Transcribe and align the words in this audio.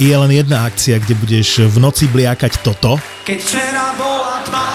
je 0.00 0.16
len 0.16 0.32
jedna 0.32 0.64
akcia, 0.64 0.96
kde 0.96 1.12
budeš 1.20 1.68
v 1.68 1.76
noci 1.76 2.08
bliakať 2.08 2.64
toto. 2.64 2.96
Keď 3.28 3.38
včera 3.38 3.92
bola 4.00 4.40
tma, 4.48 4.68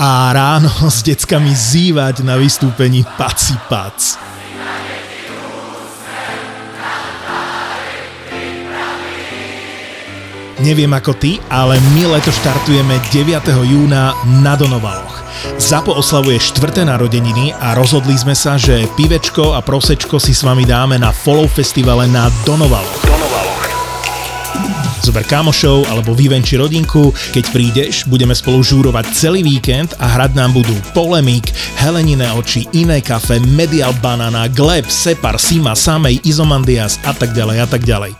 a 0.00 0.32
ráno 0.32 0.72
s 0.88 1.04
deckami 1.04 1.52
zývať 1.52 2.24
na 2.24 2.40
vystúpení 2.40 3.04
Paci 3.20 3.52
Pac. 3.68 4.16
Neviem 10.64 10.92
ako 10.92 11.16
ty, 11.20 11.36
ale 11.52 11.76
my 11.96 12.16
leto 12.16 12.32
štartujeme 12.32 12.96
9. 13.12 13.44
júna 13.64 14.16
na 14.40 14.56
Donovaloch. 14.56 15.19
Zapo 15.60 15.94
oslavuje 15.96 16.40
štvrté 16.40 16.84
narodeniny 16.86 17.54
a 17.56 17.76
rozhodli 17.76 18.16
sme 18.16 18.34
sa, 18.36 18.56
že 18.60 18.88
pivečko 18.96 19.54
a 19.56 19.60
prosečko 19.60 20.20
si 20.20 20.36
s 20.36 20.42
vami 20.42 20.66
dáme 20.66 20.96
na 21.00 21.10
Follow 21.10 21.48
Festivale 21.48 22.08
na 22.08 22.28
Donovaloch. 22.44 23.02
Donovaloch. 23.06 23.64
Zober 25.00 25.24
kamošov 25.24 25.88
alebo 25.88 26.12
vyvenči 26.12 26.60
rodinku, 26.60 27.08
keď 27.32 27.44
prídeš, 27.48 28.04
budeme 28.04 28.36
spolu 28.36 28.60
žúrovať 28.60 29.08
celý 29.16 29.40
víkend 29.40 29.96
a 29.96 30.04
hrať 30.04 30.36
nám 30.36 30.52
budú 30.52 30.76
Polemik, 30.92 31.48
Helenine 31.80 32.28
oči, 32.36 32.68
Iné 32.76 33.00
kafe, 33.00 33.40
Medial 33.40 33.96
Banana, 34.04 34.44
Gleb, 34.52 34.84
Separ, 34.92 35.40
Sima, 35.40 35.72
Samej, 35.72 36.20
Izomandias 36.28 37.00
a 37.08 37.16
tak 37.16 37.32
ďalej 37.32 37.56
a 37.64 37.66
tak 37.66 37.82
ďalej. 37.88 38.19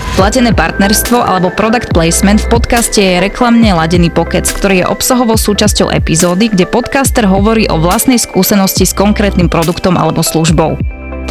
Platené 0.19 0.51
partnerstvo 0.51 1.23
alebo 1.23 1.49
product 1.51 1.95
placement 1.95 2.43
v 2.43 2.51
podcaste 2.51 2.99
je 2.99 3.23
reklamne 3.23 3.71
ladený 3.71 4.11
pokec, 4.11 4.43
ktorý 4.43 4.83
je 4.83 4.89
obsahovou 4.91 5.39
súčasťou 5.39 5.87
epizódy, 5.91 6.51
kde 6.51 6.67
podcaster 6.67 7.23
hovorí 7.23 7.65
o 7.71 7.79
vlastnej 7.79 8.19
skúsenosti 8.19 8.83
s 8.83 8.93
konkrétnym 8.93 9.47
produktom 9.47 9.95
alebo 9.95 10.19
službou. 10.19 10.75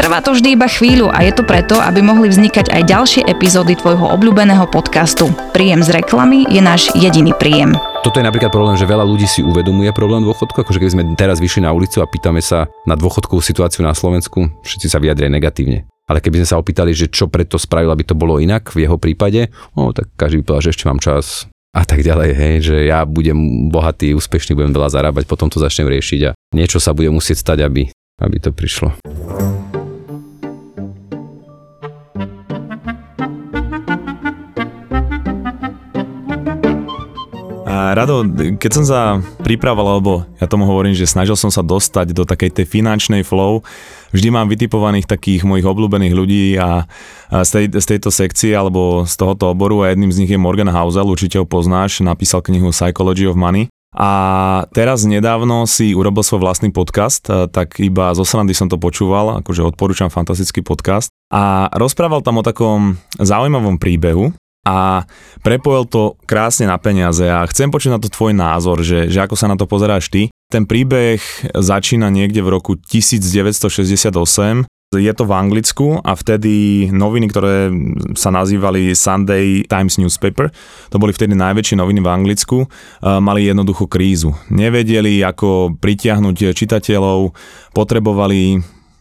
Trvá 0.00 0.24
to 0.24 0.32
vždy 0.32 0.56
iba 0.56 0.64
chvíľu 0.64 1.12
a 1.12 1.20
je 1.20 1.32
to 1.36 1.44
preto, 1.44 1.76
aby 1.76 2.00
mohli 2.00 2.32
vznikať 2.32 2.72
aj 2.72 2.82
ďalšie 2.88 3.22
epizódy 3.28 3.76
tvojho 3.76 4.16
obľúbeného 4.16 4.64
podcastu. 4.72 5.28
Príjem 5.52 5.84
z 5.84 6.00
reklamy 6.00 6.48
je 6.48 6.64
náš 6.64 6.88
jediný 6.96 7.36
príjem. 7.36 7.76
Toto 8.00 8.16
je 8.16 8.24
napríklad 8.24 8.48
problém, 8.48 8.80
že 8.80 8.88
veľa 8.88 9.04
ľudí 9.04 9.28
si 9.28 9.44
uvedomuje 9.44 9.92
problém 9.92 10.24
dôchodku, 10.24 10.64
akože 10.64 10.80
keď 10.80 10.90
sme 10.90 11.02
teraz 11.20 11.36
vyšli 11.36 11.68
na 11.68 11.76
ulicu 11.76 12.00
a 12.00 12.08
pýtame 12.08 12.40
sa 12.40 12.64
na 12.88 12.96
dôchodkovú 12.96 13.44
situáciu 13.44 13.84
na 13.84 13.92
Slovensku, 13.92 14.48
všetci 14.64 14.88
sa 14.88 14.96
vyjadria 14.96 15.28
negatívne 15.28 15.84
ale 16.10 16.18
keby 16.18 16.42
sme 16.42 16.50
sa 16.50 16.58
opýtali, 16.58 16.90
že 16.90 17.06
čo 17.06 17.30
preto 17.30 17.54
spravil, 17.54 17.94
aby 17.94 18.02
to 18.02 18.18
bolo 18.18 18.42
inak 18.42 18.74
v 18.74 18.82
jeho 18.82 18.98
prípade, 18.98 19.46
no 19.78 19.94
tak 19.94 20.10
každý 20.18 20.42
by 20.42 20.44
povedal, 20.50 20.64
že 20.66 20.72
ešte 20.74 20.88
mám 20.90 20.98
čas 20.98 21.46
a 21.70 21.86
tak 21.86 22.02
ďalej, 22.02 22.30
hej, 22.34 22.54
že 22.66 22.76
ja 22.90 23.06
budem 23.06 23.70
bohatý, 23.70 24.18
úspešný, 24.18 24.58
budem 24.58 24.74
veľa 24.74 24.90
zarábať, 24.90 25.30
potom 25.30 25.46
to 25.46 25.62
začnem 25.62 25.86
riešiť 25.86 26.20
a 26.26 26.34
niečo 26.50 26.82
sa 26.82 26.98
bude 26.98 27.14
musieť 27.14 27.46
stať, 27.46 27.62
aby, 27.62 27.86
aby 28.18 28.36
to 28.42 28.50
prišlo. 28.50 28.98
A 37.80 37.96
Rado, 37.96 38.28
keď 38.60 38.70
som 38.76 38.84
sa 38.84 39.00
pripravoval, 39.40 40.04
lebo 40.04 40.28
ja 40.36 40.44
tomu 40.44 40.68
hovorím, 40.68 40.92
že 40.92 41.08
snažil 41.08 41.32
som 41.32 41.48
sa 41.48 41.64
dostať 41.64 42.12
do 42.12 42.28
takej 42.28 42.52
tej 42.52 42.66
finančnej 42.68 43.24
flow, 43.24 43.64
vždy 44.12 44.28
mám 44.28 44.52
vytipovaných 44.52 45.08
takých 45.08 45.48
mojich 45.48 45.64
obľúbených 45.64 46.12
ľudí 46.12 46.44
a, 46.60 46.84
z, 47.32 47.50
tej, 47.50 47.64
z 47.80 47.86
tejto 47.96 48.12
sekcie 48.12 48.52
alebo 48.52 49.08
z 49.08 49.14
tohoto 49.16 49.48
oboru 49.48 49.80
a 49.80 49.96
jedným 49.96 50.12
z 50.12 50.20
nich 50.20 50.30
je 50.30 50.36
Morgan 50.36 50.68
Housel, 50.68 51.08
určite 51.08 51.40
ho 51.40 51.48
poznáš, 51.48 52.04
napísal 52.04 52.44
knihu 52.44 52.68
Psychology 52.68 53.24
of 53.24 53.40
Money. 53.40 53.72
A 53.90 54.10
teraz 54.70 55.02
nedávno 55.02 55.66
si 55.66 55.98
urobil 55.98 56.22
svoj 56.22 56.46
vlastný 56.46 56.70
podcast, 56.70 57.26
tak 57.26 57.82
iba 57.82 58.14
zo 58.14 58.22
srandy 58.22 58.54
som 58.54 58.70
to 58.70 58.78
počúval, 58.78 59.42
akože 59.42 59.66
odporúčam 59.66 60.12
fantastický 60.12 60.62
podcast. 60.62 61.10
A 61.34 61.66
rozprával 61.74 62.22
tam 62.22 62.38
o 62.38 62.46
takom 62.46 63.02
zaujímavom 63.18 63.82
príbehu, 63.82 64.30
a 64.66 65.08
prepojil 65.40 65.88
to 65.88 66.02
krásne 66.28 66.68
na 66.68 66.76
peniaze 66.76 67.24
a 67.24 67.48
chcem 67.48 67.72
počuť 67.72 67.96
na 67.96 68.00
to 68.00 68.12
tvoj 68.12 68.36
názor, 68.36 68.84
že, 68.84 69.08
že 69.08 69.24
ako 69.24 69.36
sa 69.36 69.48
na 69.48 69.56
to 69.56 69.64
pozeráš 69.64 70.12
ty. 70.12 70.28
Ten 70.50 70.66
príbeh 70.66 71.22
začína 71.54 72.10
niekde 72.10 72.42
v 72.42 72.52
roku 72.52 72.74
1968, 72.76 74.66
je 74.90 75.12
to 75.14 75.22
v 75.22 75.32
Anglicku 75.38 76.02
a 76.02 76.18
vtedy 76.18 76.90
noviny, 76.90 77.30
ktoré 77.30 77.70
sa 78.18 78.34
nazývali 78.34 78.90
Sunday 78.98 79.62
Times 79.62 80.02
Newspaper, 80.02 80.50
to 80.90 80.98
boli 80.98 81.14
vtedy 81.14 81.38
najväčšie 81.38 81.78
noviny 81.78 82.02
v 82.02 82.10
Anglicku, 82.10 82.66
mali 83.22 83.46
jednoduchú 83.46 83.86
krízu. 83.86 84.34
Nevedeli, 84.50 85.22
ako 85.22 85.78
pritiahnuť 85.78 86.50
čitateľov, 86.58 87.30
potrebovali 87.70 88.58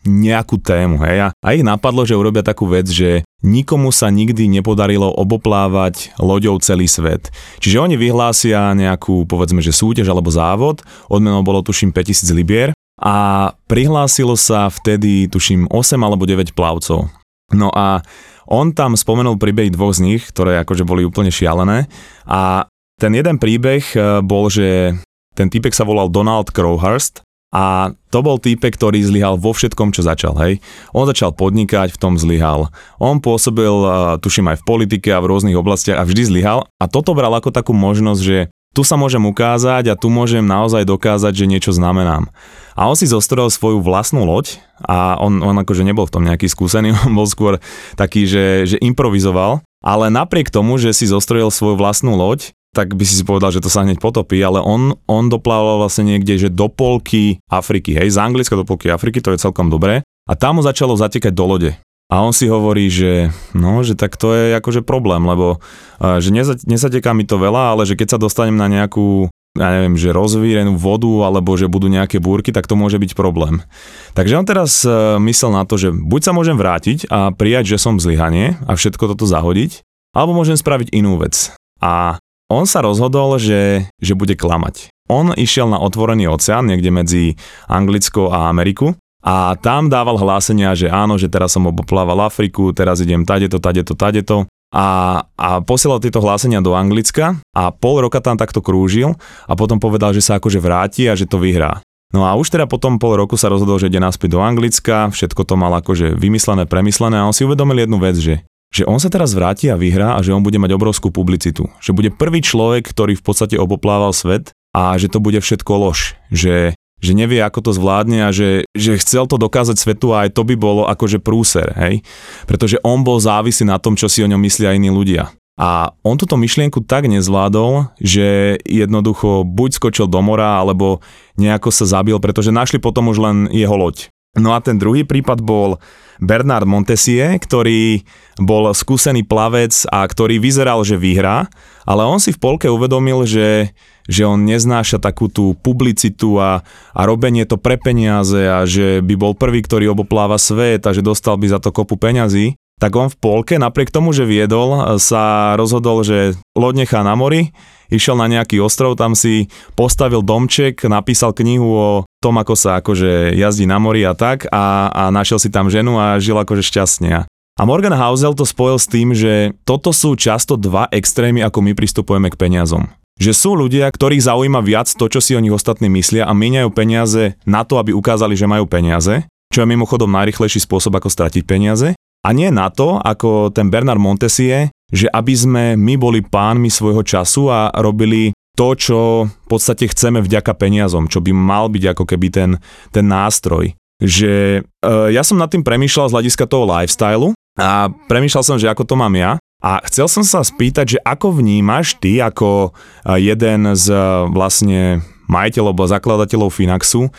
nejakú 0.08 0.60
tému. 0.60 1.00
Hej? 1.04 1.32
A 1.36 1.48
ich 1.52 1.64
napadlo, 1.66 2.08
že 2.08 2.16
urobia 2.16 2.44
takú 2.46 2.70
vec, 2.70 2.88
že 2.88 3.24
nikomu 3.44 3.92
sa 3.92 4.12
nikdy 4.12 4.48
nepodarilo 4.48 5.12
oboplávať 5.12 6.16
loďou 6.20 6.60
celý 6.64 6.88
svet. 6.88 7.32
Čiže 7.60 7.82
oni 7.84 7.96
vyhlásia 8.00 8.72
nejakú, 8.76 9.28
povedzme, 9.28 9.60
že 9.60 9.76
súťaž 9.76 10.12
alebo 10.12 10.32
závod, 10.32 10.84
odmenou 11.12 11.44
bolo 11.44 11.64
tuším 11.64 11.92
5000 11.92 12.32
libier 12.36 12.70
a 13.00 13.50
prihlásilo 13.72 14.36
sa 14.36 14.68
vtedy 14.68 15.32
tuším 15.32 15.72
8 15.72 15.96
alebo 16.00 16.28
9 16.28 16.52
plavcov. 16.52 17.08
No 17.56 17.72
a 17.74 18.04
on 18.50 18.76
tam 18.76 18.98
spomenul 18.98 19.38
príbeh 19.38 19.72
dvoch 19.72 19.96
z 19.96 20.04
nich, 20.04 20.22
ktoré 20.30 20.62
akože 20.62 20.84
boli 20.84 21.06
úplne 21.06 21.30
šialené 21.30 21.88
a 22.26 22.66
ten 23.00 23.16
jeden 23.16 23.40
príbeh 23.40 23.84
eh, 23.96 24.20
bol, 24.20 24.52
že 24.52 25.00
ten 25.34 25.48
typek 25.48 25.72
sa 25.72 25.88
volal 25.88 26.12
Donald 26.12 26.52
Crowhurst 26.52 27.24
a 27.50 27.98
to 28.14 28.20
bol 28.22 28.38
týpek, 28.38 28.78
ktorý 28.78 29.02
zlyhal 29.02 29.42
vo 29.42 29.58
všetkom, 29.58 29.90
čo 29.90 30.06
začal, 30.06 30.38
hej. 30.38 30.62
On 30.94 31.10
začal 31.10 31.34
podnikať, 31.34 31.98
v 31.98 32.02
tom 32.02 32.14
zlyhal. 32.22 32.70
On 33.02 33.18
pôsobil, 33.18 33.74
tuším 34.22 34.54
aj 34.54 34.62
v 34.62 34.68
politike 34.70 35.10
a 35.10 35.22
v 35.22 35.34
rôznych 35.34 35.58
oblastiach 35.58 35.98
a 35.98 36.06
vždy 36.06 36.30
zlyhal. 36.30 36.70
A 36.78 36.86
toto 36.86 37.18
bral 37.18 37.34
ako 37.34 37.50
takú 37.50 37.74
možnosť, 37.74 38.22
že 38.22 38.38
tu 38.78 38.86
sa 38.86 39.02
môžem 39.02 39.26
ukázať 39.26 39.90
a 39.90 39.98
tu 39.98 40.14
môžem 40.14 40.46
naozaj 40.46 40.86
dokázať, 40.86 41.34
že 41.34 41.50
niečo 41.50 41.72
znamenám. 41.74 42.30
A 42.78 42.86
on 42.86 42.94
si 42.94 43.10
zostrel 43.10 43.50
svoju 43.50 43.82
vlastnú 43.82 44.30
loď 44.30 44.62
a 44.86 45.18
on, 45.18 45.42
on 45.42 45.58
akože 45.58 45.82
nebol 45.82 46.06
v 46.06 46.14
tom 46.14 46.24
nejaký 46.30 46.46
skúsený, 46.46 46.94
on 47.06 47.18
bol 47.18 47.26
skôr 47.26 47.58
taký, 47.98 48.30
že, 48.30 48.70
že 48.70 48.78
improvizoval. 48.78 49.66
Ale 49.80 50.12
napriek 50.12 50.52
tomu, 50.52 50.76
že 50.76 50.92
si 50.92 51.08
zostrojil 51.08 51.50
svoju 51.50 51.80
vlastnú 51.80 52.14
loď, 52.14 52.52
tak 52.76 52.94
by 52.94 53.04
si 53.06 53.18
si 53.18 53.24
povedal, 53.26 53.50
že 53.50 53.64
to 53.64 53.70
sa 53.72 53.82
hneď 53.82 53.98
potopí, 53.98 54.38
ale 54.40 54.62
on, 54.62 54.94
on 55.10 55.26
doplával 55.28 55.82
vlastne 55.82 56.06
niekde, 56.06 56.38
že 56.38 56.50
do 56.54 56.70
polky 56.70 57.42
Afriky, 57.50 57.98
hej, 57.98 58.14
z 58.14 58.18
Anglicka 58.22 58.54
do 58.54 58.66
polky 58.66 58.94
Afriky, 58.94 59.20
to 59.20 59.34
je 59.34 59.42
celkom 59.42 59.74
dobré. 59.74 60.06
A 60.30 60.38
tam 60.38 60.58
mu 60.58 60.62
začalo 60.62 60.94
zatekať 60.94 61.34
do 61.34 61.46
lode. 61.50 61.72
A 62.10 62.26
on 62.26 62.34
si 62.34 62.50
hovorí, 62.50 62.90
že 62.90 63.30
no, 63.54 63.86
že 63.86 63.94
tak 63.94 64.18
to 64.18 64.34
je 64.34 64.58
akože 64.58 64.82
problém, 64.82 65.22
lebo 65.30 65.62
že 66.02 66.34
nezateká 66.66 67.14
mi 67.14 67.26
to 67.26 67.38
veľa, 67.38 67.78
ale 67.78 67.86
že 67.86 67.94
keď 67.94 68.18
sa 68.18 68.22
dostanem 68.22 68.58
na 68.58 68.66
nejakú 68.66 69.30
ja 69.58 69.74
neviem, 69.74 69.98
že 69.98 70.14
rozvírenú 70.14 70.78
vodu 70.78 71.10
alebo 71.26 71.58
že 71.58 71.66
budú 71.66 71.90
nejaké 71.90 72.22
búrky, 72.22 72.54
tak 72.54 72.70
to 72.70 72.78
môže 72.78 73.02
byť 73.02 73.18
problém. 73.18 73.66
Takže 74.14 74.38
on 74.38 74.46
teraz 74.46 74.86
e, 74.86 75.18
myslel 75.26 75.52
na 75.58 75.66
to, 75.66 75.74
že 75.74 75.90
buď 75.90 76.22
sa 76.22 76.32
môžem 76.38 76.54
vrátiť 76.54 77.10
a 77.10 77.34
prijať, 77.34 77.76
že 77.76 77.82
som 77.82 77.98
zlyhanie 77.98 78.62
a 78.70 78.78
všetko 78.78 79.10
toto 79.18 79.26
zahodiť, 79.26 79.82
alebo 80.14 80.38
môžem 80.38 80.54
spraviť 80.54 80.94
inú 80.94 81.18
vec. 81.18 81.50
A 81.82 82.22
on 82.50 82.66
sa 82.66 82.82
rozhodol, 82.82 83.38
že, 83.38 83.86
že 84.02 84.18
bude 84.18 84.34
klamať. 84.34 84.90
On 85.10 85.34
išiel 85.34 85.70
na 85.70 85.78
otvorený 85.82 86.30
oceán 86.30 86.70
niekde 86.70 86.90
medzi 86.90 87.24
Anglickou 87.70 88.30
a 88.30 88.50
Ameriku 88.50 88.98
a 89.26 89.58
tam 89.58 89.90
dával 89.90 90.18
hlásenia, 90.18 90.74
že 90.74 90.90
áno, 90.90 91.18
že 91.18 91.30
teraz 91.30 91.54
som 91.54 91.70
oboplával 91.70 92.26
Afriku, 92.26 92.74
teraz 92.74 93.02
idem 93.02 93.26
tadeto, 93.26 93.62
tadeto, 93.62 93.94
tadeto 93.94 94.46
a, 94.70 95.22
a 95.34 95.66
posielal 95.66 95.98
tieto 95.98 96.22
hlásenia 96.22 96.62
do 96.62 96.78
Anglicka 96.78 97.42
a 97.58 97.74
pol 97.74 98.06
roka 98.06 98.22
tam 98.22 98.38
takto 98.38 98.62
krúžil 98.62 99.18
a 99.50 99.54
potom 99.58 99.82
povedal, 99.82 100.14
že 100.14 100.22
sa 100.22 100.38
akože 100.38 100.62
vráti 100.62 101.10
a 101.10 101.18
že 101.18 101.26
to 101.26 101.42
vyhrá. 101.42 101.82
No 102.10 102.26
a 102.26 102.34
už 102.34 102.50
teda 102.50 102.66
potom 102.66 102.98
pol 102.98 103.18
roku 103.22 103.38
sa 103.38 103.54
rozhodol, 103.54 103.78
že 103.78 103.90
ide 103.90 104.02
naspäť 104.02 104.38
do 104.38 104.42
Anglicka, 104.42 105.14
všetko 105.14 105.46
to 105.46 105.54
mal 105.54 105.74
akože 105.78 106.18
vymyslené, 106.18 106.66
premyslené 106.66 107.22
a 107.22 107.28
on 107.30 107.36
si 107.38 107.46
uvedomil 107.46 107.86
jednu 107.86 107.98
vec, 108.02 108.18
že 108.18 108.42
že 108.70 108.86
on 108.86 109.02
sa 109.02 109.10
teraz 109.10 109.34
vráti 109.34 109.68
a 109.74 109.80
vyhrá 109.80 110.18
a 110.18 110.22
že 110.22 110.34
on 110.34 110.46
bude 110.46 110.62
mať 110.62 110.78
obrovskú 110.78 111.10
publicitu. 111.10 111.70
Že 111.82 111.92
bude 111.98 112.10
prvý 112.14 112.46
človek, 112.46 112.86
ktorý 112.86 113.18
v 113.18 113.26
podstate 113.26 113.58
oboplával 113.58 114.14
svet 114.14 114.54
a 114.78 114.94
že 115.02 115.10
to 115.10 115.18
bude 115.18 115.42
všetko 115.42 115.72
lož. 115.74 116.14
Že, 116.30 116.78
že 117.02 117.12
nevie, 117.18 117.42
ako 117.42 117.66
to 117.66 117.72
zvládne 117.74 118.30
a 118.30 118.30
že, 118.30 118.70
že 118.78 119.02
chcel 119.02 119.26
to 119.26 119.42
dokázať 119.42 119.74
svetu 119.82 120.14
a 120.14 120.30
aj 120.30 120.38
to 120.38 120.46
by 120.46 120.54
bolo 120.54 120.86
akože 120.86 121.18
prúser, 121.18 121.74
hej? 121.74 122.06
Pretože 122.46 122.78
on 122.86 123.02
bol 123.02 123.18
závisí 123.18 123.66
na 123.66 123.82
tom, 123.82 123.98
čo 123.98 124.06
si 124.06 124.22
o 124.22 124.30
ňom 124.30 124.42
myslia 124.46 124.78
iní 124.78 124.94
ľudia. 124.94 125.34
A 125.60 125.92
on 126.08 126.16
túto 126.16 126.40
myšlienku 126.40 126.88
tak 126.88 127.12
nezvládol, 127.12 127.92
že 128.00 128.56
jednoducho 128.64 129.44
buď 129.44 129.70
skočil 129.76 130.08
do 130.08 130.24
mora, 130.24 130.56
alebo 130.56 131.04
nejako 131.36 131.68
sa 131.68 131.84
zabil, 131.84 132.16
pretože 132.24 132.56
našli 132.56 132.80
potom 132.80 133.12
už 133.12 133.20
len 133.20 133.38
jeho 133.52 133.76
loď. 133.76 134.08
No 134.40 134.56
a 134.56 134.64
ten 134.64 134.80
druhý 134.80 135.04
prípad 135.04 135.44
bol 135.44 135.78
Bernard 136.20 136.68
Montesie, 136.68 137.40
ktorý 137.40 138.04
bol 138.40 138.72
skúsený 138.76 139.24
plavec 139.24 139.72
a 139.88 140.04
ktorý 140.04 140.40
vyzeral, 140.40 140.84
že 140.84 141.00
vyhrá, 141.00 141.48
ale 141.88 142.04
on 142.04 142.20
si 142.20 142.36
v 142.36 142.42
polke 142.44 142.68
uvedomil, 142.68 143.24
že, 143.24 143.72
že 144.08 144.28
on 144.28 144.44
neznáša 144.44 145.00
takú 145.00 145.32
tú 145.32 145.56
publicitu 145.64 146.36
a, 146.40 146.64
a 146.92 147.02
robenie 147.08 147.48
to 147.48 147.56
pre 147.56 147.80
peniaze 147.80 148.40
a 148.40 148.68
že 148.68 149.00
by 149.00 149.16
bol 149.16 149.34
prvý, 149.36 149.64
ktorý 149.64 149.96
obopláva 149.96 150.36
svet 150.36 150.84
a 150.88 150.92
že 150.92 151.00
dostal 151.00 151.40
by 151.40 151.48
za 151.56 151.60
to 151.64 151.72
kopu 151.72 151.96
peňazí. 151.96 152.60
Tak 152.80 152.96
on 152.96 153.12
v 153.12 153.20
polke, 153.20 153.60
napriek 153.60 153.92
tomu, 153.92 154.16
že 154.16 154.24
viedol, 154.24 154.96
sa 155.04 155.56
rozhodol, 155.60 156.08
že 156.08 156.40
loď 156.56 156.88
nechá 156.88 157.04
na 157.04 157.12
mori, 157.12 157.52
išiel 157.90 158.16
na 158.16 158.30
nejaký 158.30 158.62
ostrov, 158.62 158.96
tam 158.96 159.18
si 159.18 159.50
postavil 159.74 160.22
domček, 160.22 160.86
napísal 160.86 161.34
knihu 161.36 161.70
o 161.70 161.90
tom, 162.24 162.38
ako 162.40 162.54
sa 162.56 162.80
akože 162.80 163.36
jazdí 163.36 163.66
na 163.66 163.82
mori 163.82 164.06
a 164.06 164.14
tak 164.14 164.48
a, 164.50 164.90
a 164.94 165.04
našiel 165.10 165.42
si 165.42 165.50
tam 165.50 165.68
ženu 165.68 165.98
a 165.98 166.18
žil 166.22 166.38
akože 166.38 166.64
šťastne. 166.64 167.26
A 167.60 167.68
Morgan 167.68 167.92
Housel 167.92 168.32
to 168.40 168.48
spojil 168.48 168.80
s 168.80 168.88
tým, 168.88 169.12
že 169.12 169.52
toto 169.68 169.92
sú 169.92 170.16
často 170.16 170.56
dva 170.56 170.88
extrémy, 170.96 171.44
ako 171.44 171.60
my 171.60 171.76
pristupujeme 171.76 172.32
k 172.32 172.40
peniazom. 172.40 172.88
Že 173.20 173.34
sú 173.36 173.52
ľudia, 173.52 173.92
ktorých 173.92 174.24
zaujíma 174.24 174.64
viac 174.64 174.88
to, 174.88 175.12
čo 175.12 175.20
si 175.20 175.36
o 175.36 175.44
nich 175.44 175.52
ostatní 175.52 175.92
myslia 175.92 176.24
a 176.24 176.32
míňajú 176.32 176.72
peniaze 176.72 177.36
na 177.44 177.68
to, 177.68 177.76
aby 177.76 177.92
ukázali, 177.92 178.40
že 178.40 178.48
majú 178.48 178.64
peniaze, 178.64 179.28
čo 179.52 179.60
je 179.60 179.72
mimochodom 179.76 180.08
najrychlejší 180.08 180.64
spôsob, 180.64 180.96
ako 180.96 181.12
stratiť 181.12 181.44
peniaze. 181.44 182.00
A 182.24 182.30
nie 182.32 182.48
na 182.48 182.72
to, 182.72 182.96
ako 182.96 183.52
ten 183.52 183.68
Bernard 183.68 184.00
Montesie, 184.00 184.72
že 184.90 185.08
aby 185.10 185.34
sme 185.34 185.64
my 185.78 185.94
boli 185.98 186.20
pánmi 186.26 186.70
svojho 186.70 187.06
času 187.06 187.50
a 187.50 187.70
robili 187.78 188.34
to, 188.60 188.76
čo 188.76 189.00
v 189.30 189.48
podstate 189.48 189.88
chceme 189.88 190.20
vďaka 190.20 190.52
peniazom, 190.52 191.08
čo 191.08 191.24
by 191.24 191.32
mal 191.32 191.72
byť 191.72 191.96
ako 191.96 192.04
keby 192.04 192.28
ten, 192.28 192.52
ten 192.92 193.06
nástroj. 193.08 193.72
Že 194.04 194.34
e, 194.60 194.92
ja 195.16 195.24
som 195.24 195.40
nad 195.40 195.48
tým 195.48 195.64
premýšľal 195.64 196.12
z 196.12 196.16
hľadiska 196.20 196.44
toho 196.44 196.68
lifestylu 196.68 197.32
a 197.56 197.88
premýšľal 198.12 198.44
som, 198.44 198.58
že 198.60 198.68
ako 198.68 198.84
to 198.84 198.96
mám 199.00 199.16
ja. 199.16 199.40
A 199.60 199.84
chcel 199.88 200.08
som 200.08 200.24
sa 200.24 200.40
spýtať, 200.40 200.96
že 200.96 201.00
ako 201.04 201.40
vnímaš 201.40 201.96
ty 202.00 202.20
ako 202.20 202.72
e, 202.72 203.20
jeden 203.20 203.72
z 203.76 203.92
e, 203.92 204.04
vlastne 204.32 205.04
majiteľov 205.30 205.72
alebo 205.78 205.86
zakladateľov 205.86 206.50
Finaxu, 206.50 207.14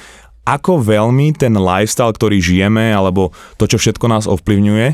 ako 0.45 0.81
veľmi 0.83 1.37
ten 1.37 1.53
lifestyle, 1.55 2.13
ktorý 2.13 2.41
žijeme, 2.41 2.91
alebo 2.91 3.31
to, 3.61 3.69
čo 3.69 3.77
všetko 3.77 4.07
nás 4.09 4.25
ovplyvňuje, 4.27 4.89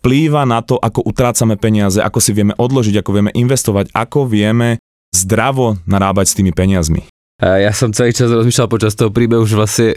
vplýva 0.00 0.42
na 0.48 0.64
to, 0.64 0.80
ako 0.80 1.04
utrácame 1.04 1.54
peniaze, 1.60 2.00
ako 2.00 2.18
si 2.18 2.32
vieme 2.32 2.56
odložiť, 2.56 3.02
ako 3.02 3.10
vieme 3.12 3.32
investovať, 3.34 3.92
ako 3.92 4.26
vieme 4.26 4.80
zdravo 5.14 5.78
narábať 5.84 6.26
s 6.32 6.36
tými 6.36 6.50
peniazmi. 6.50 7.06
Ja 7.40 7.70
som 7.76 7.92
celý 7.92 8.16
čas 8.16 8.32
rozmýšľal 8.32 8.68
počas 8.72 8.96
toho 8.96 9.12
príbehu, 9.12 9.44
že 9.44 9.60
vlastne 9.60 9.88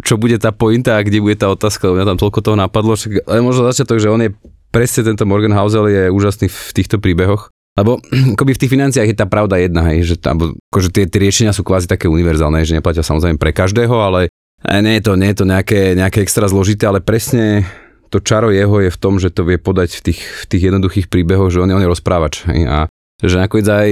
čo 0.00 0.20
bude 0.20 0.36
tá 0.36 0.52
pointa 0.52 0.96
a 0.96 1.04
kde 1.04 1.24
bude 1.24 1.36
tá 1.36 1.48
otázka, 1.48 1.88
lebo 1.88 2.00
mňa 2.00 2.08
tam 2.12 2.20
toľko 2.20 2.40
toho 2.44 2.56
napadlo, 2.56 2.92
však, 2.96 3.24
ale 3.28 3.40
možno 3.40 3.68
začiatok, 3.68 3.96
že 3.96 4.12
on 4.12 4.24
je 4.24 4.30
presne 4.68 5.08
tento 5.08 5.24
Morgan 5.24 5.56
Housel 5.56 5.88
je 5.88 6.02
úžasný 6.12 6.52
v 6.52 6.60
týchto 6.76 7.00
príbehoch, 7.00 7.48
lebo 7.76 8.00
akoby 8.34 8.52
v 8.56 8.60
tých 8.64 8.72
financiách 8.72 9.08
je 9.12 9.16
tá 9.16 9.28
pravda 9.28 9.60
jedna, 9.60 9.92
hej, 9.92 10.08
že, 10.08 10.16
tam, 10.16 10.58
akože 10.72 10.88
tie, 10.90 11.04
tie 11.06 11.20
riešenia 11.20 11.52
sú 11.52 11.62
kvázi 11.62 11.86
také 11.86 12.08
univerzálne, 12.08 12.64
že 12.64 12.74
neplatia 12.74 13.04
samozrejme 13.04 13.36
pre 13.36 13.52
každého, 13.52 13.94
ale 13.94 14.32
nie 14.64 14.98
je 14.98 15.02
to, 15.04 15.12
nie 15.14 15.30
je 15.30 15.38
to 15.38 15.46
nejaké, 15.46 15.94
nejaké 15.94 16.24
extra 16.24 16.48
zložité, 16.48 16.88
ale 16.88 17.04
presne 17.04 17.68
to 18.08 18.18
čaro 18.22 18.48
jeho 18.48 18.80
je 18.80 18.90
v 18.90 18.98
tom, 18.98 19.20
že 19.20 19.28
to 19.28 19.44
vie 19.44 19.60
podať 19.60 20.00
v 20.00 20.10
tých, 20.10 20.20
v 20.24 20.44
tých 20.48 20.62
jednoduchých 20.72 21.06
príbehoch, 21.12 21.52
že 21.52 21.60
on 21.60 21.68
je, 21.70 21.74
on 21.76 21.84
je 21.84 21.92
rozprávač. 21.92 22.48
Hej, 22.48 22.64
a 22.66 22.78
že 23.20 23.36
nakoniec 23.36 23.68
aj 23.68 23.90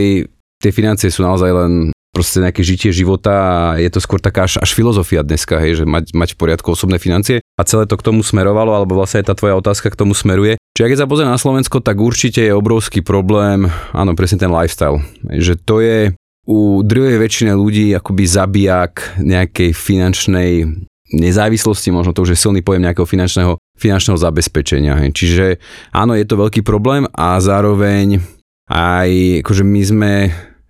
tie 0.63 0.73
financie 0.73 1.13
sú 1.13 1.21
naozaj 1.27 1.51
len 1.51 1.73
proste 2.15 2.39
nejaké 2.39 2.63
žitie 2.63 2.95
života 2.95 3.35
a 3.35 3.83
je 3.83 3.91
to 3.91 3.99
skôr 3.99 4.23
taká 4.23 4.47
až, 4.47 4.63
až 4.63 4.71
filozofia 4.71 5.27
dneska, 5.27 5.59
hej, 5.59 5.83
že 5.83 5.85
mať, 5.85 6.15
mať 6.15 6.39
v 6.39 6.41
poriadku 6.41 6.71
osobné 6.71 7.03
financie 7.03 7.43
a 7.43 7.63
celé 7.67 7.91
to 7.91 7.99
k 7.99 8.07
tomu 8.07 8.23
smerovalo, 8.23 8.71
alebo 8.71 8.95
vlastne 8.95 9.27
aj 9.27 9.27
tá 9.29 9.35
tvoja 9.35 9.59
otázka 9.59 9.91
k 9.91 9.99
tomu 9.99 10.15
smeruje. 10.15 10.55
Čiže 10.75 10.91
keď 10.91 10.99
sa 10.99 11.07
pozrie 11.07 11.31
na 11.31 11.39
Slovensko, 11.39 11.79
tak 11.79 12.03
určite 12.03 12.43
je 12.43 12.51
obrovský 12.51 12.99
problém, 12.99 13.71
áno, 13.95 14.19
presne 14.19 14.43
ten 14.43 14.51
lifestyle, 14.51 15.07
že 15.23 15.55
to 15.55 15.79
je 15.79 16.11
u 16.51 16.83
druhej 16.83 17.23
väčšiny 17.23 17.55
ľudí 17.55 17.95
akoby 17.95 18.27
zabijak 18.27 19.23
nejakej 19.23 19.71
finančnej 19.71 20.67
nezávislosti, 21.15 21.95
možno 21.95 22.11
to 22.11 22.27
už 22.27 22.35
je 22.35 22.43
silný 22.43 22.61
pojem 22.61 22.83
nejakého 22.83 23.07
finančného, 23.07 23.55
finančného 23.79 24.19
zabezpečenia. 24.19 24.99
Hej. 24.99 25.11
Čiže 25.15 25.47
áno, 25.95 26.19
je 26.19 26.27
to 26.27 26.43
veľký 26.43 26.67
problém 26.67 27.07
a 27.15 27.39
zároveň 27.39 28.19
aj 28.67 29.41
akože 29.47 29.63
my 29.63 29.83
sme, 29.87 30.13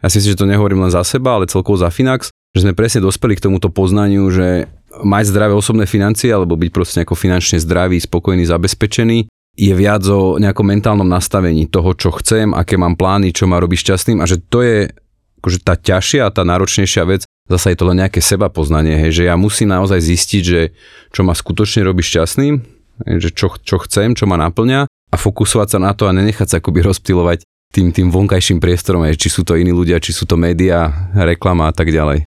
ja 0.04 0.08
si 0.12 0.20
myslím, 0.20 0.32
že 0.36 0.42
to 0.44 0.52
nehovorím 0.52 0.84
len 0.84 0.92
za 0.92 1.00
seba, 1.00 1.40
ale 1.40 1.48
celkovo 1.48 1.80
za 1.80 1.88
Finax, 1.88 2.28
že 2.52 2.60
sme 2.60 2.76
presne 2.76 3.00
dospeli 3.00 3.40
k 3.40 3.44
tomuto 3.48 3.72
poznaniu, 3.72 4.28
že 4.28 4.68
mať 5.00 5.24
zdravé 5.32 5.56
osobné 5.56 5.88
financie 5.88 6.28
alebo 6.28 6.60
byť 6.60 6.70
proste 6.70 7.00
nejako 7.00 7.16
finančne 7.18 7.58
zdravý, 7.58 7.98
spokojný, 7.98 8.44
zabezpečený 8.46 9.32
je 9.54 9.70
viac 9.70 10.02
o 10.10 10.36
nejakom 10.42 10.66
mentálnom 10.66 11.06
nastavení 11.06 11.70
toho, 11.70 11.94
čo 11.94 12.10
chcem, 12.18 12.50
aké 12.50 12.74
mám 12.74 12.98
plány, 12.98 13.30
čo 13.30 13.46
ma 13.46 13.62
robí 13.62 13.78
šťastným 13.78 14.18
a 14.18 14.26
že 14.26 14.42
to 14.42 14.66
je 14.66 14.90
akože 15.38 15.58
tá 15.62 15.76
ťažšia 15.78 16.26
a 16.26 16.34
tá 16.34 16.42
náročnejšia 16.42 17.04
vec, 17.04 17.22
zase 17.46 17.72
je 17.72 17.78
to 17.78 17.84
len 17.92 18.00
nejaké 18.00 18.18
seba 18.24 18.48
poznanie, 18.48 19.12
že 19.12 19.28
ja 19.28 19.36
musím 19.36 19.70
naozaj 19.70 20.00
zistiť, 20.00 20.42
že 20.42 20.72
čo 21.12 21.20
ma 21.22 21.36
skutočne 21.36 21.84
robí 21.84 22.00
šťastným, 22.00 22.54
že 23.20 23.28
čo, 23.28 23.52
čo 23.60 23.76
chcem, 23.84 24.16
čo 24.16 24.24
ma 24.24 24.40
naplňa 24.40 24.88
a 24.88 25.16
fokusovať 25.20 25.68
sa 25.68 25.78
na 25.78 25.92
to 25.92 26.08
a 26.08 26.16
nenechať 26.16 26.48
sa 26.48 26.56
akoby 26.58 26.80
rozptilovať 26.80 27.44
tým, 27.76 27.92
tým 27.92 28.08
vonkajším 28.08 28.58
priestorom, 28.62 29.04
hej, 29.04 29.20
či 29.20 29.28
sú 29.28 29.44
to 29.44 29.58
iní 29.58 29.74
ľudia, 29.74 30.00
či 30.00 30.16
sú 30.16 30.24
to 30.24 30.40
médiá, 30.40 31.10
reklama 31.12 31.68
a 31.68 31.74
tak 31.76 31.92
ďalej. 31.92 32.24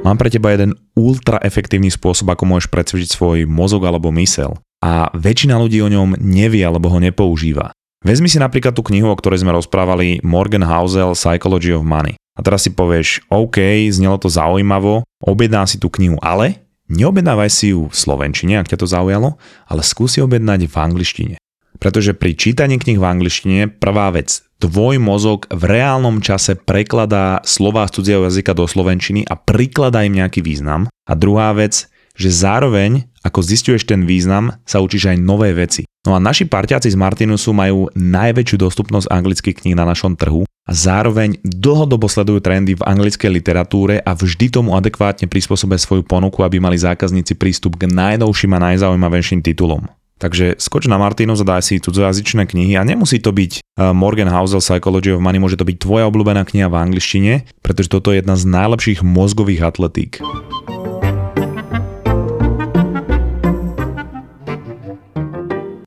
Mám 0.00 0.16
pre 0.16 0.32
teba 0.32 0.50
jeden 0.56 0.74
ultra 1.00 1.40
efektívny 1.40 1.88
spôsob, 1.88 2.28
ako 2.28 2.44
môžeš 2.44 2.68
predsvičiť 2.68 3.08
svoj 3.08 3.38
mozog 3.48 3.88
alebo 3.88 4.12
mysel 4.12 4.60
a 4.80 5.12
väčšina 5.12 5.56
ľudí 5.60 5.80
o 5.84 5.92
ňom 5.92 6.16
nevie 6.20 6.64
alebo 6.64 6.88
ho 6.88 6.98
nepoužíva. 7.00 7.72
Vezmi 8.00 8.32
si 8.32 8.40
napríklad 8.40 8.72
tú 8.72 8.80
knihu, 8.88 9.12
o 9.12 9.16
ktorej 9.16 9.44
sme 9.44 9.52
rozprávali 9.52 10.24
Morgan 10.24 10.64
Housel 10.64 11.12
Psychology 11.12 11.76
of 11.76 11.84
Money. 11.84 12.16
A 12.32 12.40
teraz 12.40 12.64
si 12.64 12.72
povieš, 12.72 13.20
OK, 13.28 13.60
znelo 13.92 14.16
to 14.16 14.32
zaujímavo, 14.32 15.04
objedná 15.20 15.68
si 15.68 15.76
tú 15.76 15.92
knihu, 15.92 16.16
ale 16.24 16.64
neobjednávaj 16.88 17.52
si 17.52 17.76
ju 17.76 17.92
v 17.92 17.96
slovenčine, 17.96 18.56
ak 18.56 18.72
ťa 18.72 18.80
to 18.80 18.88
zaujalo, 18.88 19.36
ale 19.68 19.84
skúsi 19.84 20.24
objednať 20.24 20.64
v 20.64 20.74
angličtine. 20.80 21.36
Pretože 21.78 22.16
pri 22.16 22.34
čítaní 22.34 22.80
knih 22.80 22.98
v 22.98 23.08
angličtine 23.08 23.60
prvá 23.70 24.10
vec, 24.10 24.42
tvoj 24.60 25.00
mozog 25.00 25.48
v 25.48 25.62
reálnom 25.78 26.20
čase 26.20 26.58
prekladá 26.58 27.40
slova 27.46 27.88
z 27.88 28.00
cudzieho 28.00 28.22
jazyka 28.28 28.52
do 28.52 28.68
slovenčiny 28.68 29.24
a 29.24 29.38
prikladá 29.38 30.04
im 30.04 30.18
nejaký 30.18 30.44
význam. 30.44 30.90
A 31.08 31.12
druhá 31.16 31.54
vec, 31.56 31.88
že 32.18 32.28
zároveň, 32.28 33.08
ako 33.24 33.40
zistuješ 33.40 33.88
ten 33.88 34.04
význam, 34.04 34.52
sa 34.68 34.84
učíš 34.84 35.14
aj 35.14 35.18
nové 35.22 35.56
veci. 35.56 35.88
No 36.04 36.16
a 36.16 36.20
naši 36.20 36.48
parťáci 36.48 36.88
z 36.88 36.96
Martinusu 36.96 37.52
majú 37.52 37.92
najväčšiu 37.92 38.56
dostupnosť 38.56 39.12
anglických 39.12 39.64
kníh 39.64 39.76
na 39.76 39.84
našom 39.84 40.16
trhu 40.16 40.48
a 40.48 40.72
zároveň 40.72 41.36
dlhodobo 41.44 42.08
sledujú 42.08 42.40
trendy 42.40 42.72
v 42.76 42.84
anglickej 42.84 43.28
literatúre 43.28 44.00
a 44.00 44.16
vždy 44.16 44.48
tomu 44.48 44.72
adekvátne 44.76 45.28
prispôsobia 45.28 45.76
svoju 45.76 46.04
ponuku, 46.04 46.40
aby 46.40 46.56
mali 46.56 46.80
zákazníci 46.80 47.36
prístup 47.36 47.76
k 47.76 47.88
najnovším 47.88 48.56
a 48.56 48.72
najzaujímavejším 48.72 49.44
titulom. 49.44 49.84
Takže 50.20 50.60
skoč 50.60 50.84
na 50.84 51.00
Martinus 51.00 51.40
a 51.40 51.48
daj 51.48 51.64
si 51.64 51.80
cudzojazyčné 51.80 52.44
knihy 52.44 52.76
a 52.76 52.84
nemusí 52.84 53.24
to 53.24 53.32
byť 53.32 53.52
eh, 53.56 53.96
Morgan 53.96 54.28
Housel 54.28 54.60
Psychology 54.60 55.16
of 55.16 55.24
Money, 55.24 55.40
môže 55.40 55.56
to 55.56 55.64
byť 55.64 55.80
tvoja 55.80 56.04
obľúbená 56.12 56.44
kniha 56.44 56.68
v 56.68 56.76
angličtine, 56.76 57.48
pretože 57.64 57.88
toto 57.88 58.12
je 58.12 58.20
jedna 58.20 58.36
z 58.36 58.44
najlepších 58.44 59.00
mozgových 59.00 59.64
atletík. 59.64 60.20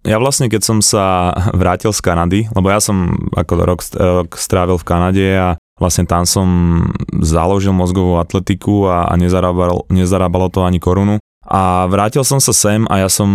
Ja 0.03 0.17
vlastne, 0.17 0.49
keď 0.49 0.61
som 0.65 0.77
sa 0.81 1.29
vrátil 1.61 1.93
z 1.93 2.01
Kanady, 2.01 2.49
lebo 2.57 2.73
ja 2.73 2.81
som 2.81 3.29
ako 3.37 3.53
rok 3.61 3.85
strávil 4.33 4.81
v 4.81 4.87
Kanade 4.89 5.27
a 5.37 5.47
vlastne 5.77 6.09
tam 6.09 6.25
som 6.25 6.47
založil 7.21 7.69
mozgovú 7.69 8.17
atletiku 8.17 8.89
a, 8.89 9.09
a 9.09 9.13
nezarábalo 9.93 10.49
to 10.49 10.65
ani 10.65 10.81
korunu. 10.81 11.21
A 11.43 11.91
vrátil 11.91 12.23
som 12.23 12.39
sa 12.39 12.55
sem 12.55 12.87
a 12.87 13.03
ja 13.03 13.09
som, 13.11 13.27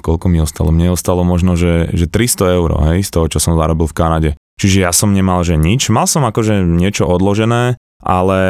koľko 0.00 0.30
mi 0.30 0.38
ostalo? 0.38 0.70
Mne 0.70 0.94
ostalo 0.94 1.26
možno, 1.26 1.58
že, 1.58 1.90
že 1.90 2.06
300 2.06 2.56
eur, 2.58 2.70
hej, 2.92 3.02
z 3.02 3.10
toho, 3.10 3.26
čo 3.26 3.42
som 3.42 3.58
zarobil 3.58 3.90
v 3.90 3.96
Kanade. 3.98 4.30
Čiže 4.56 4.78
ja 4.86 4.92
som 4.94 5.12
nemal, 5.12 5.42
že 5.42 5.58
nič. 5.58 5.90
Mal 5.92 6.08
som 6.08 6.24
akože 6.24 6.64
niečo 6.64 7.04
odložené, 7.04 7.76
ale 8.00 8.40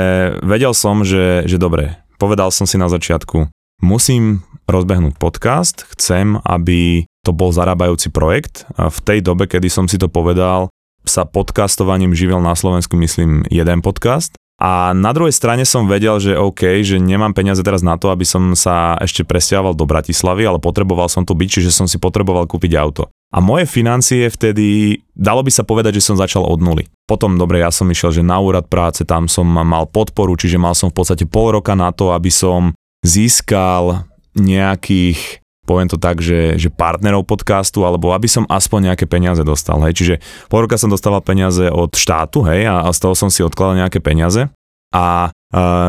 vedel 0.44 0.76
som, 0.76 1.02
že, 1.02 1.48
že 1.48 1.56
dobre, 1.58 1.98
povedal 2.20 2.52
som 2.52 2.68
si 2.68 2.76
na 2.78 2.86
začiatku, 2.86 3.48
musím 3.82 4.44
rozbehnúť 4.66 5.14
podcast, 5.16 5.86
chcem, 5.96 6.38
aby 6.44 7.08
to 7.26 7.34
bol 7.34 7.50
zarábajúci 7.50 8.14
projekt. 8.14 8.68
A 8.78 8.86
v 8.86 8.98
tej 9.02 9.18
dobe, 9.24 9.50
kedy 9.50 9.66
som 9.66 9.90
si 9.90 9.98
to 9.98 10.06
povedal, 10.06 10.70
sa 11.06 11.22
podcastovaním 11.26 12.14
živil 12.14 12.42
na 12.42 12.54
Slovensku, 12.54 12.98
myslím, 12.98 13.46
jeden 13.50 13.82
podcast. 13.82 14.34
A 14.56 14.96
na 14.96 15.12
druhej 15.12 15.36
strane 15.36 15.68
som 15.68 15.84
vedel, 15.84 16.16
že 16.16 16.32
OK, 16.32 16.80
že 16.80 16.96
nemám 16.96 17.36
peniaze 17.36 17.60
teraz 17.60 17.84
na 17.84 18.00
to, 18.00 18.08
aby 18.08 18.24
som 18.24 18.56
sa 18.56 18.96
ešte 18.96 19.20
presťahoval 19.20 19.76
do 19.76 19.84
Bratislavy, 19.84 20.48
ale 20.48 20.56
potreboval 20.56 21.12
som 21.12 21.28
tu 21.28 21.36
byť, 21.36 21.60
čiže 21.60 21.70
som 21.70 21.84
si 21.84 22.00
potreboval 22.00 22.48
kúpiť 22.48 22.72
auto. 22.80 23.12
A 23.36 23.44
moje 23.44 23.68
financie 23.68 24.32
vtedy, 24.32 24.96
dalo 25.12 25.44
by 25.44 25.52
sa 25.52 25.60
povedať, 25.60 26.00
že 26.00 26.08
som 26.08 26.16
začal 26.16 26.40
od 26.40 26.64
nuly. 26.64 26.88
Potom, 27.04 27.36
dobre, 27.36 27.60
ja 27.60 27.68
som 27.68 27.84
išiel, 27.92 28.16
že 28.16 28.24
na 28.24 28.40
úrad 28.40 28.64
práce, 28.64 29.04
tam 29.04 29.28
som 29.28 29.44
mal 29.44 29.84
podporu, 29.84 30.40
čiže 30.40 30.56
mal 30.56 30.72
som 30.72 30.88
v 30.88 31.04
podstate 31.04 31.28
pol 31.28 31.52
roka 31.60 31.76
na 31.76 31.92
to, 31.92 32.16
aby 32.16 32.32
som 32.32 32.72
získal 33.04 34.08
nejakých 34.32 35.44
poviem 35.66 35.90
to 35.90 35.98
tak, 35.98 36.22
že, 36.22 36.54
že 36.54 36.70
partnerov 36.70 37.26
podcastu, 37.26 37.82
alebo 37.82 38.14
aby 38.14 38.30
som 38.30 38.46
aspoň 38.46 38.94
nejaké 38.94 39.10
peniaze 39.10 39.42
dostal, 39.42 39.82
hej. 39.82 39.98
Čiže 39.98 40.14
pol 40.46 40.64
roka 40.64 40.78
som 40.78 40.88
dostával 40.88 41.20
peniaze 41.26 41.66
od 41.66 41.90
štátu, 41.92 42.46
hej, 42.46 42.70
a, 42.70 42.86
a 42.86 42.94
z 42.94 42.98
toho 43.02 43.18
som 43.18 43.28
si 43.28 43.42
odkladal 43.42 43.82
nejaké 43.82 43.98
peniaze. 43.98 44.46
A 44.94 45.28
e, 45.28 45.30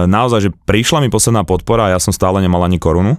naozaj, 0.10 0.50
že 0.50 0.56
prišla 0.66 1.06
mi 1.06 1.14
posledná 1.14 1.46
podpora 1.46 1.88
a 1.88 1.94
ja 1.96 2.00
som 2.02 2.12
stále 2.12 2.42
nemal 2.42 2.66
ani 2.66 2.82
korunu. 2.82 3.16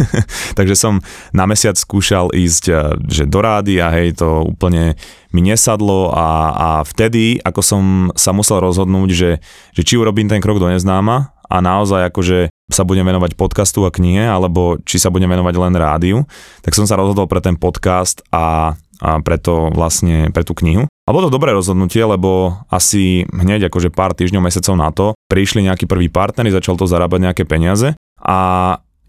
Takže 0.58 0.74
som 0.74 0.98
na 1.30 1.46
mesiac 1.46 1.78
skúšal 1.78 2.34
ísť 2.34 2.64
e, 2.66 2.74
že 3.06 3.24
do 3.30 3.40
rády 3.40 3.78
a 3.78 3.88
hej, 3.94 4.18
to 4.18 4.44
úplne 4.44 4.98
mi 5.30 5.40
nesadlo 5.40 6.10
a, 6.10 6.28
a 6.52 6.68
vtedy, 6.82 7.38
ako 7.40 7.60
som 7.62 7.82
sa 8.18 8.34
musel 8.34 8.58
rozhodnúť, 8.60 9.10
že, 9.14 9.30
že 9.72 9.82
či 9.86 9.94
urobím 9.94 10.26
ten 10.26 10.42
krok 10.42 10.58
do 10.58 10.66
neznáma 10.66 11.32
a 11.50 11.56
naozaj 11.58 12.10
akože 12.10 12.50
sa 12.72 12.86
budem 12.86 13.06
venovať 13.06 13.36
podcastu 13.36 13.84
a 13.86 13.90
knihe, 13.90 14.24
alebo 14.24 14.78
či 14.82 14.98
sa 14.98 15.12
budem 15.12 15.30
venovať 15.30 15.54
len 15.58 15.74
rádiu, 15.76 16.18
tak 16.64 16.74
som 16.74 16.86
sa 16.86 16.98
rozhodol 16.98 17.26
pre 17.26 17.42
ten 17.42 17.54
podcast 17.58 18.22
a, 18.30 18.74
a 19.02 19.10
preto 19.22 19.70
vlastne 19.74 20.30
pre 20.30 20.42
tú 20.42 20.56
knihu. 20.58 20.86
A 20.86 21.10
bolo 21.10 21.26
to 21.26 21.34
dobré 21.34 21.50
rozhodnutie, 21.50 22.06
lebo 22.06 22.54
asi 22.70 23.26
hneď 23.34 23.66
akože 23.66 23.90
pár 23.90 24.14
týždňov, 24.14 24.46
mesiacov 24.46 24.74
na 24.78 24.88
to 24.94 25.06
prišli 25.26 25.66
nejakí 25.66 25.90
prví 25.90 26.06
partneri, 26.06 26.54
začal 26.54 26.78
to 26.78 26.86
zarábať 26.86 27.30
nejaké 27.30 27.42
peniaze 27.46 27.98
a 28.20 28.38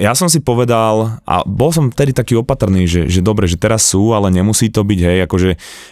ja 0.01 0.17
som 0.17 0.25
si 0.25 0.41
povedal, 0.41 1.21
a 1.29 1.45
bol 1.45 1.69
som 1.69 1.93
tedy 1.93 2.09
taký 2.09 2.33
opatrný, 2.33 2.89
že, 2.89 3.05
že 3.05 3.21
dobre, 3.21 3.45
že 3.45 3.61
teraz 3.61 3.85
sú, 3.85 4.17
ale 4.17 4.33
nemusí 4.33 4.73
to 4.73 4.81
byť, 4.81 4.99
hej, 4.99 5.19
akože 5.29 5.49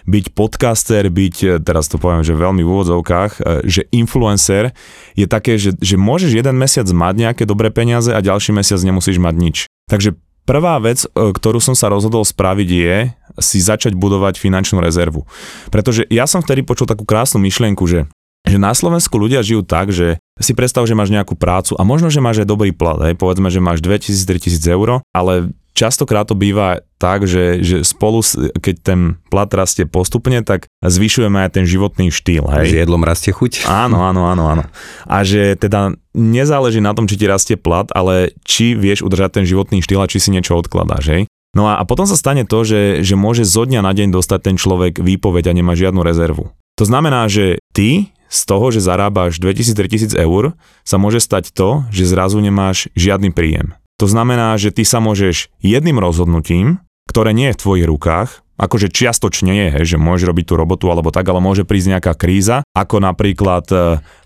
byť 0.10 0.26
podcaster, 0.34 1.06
byť, 1.14 1.36
e, 1.46 1.48
teraz 1.62 1.86
to 1.86 2.02
poviem, 2.02 2.26
že 2.26 2.34
veľmi 2.34 2.66
v 2.66 2.70
úvodzovkách, 2.74 3.32
e, 3.38 3.70
že 3.70 3.86
influencer 3.94 4.74
je 5.14 5.30
také, 5.30 5.62
že, 5.62 5.78
že 5.78 5.94
môžeš 5.94 6.34
jeden 6.34 6.58
mesiac 6.58 6.90
mať 6.90 7.14
nejaké 7.22 7.44
dobré 7.46 7.70
peniaze 7.70 8.10
a 8.10 8.18
ďalší 8.18 8.50
mesiac 8.50 8.82
nemusíš 8.82 9.22
mať 9.22 9.36
nič. 9.38 9.58
Takže 9.86 10.18
prvá 10.50 10.82
vec, 10.82 11.06
e, 11.06 11.10
ktorú 11.14 11.62
som 11.62 11.78
sa 11.78 11.94
rozhodol 11.94 12.26
spraviť 12.26 12.70
je 12.74 12.98
si 13.38 13.62
začať 13.62 13.94
budovať 13.94 14.42
finančnú 14.42 14.82
rezervu. 14.82 15.30
Pretože 15.70 16.10
ja 16.10 16.26
som 16.26 16.42
vtedy 16.42 16.66
počul 16.66 16.90
takú 16.90 17.06
krásnu 17.06 17.38
myšlienku, 17.46 17.86
že 17.86 18.10
že 18.48 18.58
na 18.58 18.72
Slovensku 18.72 19.20
ľudia 19.20 19.44
žijú 19.44 19.68
tak, 19.68 19.92
že 19.92 20.16
si 20.40 20.52
predstav, 20.56 20.88
že 20.88 20.96
máš 20.96 21.12
nejakú 21.12 21.36
prácu 21.36 21.76
a 21.76 21.84
možno, 21.84 22.08
že 22.08 22.24
máš 22.24 22.44
aj 22.44 22.48
dobrý 22.48 22.72
plat, 22.72 23.00
hej, 23.04 23.16
povedzme, 23.20 23.52
že 23.52 23.60
máš 23.60 23.84
2000-3000 23.84 24.76
eur, 24.76 25.04
ale 25.12 25.52
častokrát 25.80 26.28
to 26.28 26.36
býva 26.36 26.84
tak, 27.00 27.24
že, 27.24 27.64
že 27.64 27.88
spolu, 27.88 28.20
keď 28.60 28.76
ten 28.84 29.00
plat 29.32 29.48
rastie 29.48 29.88
postupne, 29.88 30.44
tak 30.44 30.68
zvyšujeme 30.84 31.40
aj 31.48 31.56
ten 31.56 31.64
životný 31.64 32.12
štýl. 32.12 32.44
Hej. 32.52 32.68
S 32.68 32.76
jedlom 32.84 33.08
rastie 33.08 33.32
chuť. 33.32 33.64
Áno, 33.64 34.04
áno, 34.04 34.28
áno, 34.28 34.44
áno. 34.52 34.64
A 35.08 35.24
že 35.24 35.56
teda 35.56 35.96
nezáleží 36.12 36.84
na 36.84 36.92
tom, 36.92 37.08
či 37.08 37.16
ti 37.16 37.24
rastie 37.32 37.56
plat, 37.56 37.88
ale 37.96 38.36
či 38.44 38.76
vieš 38.76 39.08
udržať 39.08 39.40
ten 39.40 39.46
životný 39.48 39.80
štýl 39.80 40.04
a 40.04 40.12
či 40.12 40.20
si 40.20 40.36
niečo 40.36 40.60
odkladáš. 40.60 41.06
Hej. 41.08 41.24
No 41.56 41.72
a, 41.72 41.80
a 41.80 41.84
potom 41.88 42.04
sa 42.04 42.20
stane 42.20 42.44
to, 42.44 42.62
že, 42.68 43.02
že 43.02 43.16
môže 43.16 43.48
zo 43.48 43.64
dňa 43.64 43.82
na 43.82 43.96
deň 43.96 44.14
dostať 44.14 44.40
ten 44.52 44.56
človek 44.60 45.00
výpoveď 45.00 45.50
a 45.50 45.54
nemá 45.56 45.74
žiadnu 45.74 46.04
rezervu. 46.04 46.52
To 46.78 46.84
znamená, 46.86 47.26
že 47.32 47.58
ty 47.74 48.12
z 48.30 48.40
toho, 48.46 48.70
že 48.70 48.86
zarábaš 48.86 49.42
2000-3000 49.42 50.16
eur, 50.16 50.56
sa 50.86 50.96
môže 51.02 51.20
stať 51.20 51.52
to, 51.52 51.84
že 51.90 52.08
zrazu 52.08 52.40
nemáš 52.40 52.88
žiadny 52.94 53.34
príjem. 53.34 53.76
To 54.00 54.08
znamená, 54.08 54.56
že 54.56 54.72
ty 54.72 54.88
sa 54.88 55.04
môžeš 55.04 55.52
jedným 55.60 56.00
rozhodnutím, 56.00 56.80
ktoré 57.10 57.36
nie 57.36 57.52
je 57.52 57.58
v 57.58 57.62
tvojich 57.66 57.86
rukách, 57.90 58.30
akože 58.60 58.92
čiastočne 58.92 59.52
je, 59.56 59.96
že 59.96 59.98
môžeš 59.98 60.30
robiť 60.30 60.46
tú 60.52 60.54
robotu 60.60 60.86
alebo 60.92 61.10
tak, 61.10 61.26
ale 61.32 61.40
môže 61.40 61.64
prísť 61.64 61.98
nejaká 61.98 62.14
kríza, 62.14 62.62
ako 62.76 63.00
napríklad 63.00 63.66
e, 63.72 63.76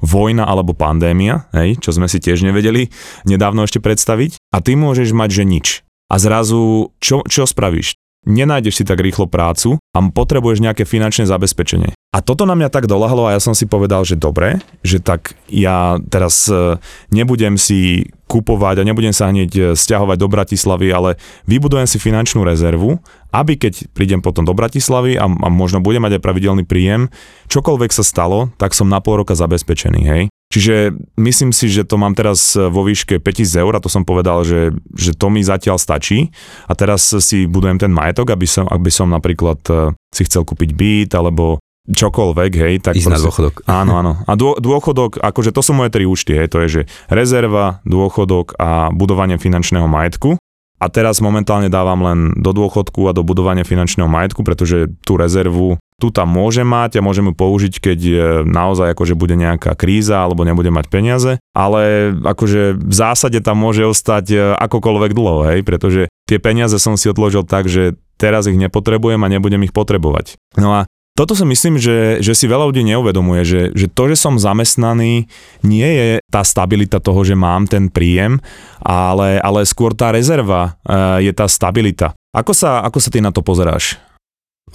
vojna 0.01 0.43
alebo 0.43 0.73
pandémia, 0.73 1.45
hej, 1.53 1.77
čo 1.79 1.93
sme 1.93 2.09
si 2.09 2.17
tiež 2.17 2.41
nevedeli 2.41 2.89
nedávno 3.29 3.63
ešte 3.63 3.77
predstaviť. 3.77 4.41
A 4.51 4.59
ty 4.59 4.73
môžeš 4.73 5.13
mať, 5.13 5.29
že 5.31 5.43
nič. 5.45 5.67
A 6.09 6.17
zrazu, 6.17 6.91
čo, 6.97 7.21
čo 7.29 7.45
spravíš? 7.45 7.97
Nenájdeš 8.23 8.81
si 8.81 8.83
tak 8.83 8.99
rýchlo 8.99 9.27
prácu 9.27 9.79
a 9.95 9.99
potrebuješ 9.99 10.63
nejaké 10.63 10.83
finančné 10.87 11.27
zabezpečenie. 11.27 11.95
A 12.13 12.21
toto 12.21 12.45
na 12.45 12.53
mňa 12.53 12.69
tak 12.69 12.85
dolahlo 12.85 13.25
a 13.25 13.33
ja 13.33 13.41
som 13.41 13.57
si 13.57 13.65
povedal, 13.65 14.05
že 14.05 14.13
dobre, 14.13 14.61
že 14.85 15.01
tak 15.01 15.33
ja 15.49 15.97
teraz 16.13 16.45
e, 16.45 16.77
nebudem 17.09 17.57
si 17.57 18.05
kupovať 18.29 18.81
a 18.81 18.87
nebudem 18.87 19.09
sa 19.09 19.33
hneď 19.33 19.51
e, 19.53 19.61
stiahovať 19.73 20.17
do 20.21 20.29
Bratislavy, 20.29 20.93
ale 20.93 21.17
vybudujem 21.49 21.89
si 21.89 21.97
finančnú 21.97 22.45
rezervu, 22.45 23.01
aby 23.33 23.57
keď 23.57 23.89
prídem 23.97 24.21
potom 24.21 24.45
do 24.45 24.53
Bratislavy 24.53 25.17
a, 25.17 25.25
a 25.25 25.47
možno 25.49 25.81
budem 25.81 26.05
mať 26.05 26.21
aj 26.21 26.25
pravidelný 26.25 26.63
príjem, 26.69 27.09
čokoľvek 27.49 27.89
sa 27.89 28.05
stalo, 28.05 28.53
tak 28.61 28.77
som 28.77 28.85
na 28.89 29.01
pol 29.01 29.25
roka 29.25 29.33
zabezpečený, 29.33 30.01
hej. 30.05 30.32
Čiže 30.53 30.93
myslím 31.17 31.49
si, 31.49 31.65
že 31.65 31.81
to 31.81 31.97
mám 31.97 32.13
teraz 32.13 32.53
vo 32.53 32.85
výške 32.85 33.17
5000 33.17 33.57
eur 33.57 33.73
a 33.73 33.81
to 33.81 33.89
som 33.89 34.05
povedal, 34.05 34.45
že, 34.45 34.69
že 34.93 35.17
to 35.17 35.33
mi 35.33 35.41
zatiaľ 35.41 35.81
stačí 35.81 36.29
a 36.69 36.77
teraz 36.77 37.09
si 37.09 37.49
budujem 37.49 37.81
ten 37.81 37.89
majetok, 37.89 38.37
aby 38.37 38.45
som, 38.45 38.69
aby 38.69 38.93
som 38.93 39.09
napríklad 39.09 39.57
e, 39.73 39.97
si 40.13 40.21
chcel 40.29 40.45
kúpiť 40.45 40.77
byt 40.77 41.11
alebo 41.17 41.57
čokoľvek, 41.89 42.51
hej. 42.53 42.73
Tak 42.85 42.93
Ísť 43.01 43.07
proste, 43.09 43.17
na 43.17 43.25
dôchodok. 43.25 43.55
Áno, 43.81 43.97
áno. 43.97 44.13
A 44.29 44.37
dô, 44.37 44.53
dôchodok, 44.55 45.19
akože 45.19 45.51
to 45.51 45.65
sú 45.65 45.73
moje 45.73 45.89
tri 45.89 46.05
účty, 46.05 46.37
hej. 46.37 46.47
To 46.53 46.61
je, 46.63 46.67
že 46.69 46.81
rezerva, 47.09 47.81
dôchodok 47.83 48.53
a 48.61 48.93
budovanie 48.93 49.41
finančného 49.41 49.89
majetku. 49.89 50.37
A 50.77 50.85
teraz 50.91 51.23
momentálne 51.23 51.71
dávam 51.71 51.97
len 52.03 52.19
do 52.37 52.51
dôchodku 52.51 53.07
a 53.07 53.15
do 53.15 53.23
budovania 53.23 53.65
finančného 53.65 54.07
majetku, 54.07 54.43
pretože 54.43 54.91
tú 55.01 55.15
rezervu 55.15 55.79
tu 56.01 56.09
tam 56.09 56.29
môže 56.29 56.65
mať 56.65 56.99
a 56.99 57.05
môžem 57.05 57.29
ju 57.29 57.33
použiť, 57.35 57.73
keď 57.79 57.99
naozaj 58.47 58.93
akože 58.93 59.13
bude 59.17 59.35
nejaká 59.37 59.73
kríza 59.77 60.21
alebo 60.21 60.45
nebude 60.45 60.69
mať 60.69 60.85
peniaze, 60.89 61.31
ale 61.53 62.13
akože 62.21 62.77
v 62.77 62.93
zásade 62.93 63.39
tam 63.43 63.61
môže 63.61 63.85
ostať 63.85 64.25
e, 64.31 64.37
akokoľvek 64.57 65.11
dlho, 65.13 65.39
hej, 65.53 65.59
pretože 65.61 66.01
tie 66.25 66.37
peniaze 66.41 66.75
som 66.81 66.97
si 66.97 67.11
odložil 67.11 67.45
tak, 67.45 67.69
že 67.69 67.97
teraz 68.17 68.49
ich 68.49 68.57
nepotrebujem 68.57 69.21
a 69.21 69.31
nebudem 69.31 69.61
ich 69.65 69.75
potrebovať. 69.75 70.39
No 70.57 70.73
a 70.73 70.89
toto 71.13 71.37
si 71.37 71.45
myslím, 71.45 71.77
že, 71.77 72.25
že 72.25 72.33
si 72.33 72.49
veľa 72.49 72.73
ľudí 72.73 72.81
neuvedomuje, 72.89 73.41
že, 73.45 73.61
že 73.77 73.85
to, 73.85 74.09
že 74.09 74.17
som 74.17 74.41
zamestnaný, 74.41 75.29
nie 75.61 75.89
je 75.93 76.09
tá 76.33 76.41
stabilita 76.41 76.97
toho, 76.97 77.21
že 77.21 77.37
mám 77.37 77.69
ten 77.69 77.85
príjem, 77.93 78.41
ale, 78.81 79.37
ale 79.37 79.61
skôr 79.69 79.93
tá 79.93 80.09
rezerva 80.09 80.73
e, 80.81 81.29
je 81.29 81.31
tá 81.37 81.45
stabilita. 81.45 82.17
Ako 82.33 82.57
sa, 82.57 82.81
ako 82.81 82.97
sa 82.97 83.13
ty 83.13 83.21
na 83.21 83.29
to 83.29 83.45
pozeráš? 83.45 84.01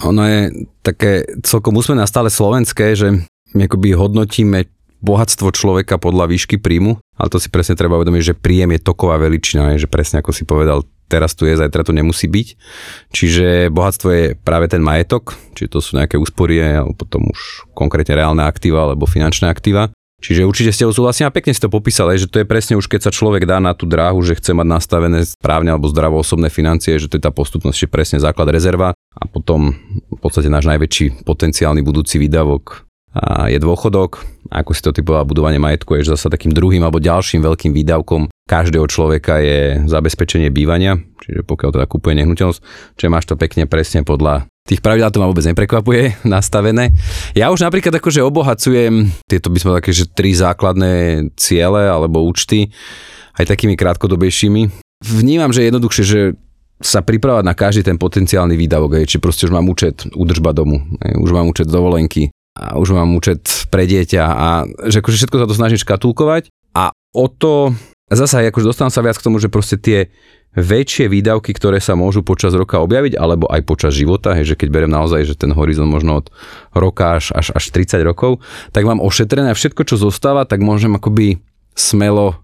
Ono 0.05 0.23
je 0.23 0.41
také 0.85 1.27
celkom 1.43 1.75
úsmevné 1.75 2.05
stále 2.07 2.31
slovenské, 2.31 2.95
že 2.95 3.25
my 3.57 3.65
akoby 3.65 3.97
hodnotíme 3.97 4.69
bohatstvo 4.99 5.55
človeka 5.55 5.95
podľa 5.95 6.27
výšky 6.27 6.59
príjmu, 6.59 6.99
ale 7.15 7.31
to 7.31 7.39
si 7.39 7.47
presne 7.47 7.75
treba 7.79 7.95
uvedomiť, 7.99 8.35
že 8.35 8.39
príjem 8.39 8.75
je 8.75 8.83
toková 8.83 9.15
veličina, 9.19 9.79
že 9.79 9.87
presne 9.87 10.19
ako 10.19 10.35
si 10.35 10.43
povedal, 10.43 10.83
teraz 11.09 11.33
tu 11.33 11.47
je, 11.49 11.57
zajtra 11.57 11.87
tu 11.87 11.95
nemusí 11.95 12.29
byť. 12.29 12.47
Čiže 13.09 13.73
bohatstvo 13.73 14.09
je 14.13 14.25
práve 14.37 14.69
ten 14.69 14.83
majetok, 14.83 15.33
či 15.57 15.65
to 15.65 15.81
sú 15.81 15.97
nejaké 15.97 16.19
úspory, 16.19 16.61
alebo 16.61 16.93
potom 16.93 17.25
už 17.31 17.65
konkrétne 17.73 18.13
reálne 18.19 18.43
aktíva 18.45 18.85
alebo 18.85 19.09
finančné 19.09 19.49
aktíva. 19.49 19.89
Čiže 20.19 20.43
určite 20.43 20.75
ste 20.75 20.83
ho 20.83 20.91
súhlasím 20.91 21.31
a 21.31 21.35
pekne 21.35 21.55
si 21.55 21.63
to 21.63 21.71
popísali, 21.71 22.19
že 22.19 22.27
to 22.27 22.43
je 22.43 22.47
presne 22.47 22.75
už 22.75 22.91
keď 22.91 23.07
sa 23.07 23.11
človek 23.11 23.47
dá 23.47 23.63
na 23.63 23.71
tú 23.71 23.87
dráhu, 23.87 24.19
že 24.19 24.35
chce 24.35 24.51
mať 24.51 24.67
nastavené 24.67 25.23
správne 25.23 25.71
alebo 25.71 25.87
zdravo 25.87 26.19
osobné 26.19 26.51
financie, 26.51 26.99
že 26.99 27.07
to 27.07 27.15
je 27.15 27.23
tá 27.23 27.31
postupnosť, 27.31 27.87
že 27.87 27.87
presne 27.87 28.17
základ 28.19 28.51
rezerva 28.51 28.91
a 28.95 29.23
potom 29.31 29.79
v 30.11 30.19
podstate 30.19 30.51
náš 30.51 30.67
najväčší 30.67 31.23
potenciálny 31.23 31.79
budúci 31.79 32.19
výdavok 32.19 32.89
a 33.09 33.49
je 33.49 33.57
dôchodok, 33.57 34.21
ako 34.53 34.71
si 34.77 34.81
to 34.85 34.93
typoval 34.93 35.25
budovanie 35.25 35.57
majetku, 35.57 35.97
je 35.97 36.13
zase 36.13 36.29
takým 36.29 36.53
druhým 36.53 36.85
alebo 36.85 37.01
ďalším 37.01 37.41
veľkým 37.41 37.73
výdavkom 37.73 38.29
každého 38.45 38.85
človeka 38.85 39.41
je 39.41 39.85
zabezpečenie 39.85 40.49
bývania, 40.49 40.97
čiže 41.21 41.45
pokiaľ 41.45 41.69
teda 41.73 41.85
kúpuje 41.85 42.17
nehnuteľnosť, 42.21 42.61
čiže 42.97 43.13
máš 43.13 43.25
to 43.29 43.37
pekne 43.37 43.65
presne 43.65 44.01
podľa 44.01 44.49
tých 44.69 44.85
pravidel 44.85 45.09
to 45.09 45.17
ma 45.17 45.25
vôbec 45.25 45.41
neprekvapuje, 45.49 46.21
nastavené. 46.37 46.93
Ja 47.33 47.49
už 47.49 47.65
napríklad 47.65 47.97
akože 47.97 48.21
obohacujem 48.21 49.09
tieto 49.25 49.49
by 49.49 49.57
sme 49.57 49.71
také, 49.81 49.89
že 49.89 50.05
tri 50.05 50.37
základné 50.37 51.25
ciele 51.33 51.89
alebo 51.89 52.21
účty 52.21 52.69
aj 53.41 53.49
takými 53.49 53.73
krátkodobejšími. 53.73 54.61
Vnímam, 54.99 55.49
že 55.49 55.65
je 55.65 55.69
jednoduchšie, 55.73 56.03
že 56.05 56.21
sa 56.79 57.03
pripravať 57.03 57.43
na 57.43 57.55
každý 57.55 57.83
ten 57.83 57.99
potenciálny 57.99 58.55
výdavok, 58.55 59.03
aj, 59.03 59.05
či 59.09 59.17
proste 59.19 59.47
už 59.47 59.51
mám 59.51 59.67
účet 59.67 60.07
údržba 60.15 60.55
domu, 60.55 60.79
už 61.03 61.31
mám 61.35 61.51
účet 61.51 61.67
dovolenky, 61.67 62.31
a 62.59 62.75
už 62.75 62.91
mám 62.91 63.15
účet 63.15 63.67
pre 63.71 63.87
dieťa 63.87 64.23
a 64.23 64.47
že 64.91 64.99
akože 64.99 65.17
všetko 65.23 65.37
sa 65.39 65.47
to 65.47 65.55
snažím 65.55 65.79
škatulkovať 65.79 66.51
a 66.75 66.91
o 67.15 67.25
to 67.31 67.71
zasa 68.15 68.45
akože 68.49 68.69
dostávam 68.73 68.93
sa 68.93 69.05
viac 69.05 69.17
k 69.17 69.25
tomu, 69.25 69.37
že 69.37 69.51
proste 69.51 69.77
tie 69.77 70.09
väčšie 70.57 71.05
výdavky, 71.13 71.53
ktoré 71.53 71.77
sa 71.77 71.93
môžu 71.93 72.25
počas 72.25 72.57
roka 72.57 72.81
objaviť, 72.81 73.13
alebo 73.21 73.45
aj 73.53 73.61
počas 73.69 73.93
života, 73.93 74.33
hej, 74.33 74.53
že 74.53 74.55
keď 74.57 74.69
berem 74.73 74.91
naozaj, 74.91 75.21
že 75.29 75.37
ten 75.37 75.53
horizont 75.53 75.85
možno 75.85 76.25
od 76.25 76.33
roka 76.73 77.21
až, 77.21 77.29
až, 77.37 77.53
až 77.53 77.63
30 77.69 78.01
rokov, 78.01 78.41
tak 78.73 78.81
mám 78.81 78.97
ošetrené 78.97 79.53
a 79.53 79.57
všetko, 79.57 79.85
čo 79.85 80.01
zostáva, 80.01 80.49
tak 80.49 80.65
môžem 80.65 80.97
akoby 80.97 81.37
smelo 81.77 82.41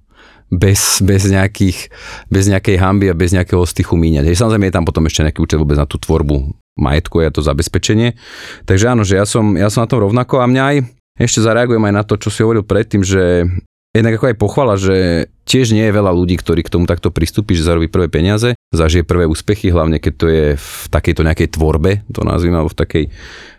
bez, 0.54 1.02
bez, 1.02 1.26
nejakých, 1.26 1.90
bez 2.30 2.46
nejakej 2.46 2.78
hamby 2.78 3.10
a 3.10 3.18
bez 3.18 3.34
nejakého 3.34 3.66
stychu 3.66 3.98
míňať. 3.98 4.30
Hej, 4.30 4.38
samozrejme 4.38 4.70
je 4.70 4.76
tam 4.78 4.86
potom 4.86 5.10
ešte 5.10 5.26
nejaký 5.26 5.42
účet 5.42 5.58
vôbec 5.58 5.82
na 5.82 5.90
tú 5.90 5.98
tvorbu 5.98 6.54
majetku 6.78 7.26
a 7.26 7.34
to 7.34 7.42
zabezpečenie. 7.42 8.14
Takže 8.70 8.86
áno, 8.94 9.02
že 9.02 9.18
ja 9.18 9.26
som, 9.26 9.58
ja 9.58 9.74
som 9.74 9.82
na 9.82 9.90
tom 9.90 10.06
rovnako 10.06 10.44
a 10.44 10.46
mňa 10.46 10.64
aj 10.64 10.78
ešte 11.16 11.40
zareagujem 11.42 11.82
aj 11.90 11.94
na 11.96 12.04
to, 12.04 12.20
čo 12.20 12.30
si 12.30 12.44
hovoril 12.46 12.62
predtým, 12.62 13.02
že 13.02 13.48
jednak 13.96 14.20
ako 14.20 14.30
aj 14.30 14.38
pochvala, 14.38 14.74
že 14.76 15.28
tiež 15.48 15.72
nie 15.72 15.88
je 15.88 15.96
veľa 15.96 16.12
ľudí, 16.12 16.36
ktorí 16.36 16.68
k 16.68 16.74
tomu 16.76 16.84
takto 16.84 17.16
pristúpi, 17.16 17.56
že 17.56 17.64
zarobí 17.64 17.88
prvé 17.88 18.12
peniaze, 18.12 18.60
zažije 18.76 19.08
prvé 19.08 19.24
úspechy, 19.24 19.72
hlavne 19.72 20.04
keď 20.04 20.14
to 20.20 20.28
je 20.28 20.46
v 20.60 20.70
takejto 20.92 21.24
nejakej 21.24 21.56
tvorbe, 21.56 22.04
to 22.12 22.28
nazvime, 22.28 22.60
alebo 22.60 22.76
v 22.76 22.80
takej, 22.84 23.06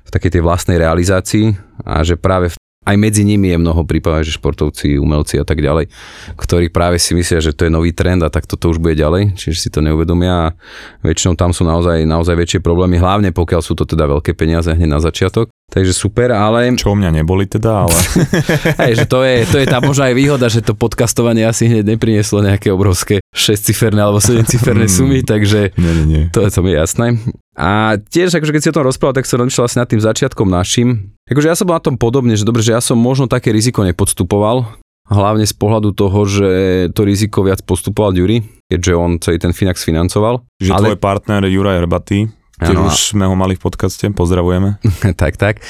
v 0.05 0.11
takej 0.13 0.31
tej 0.37 0.43
vlastnej 0.45 0.77
realizácii 0.77 1.57
a 1.89 2.05
že 2.05 2.21
práve 2.21 2.53
v 2.53 2.57
aj 2.87 2.95
medzi 2.95 3.27
nimi 3.27 3.51
je 3.51 3.59
mnoho 3.59 3.83
prípadov, 3.83 4.23
že 4.23 4.39
športovci, 4.39 4.95
umelci 5.03 5.43
a 5.43 5.45
tak 5.45 5.59
ďalej, 5.59 5.91
ktorí 6.39 6.71
práve 6.71 7.03
si 7.03 7.19
myslia, 7.19 7.43
že 7.43 7.51
to 7.51 7.67
je 7.67 7.75
nový 7.75 7.91
trend 7.91 8.23
a 8.23 8.31
tak 8.31 8.47
toto 8.47 8.71
už 8.71 8.79
bude 8.79 8.95
ďalej, 8.95 9.35
čiže 9.35 9.59
si 9.59 9.69
to 9.75 9.83
neuvedomia 9.83 10.35
a 10.39 10.55
väčšinou 11.03 11.35
tam 11.35 11.51
sú 11.51 11.67
naozaj, 11.67 12.07
naozaj 12.07 12.39
väčšie 12.39 12.61
problémy, 12.63 13.03
hlavne 13.03 13.35
pokiaľ 13.35 13.61
sú 13.61 13.75
to 13.75 13.83
teda 13.83 14.07
veľké 14.07 14.39
peniaze 14.39 14.71
hneď 14.71 14.87
na 14.87 15.03
začiatok. 15.03 15.51
Takže 15.67 15.93
super, 15.93 16.31
ale... 16.31 16.79
Čo 16.79 16.95
u 16.95 16.97
mňa 16.97 17.11
neboli 17.11 17.51
teda, 17.51 17.87
ale... 17.87 17.99
Hej, 18.87 19.03
že 19.03 19.07
to 19.11 19.27
je, 19.27 19.43
to 19.51 19.57
je 19.59 19.67
tá 19.67 19.83
možná 19.83 20.09
aj 20.09 20.15
výhoda, 20.15 20.47
že 20.47 20.63
to 20.63 20.79
podcastovanie 20.79 21.43
asi 21.43 21.67
hneď 21.67 21.99
neprinieslo 21.99 22.39
nejaké 22.39 22.71
obrovské 22.71 23.19
6-ciferné 23.35 23.99
alebo 23.99 24.23
7-ciferné 24.23 24.87
sumy, 24.87 25.27
takže 25.27 25.75
nie, 25.75 25.93
nie, 25.93 26.07
nie. 26.07 26.23
to 26.31 26.47
je 26.47 26.51
to 26.55 26.61
mi 26.63 26.71
jasné. 26.71 27.19
A 27.59 27.99
tiež, 27.99 28.39
akože 28.39 28.55
keď 28.55 28.63
si 28.63 28.71
o 28.71 28.77
tom 28.79 28.87
rozprával, 28.87 29.19
tak 29.19 29.27
som 29.27 29.43
rozmýšľal 29.43 29.67
asi 29.67 29.79
nad 29.83 29.89
tým 29.91 29.99
začiatkom 29.99 30.47
našim. 30.47 31.11
Akože 31.27 31.51
ja 31.51 31.59
som 31.59 31.67
bol 31.67 31.75
na 31.75 31.83
tom 31.83 31.99
podobne, 31.99 32.39
že 32.39 32.47
dobre, 32.47 32.63
že 32.63 32.71
ja 32.71 32.79
som 32.79 32.95
možno 32.95 33.27
také 33.27 33.51
riziko 33.51 33.83
nepodstupoval, 33.83 34.71
hlavne 35.11 35.47
z 35.47 35.55
pohľadu 35.55 35.91
toho, 35.99 36.19
že 36.31 36.49
to 36.95 37.03
riziko 37.03 37.43
viac 37.43 37.63
postupoval 37.67 38.15
Jury, 38.15 38.43
keďže 38.71 38.93
on 38.95 39.19
celý 39.19 39.43
ten 39.43 39.51
Finax 39.51 39.83
financoval. 39.83 40.47
Že 40.63 40.71
ale... 40.71 40.87
tvoj 40.95 40.99
partner 41.03 41.43
Juraj 41.47 41.83
Hrbatý, 41.83 42.31
Tiež 42.31 42.46
ano. 42.61 42.89
už 42.89 43.13
sme 43.13 43.29
ho 43.29 43.35
mali 43.37 43.57
v 43.57 43.63
podcaste, 43.63 44.05
pozdravujeme. 44.13 44.81
tak, 45.21 45.37
tak. 45.37 45.61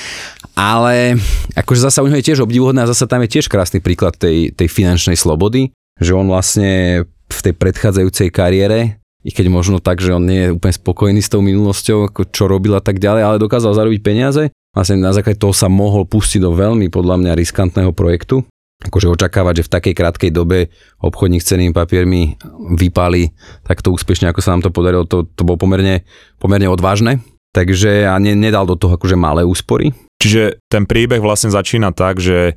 Ale 0.55 1.19
akože 1.59 1.90
zasa 1.90 2.02
u 2.02 2.09
neho 2.09 2.19
je 2.19 2.26
tiež 2.33 2.47
obdivuhodné 2.47 2.87
a 2.87 2.90
zasa 2.90 3.11
tam 3.11 3.23
je 3.26 3.38
tiež 3.38 3.50
krásny 3.50 3.83
príklad 3.83 4.14
tej, 4.14 4.55
tej 4.55 4.69
finančnej 4.71 5.19
slobody, 5.19 5.75
že 5.99 6.14
on 6.14 6.31
vlastne 6.31 7.02
v 7.26 7.38
tej 7.43 7.55
predchádzajúcej 7.59 8.31
kariére, 8.31 9.02
i 9.26 9.35
keď 9.35 9.50
možno 9.50 9.83
tak, 9.83 9.99
že 9.99 10.14
on 10.14 10.23
nie 10.23 10.47
je 10.47 10.55
úplne 10.55 10.75
spokojný 10.78 11.19
s 11.19 11.26
tou 11.26 11.43
minulosťou, 11.43 12.14
ako 12.14 12.31
čo 12.31 12.47
robil 12.47 12.78
a 12.78 12.83
tak 12.83 13.02
ďalej, 13.02 13.23
ale 13.26 13.43
dokázal 13.43 13.75
zarobiť 13.75 14.00
peniaze. 14.07 14.55
Vlastne 14.71 15.02
na 15.02 15.11
základe 15.11 15.43
toho 15.43 15.50
sa 15.50 15.66
mohol 15.66 16.07
pustiť 16.07 16.38
do 16.38 16.55
veľmi 16.55 16.87
podľa 16.93 17.19
mňa 17.19 17.33
riskantného 17.35 17.90
projektu, 17.90 18.47
akože 18.85 19.09
očakávať, 19.09 19.64
že 19.64 19.66
v 19.66 19.73
takej 19.73 19.95
krátkej 19.97 20.30
dobe 20.35 20.68
obchodník 21.00 21.40
s 21.40 21.49
cenými 21.49 21.73
papiermi 21.73 22.37
vypáli 22.76 23.33
takto 23.64 23.97
úspešne, 23.97 24.28
ako 24.28 24.40
sa 24.45 24.52
nám 24.52 24.68
to 24.68 24.71
podarilo, 24.75 25.09
to, 25.09 25.25
to 25.25 25.42
bolo 25.49 25.56
pomerne, 25.56 26.04
pomerne 26.37 26.68
odvážne. 26.68 27.25
Takže 27.56 28.04
a 28.04 28.21
ne, 28.21 28.37
nedal 28.37 28.68
do 28.68 28.76
toho 28.76 29.00
akože 29.00 29.16
malé 29.16 29.40
úspory. 29.40 29.97
Čiže 30.21 30.61
ten 30.68 30.85
príbeh 30.85 31.25
vlastne 31.25 31.49
začína 31.49 31.97
tak, 31.97 32.21
že, 32.21 32.52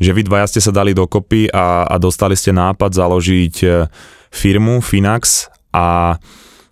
že 0.00 0.10
vy 0.16 0.24
dvaja 0.24 0.48
ste 0.48 0.64
sa 0.64 0.72
dali 0.72 0.96
dokopy 0.96 1.52
a, 1.52 1.84
a 1.84 1.94
dostali 2.00 2.32
ste 2.32 2.56
nápad 2.56 2.96
založiť 2.96 3.54
e, 3.60 3.68
firmu 4.32 4.80
Finax 4.80 5.52
a 5.76 6.16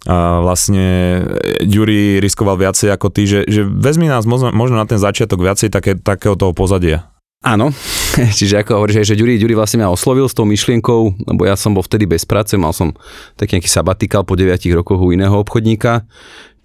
a 0.06 0.38
vlastne 0.38 1.18
Juri 1.66 2.22
riskoval 2.22 2.54
viacej 2.54 2.94
ako 2.94 3.10
ty, 3.10 3.26
že, 3.26 3.42
že 3.50 3.66
vezmi 3.66 4.06
nás 4.06 4.22
možno, 4.22 4.54
možno 4.54 4.78
na 4.78 4.86
ten 4.86 5.02
začiatok 5.02 5.42
viacej 5.42 5.66
také, 5.66 5.98
takého 5.98 6.38
toho 6.38 6.54
pozadia. 6.54 7.10
Áno, 7.42 7.74
čiže 8.38 8.64
ako 8.64 8.80
hovoríš, 8.80 9.04
že 9.04 9.18
Ďuri, 9.18 9.36
Ďuri 9.36 9.54
vlastne 9.54 9.84
ma 9.84 9.92
oslovil 9.92 10.24
s 10.24 10.36
tou 10.36 10.48
myšlienkou, 10.48 11.00
lebo 11.28 11.42
ja 11.44 11.54
som 11.54 11.76
bol 11.76 11.84
vtedy 11.84 12.08
bez 12.08 12.24
práce, 12.24 12.56
mal 12.56 12.72
som 12.72 12.96
taký 13.36 13.60
nejaký 13.60 13.70
sabatikal 13.70 14.24
po 14.24 14.34
9 14.34 14.56
rokoch 14.72 15.00
u 15.00 15.12
iného 15.12 15.36
obchodníka, 15.36 16.08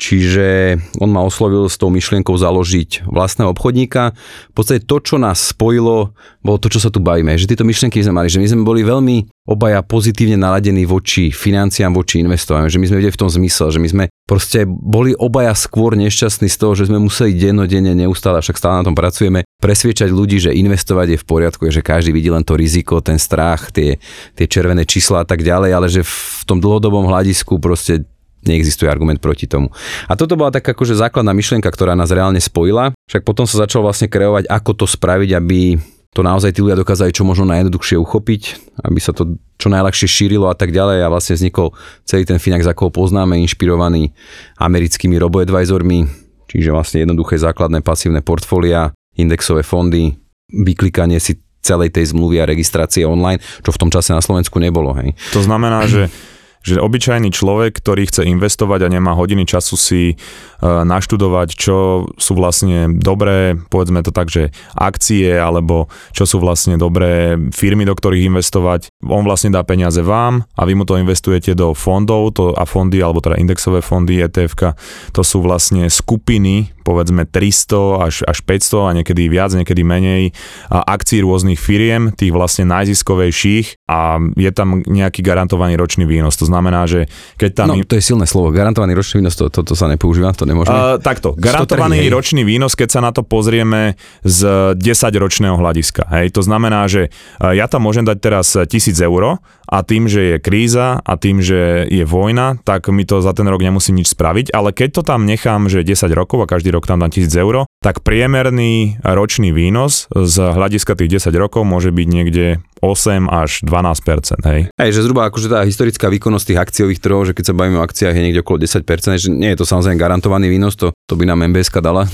čiže 0.01 0.81
on 0.98 1.13
ma 1.13 1.22
oslovil 1.22 1.70
s 1.70 1.77
tou 1.77 1.93
myšlienkou 1.93 2.34
založiť 2.34 3.05
vlastného 3.05 3.53
obchodníka. 3.53 4.17
V 4.50 4.53
podstate 4.58 4.81
to, 4.81 4.98
čo 4.98 5.22
nás 5.22 5.53
spojilo, 5.53 6.18
bolo 6.42 6.57
to, 6.57 6.74
čo 6.74 6.81
sa 6.81 6.90
tu 6.90 6.98
bavíme, 6.98 7.37
že 7.37 7.46
tieto 7.46 7.61
myšlienky 7.61 8.01
sme 8.01 8.18
mali, 8.18 8.33
že 8.33 8.42
my 8.42 8.48
sme 8.50 8.66
boli 8.66 8.81
veľmi 8.81 9.46
obaja 9.46 9.85
pozitívne 9.85 10.42
naladení 10.42 10.90
voči 10.90 11.29
financiám, 11.29 11.94
voči 11.94 12.25
investovaniu, 12.25 12.74
že 12.74 12.81
my 12.81 12.90
sme 12.90 12.98
videli 12.98 13.14
v 13.14 13.22
tom 13.22 13.29
zmysel, 13.29 13.70
že 13.70 13.77
my 13.77 13.90
sme 13.94 14.03
proste 14.25 14.66
boli 14.66 15.14
obaja 15.14 15.53
skôr 15.53 15.94
nešťastní 15.94 16.50
z 16.50 16.57
toho, 16.57 16.74
že 16.74 16.90
sme 16.90 16.98
museli 16.98 17.37
dennodenne 17.37 17.94
neustále, 17.94 18.42
však 18.42 18.57
stále 18.57 18.81
na 18.81 18.87
tom 18.90 18.98
pracujeme, 18.98 19.46
presviečať 19.61 20.09
ľudí, 20.09 20.42
že 20.42 20.55
investovať 20.57 21.07
je 21.14 21.22
v 21.22 21.27
poriadku, 21.29 21.70
že 21.70 21.85
každý 21.85 22.09
vidí 22.09 22.33
len 22.33 22.42
to 22.42 22.57
riziko, 22.57 23.05
ten 23.05 23.22
strach, 23.22 23.70
tie, 23.70 24.01
tie 24.33 24.46
červené 24.50 24.87
čísla 24.90 25.22
a 25.22 25.27
tak 25.27 25.46
ďalej, 25.46 25.72
ale 25.77 25.87
že 25.90 26.01
v 26.01 26.44
tom 26.50 26.57
dlhodobom 26.57 27.05
hľadisku 27.05 27.61
proste 27.61 28.09
neexistuje 28.46 28.90
argument 28.90 29.22
proti 29.22 29.46
tomu. 29.46 29.70
A 30.10 30.18
toto 30.18 30.34
bola 30.38 30.54
taká 30.54 30.74
akože 30.74 30.98
základná 30.98 31.34
myšlienka, 31.34 31.70
ktorá 31.70 31.94
nás 31.94 32.10
reálne 32.10 32.42
spojila. 32.42 32.94
Však 33.10 33.25
potom 33.25 33.46
sa 33.46 33.64
začal 33.66 33.86
vlastne 33.86 34.10
kreovať, 34.10 34.50
ako 34.50 34.72
to 34.84 34.86
spraviť, 34.90 35.30
aby 35.38 35.77
to 36.12 36.27
naozaj 36.27 36.51
tí 36.51 36.60
ľudia 36.60 36.75
dokázali 36.75 37.16
čo 37.16 37.24
možno 37.24 37.48
najjednoduchšie 37.48 37.96
uchopiť, 37.96 38.42
aby 38.84 39.00
sa 39.00 39.16
to 39.16 39.40
čo 39.56 39.72
najľahšie 39.72 40.08
šírilo 40.12 40.51
a 40.51 40.56
tak 40.58 40.75
ďalej 40.75 41.08
a 41.08 41.12
vlastne 41.12 41.40
vznikol 41.40 41.72
celý 42.04 42.27
ten 42.27 42.36
Finax, 42.36 42.68
ako 42.68 42.90
ho 42.90 42.92
poznáme, 42.92 43.40
inšpirovaný 43.40 44.12
americkými 44.60 45.16
roboadvisormi, 45.16 46.04
čiže 46.51 46.75
vlastne 46.75 47.08
jednoduché 47.08 47.40
základné 47.40 47.80
pasívne 47.80 48.20
portfólia, 48.20 48.92
indexové 49.16 49.64
fondy, 49.64 50.20
vyklikanie 50.51 51.16
si 51.24 51.40
celej 51.64 51.96
tej 51.96 52.12
zmluvy 52.12 52.44
a 52.44 52.50
registrácie 52.50 53.08
online, 53.08 53.40
čo 53.64 53.72
v 53.72 53.80
tom 53.80 53.88
čase 53.94 54.12
na 54.12 54.20
Slovensku 54.20 54.60
nebolo. 54.60 54.92
Hej. 54.98 55.16
To 55.32 55.46
znamená, 55.46 55.88
že 55.88 56.10
že 56.62 56.82
obyčajný 56.82 57.34
človek, 57.34 57.82
ktorý 57.82 58.06
chce 58.06 58.26
investovať 58.30 58.86
a 58.86 58.94
nemá 58.94 59.18
hodiny 59.18 59.50
času 59.50 59.76
si 59.76 60.04
e, 60.14 60.16
naštudovať, 60.62 61.58
čo 61.58 62.06
sú 62.16 62.32
vlastne 62.38 62.90
dobré, 63.02 63.58
povedzme 63.70 64.06
to 64.06 64.14
tak, 64.14 64.30
že 64.30 64.54
akcie 64.78 65.34
alebo 65.34 65.90
čo 66.14 66.30
sú 66.30 66.38
vlastne 66.38 66.78
dobré 66.78 67.38
firmy, 67.50 67.86
do 67.86 67.98
ktorých 67.98 68.30
investovať. 68.30 68.94
On 69.06 69.26
vlastne 69.26 69.50
dá 69.50 69.66
peniaze 69.66 70.06
vám 70.06 70.46
a 70.54 70.62
vy 70.66 70.78
mu 70.78 70.86
to 70.86 71.02
investujete 71.02 71.58
do 71.58 71.74
fondov 71.74 72.38
to, 72.38 72.54
a 72.54 72.64
fondy, 72.70 73.02
alebo 73.02 73.22
teda 73.22 73.42
indexové 73.42 73.82
fondy, 73.82 74.22
ETF, 74.22 74.78
to 75.12 75.22
sú 75.26 75.42
vlastne 75.42 75.90
skupiny 75.90 76.70
povedzme 76.81 77.29
300 77.29 78.05
až, 78.05 78.15
až 78.27 78.37
500 78.44 78.89
a 78.89 78.91
niekedy 79.01 79.29
viac, 79.31 79.53
niekedy 79.53 79.81
menej 79.85 80.35
akcií 80.70 81.24
rôznych 81.24 81.57
firiem, 81.57 82.11
tých 82.13 82.33
vlastne 82.33 82.67
najziskovejších 82.67 83.87
a 83.87 84.20
je 84.35 84.51
tam 84.51 84.83
nejaký 84.83 85.22
garantovaný 85.24 85.77
ročný 85.77 86.03
výnos. 86.09 86.35
To 86.41 86.50
znamená, 86.50 86.89
že 86.89 87.07
keď 87.37 87.51
tam... 87.53 87.67
No, 87.72 87.79
to 87.85 87.96
je 87.96 88.03
silné 88.03 88.25
slovo. 88.25 88.51
Garantovaný 88.51 88.98
ročný 88.98 89.24
výnos, 89.24 89.37
to, 89.37 89.48
to, 89.48 89.63
to 89.63 89.74
sa 89.77 89.87
nepoužíva, 89.87 90.33
to 90.35 90.50
nemôžeme. 90.50 90.75
Uh, 90.75 90.98
takto, 90.98 91.37
garantovaný 91.37 92.03
trhy, 92.03 92.13
ročný 92.13 92.41
výnos, 92.44 92.74
keď 92.75 92.89
sa 92.89 93.00
na 93.00 93.11
to 93.13 93.22
pozrieme 93.24 93.96
z 94.25 94.39
10-ročného 94.75 95.55
hľadiska. 95.55 96.09
Hej, 96.11 96.33
to 96.35 96.41
znamená, 96.44 96.89
že 96.89 97.13
ja 97.39 97.70
tam 97.70 97.85
môžem 97.85 98.03
dať 98.03 98.17
teraz 98.20 98.53
1000 98.57 98.98
eur 99.01 99.41
a 99.72 99.79
tým, 99.88 100.12
že 100.12 100.36
je 100.36 100.38
kríza 100.38 101.00
a 101.00 101.14
tým, 101.16 101.40
že 101.40 101.88
je 101.88 102.03
vojna, 102.03 102.60
tak 102.68 102.92
mi 102.92 103.07
to 103.07 103.24
za 103.24 103.31
ten 103.31 103.48
rok 103.48 103.64
nemusím 103.64 104.03
nič 104.03 104.12
spraviť, 104.12 104.51
ale 104.51 104.75
keď 104.75 105.00
to 105.00 105.01
tam 105.07 105.24
nechám, 105.24 105.72
že 105.72 105.88
10 105.88 106.12
rokov 106.12 106.44
a 106.44 106.51
každý 106.51 106.75
rok 106.75 106.84
tam 106.84 107.00
dám 107.00 107.10
1000 107.10 107.31
eur, 107.40 107.55
tak 107.79 108.03
priemerný 108.03 109.00
ročný 109.01 109.55
výnos 109.55 110.12
z 110.12 110.36
hľadiska 110.38 111.00
tých 111.00 111.24
10 111.24 111.31
rokov 111.40 111.64
môže 111.64 111.90
byť 111.96 112.07
niekde 112.12 112.60
8 112.81 113.29
až 113.29 113.62
12 113.62 114.42
hej. 114.50 114.62
Hej, 114.74 114.90
že 114.98 115.05
zhruba 115.05 115.29
akože 115.29 115.53
tá 115.53 115.62
historická 115.62 116.10
výkonnosť 116.10 116.46
tých 116.50 116.60
akciových 116.60 117.00
trhov, 117.00 117.29
že 117.29 117.38
keď 117.38 117.53
sa 117.53 117.53
bavíme 117.53 117.77
o 117.77 117.86
akciách 117.86 118.18
je 118.18 118.25
niekde 118.25 118.42
okolo 118.42 118.66
10 118.66 118.81
že 119.22 119.29
nie 119.29 119.53
je 119.53 119.57
to 119.62 119.70
samozrejme 119.70 120.01
garantovaný 120.01 120.50
výnos, 120.50 120.74
to, 120.74 120.90
to 121.05 121.14
by 121.14 121.29
nám 121.29 121.46
MBSK 121.46 121.77
dala 121.77 122.10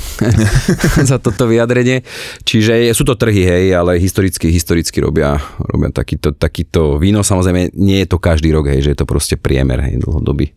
za 1.09 1.17
toto 1.23 1.47
vyjadrenie. 1.47 2.03
Čiže 2.43 2.91
sú 2.91 3.07
to 3.07 3.15
trhy, 3.15 3.47
hej, 3.47 3.65
ale 3.79 3.95
historicky, 3.95 4.51
historicky 4.51 4.99
robia, 4.99 5.39
robia 5.55 5.95
takýto, 5.95 6.35
takýto 6.35 6.99
výnos. 6.99 7.31
Samozrejme, 7.31 7.46
nie 7.53 8.03
je 8.03 8.07
to 8.07 8.17
každý 8.17 8.49
rok, 8.55 8.71
hej, 8.71 8.83
že 8.83 8.91
je 8.95 8.99
to 8.99 9.07
proste 9.07 9.35
priemer, 9.37 9.79
hej, 9.83 10.01
dlhodobý. 10.01 10.55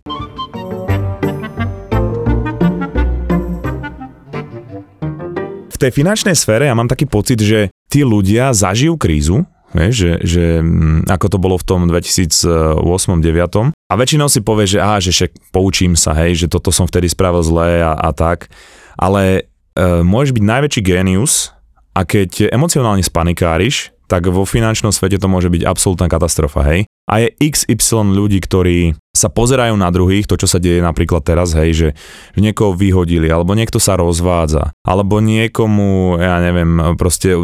V 5.70 5.76
tej 5.76 5.90
finančnej 5.96 6.36
sfére 6.36 6.68
ja 6.68 6.76
mám 6.76 6.88
taký 6.88 7.08
pocit, 7.08 7.40
že 7.40 7.72
tí 7.88 8.04
ľudia 8.04 8.52
zažijú 8.52 9.00
krízu, 9.00 9.44
Vieš, 9.70 9.94
že, 9.94 10.12
že 10.26 10.44
mm, 10.58 11.06
ako 11.06 11.26
to 11.30 11.38
bolo 11.38 11.54
v 11.54 11.62
tom 11.66 11.86
2008-2009. 11.86 13.70
A 13.70 13.94
väčšinou 13.94 14.26
si 14.26 14.42
povie, 14.42 14.66
že 14.66 14.82
aha, 14.82 14.98
že 14.98 15.14
však 15.14 15.54
poučím 15.54 15.94
sa, 15.94 16.10
hej, 16.18 16.42
že 16.42 16.46
toto 16.50 16.74
som 16.74 16.90
vtedy 16.90 17.06
spravil 17.06 17.42
zlé 17.46 17.86
a, 17.86 17.94
a 17.94 18.10
tak. 18.10 18.50
Ale 18.98 19.46
e, 19.78 20.02
môžeš 20.02 20.34
byť 20.34 20.44
najväčší 20.44 20.82
génius 20.82 21.54
a 21.94 22.02
keď 22.02 22.50
emocionálne 22.50 23.02
spanikáriš, 23.06 23.94
tak 24.10 24.26
vo 24.26 24.42
finančnom 24.42 24.90
svete 24.90 25.22
to 25.22 25.30
môže 25.30 25.46
byť 25.46 25.62
absolútna 25.62 26.10
katastrofa, 26.10 26.66
hej. 26.66 26.90
A 27.06 27.22
je 27.22 27.30
XY 27.38 28.10
ľudí, 28.10 28.42
ktorí 28.42 28.98
sa 29.14 29.30
pozerajú 29.30 29.74
na 29.78 29.90
druhých, 29.90 30.26
to 30.26 30.34
čo 30.34 30.50
sa 30.50 30.58
deje 30.58 30.82
napríklad 30.82 31.22
teraz, 31.22 31.54
hej, 31.54 31.70
že, 31.70 31.88
že 32.34 32.40
niekoho 32.42 32.74
vyhodili, 32.74 33.30
alebo 33.30 33.54
niekto 33.54 33.78
sa 33.78 33.94
rozvádza, 33.94 34.74
alebo 34.82 35.22
niekomu, 35.22 36.18
ja 36.18 36.42
neviem, 36.42 36.98
proste 36.98 37.38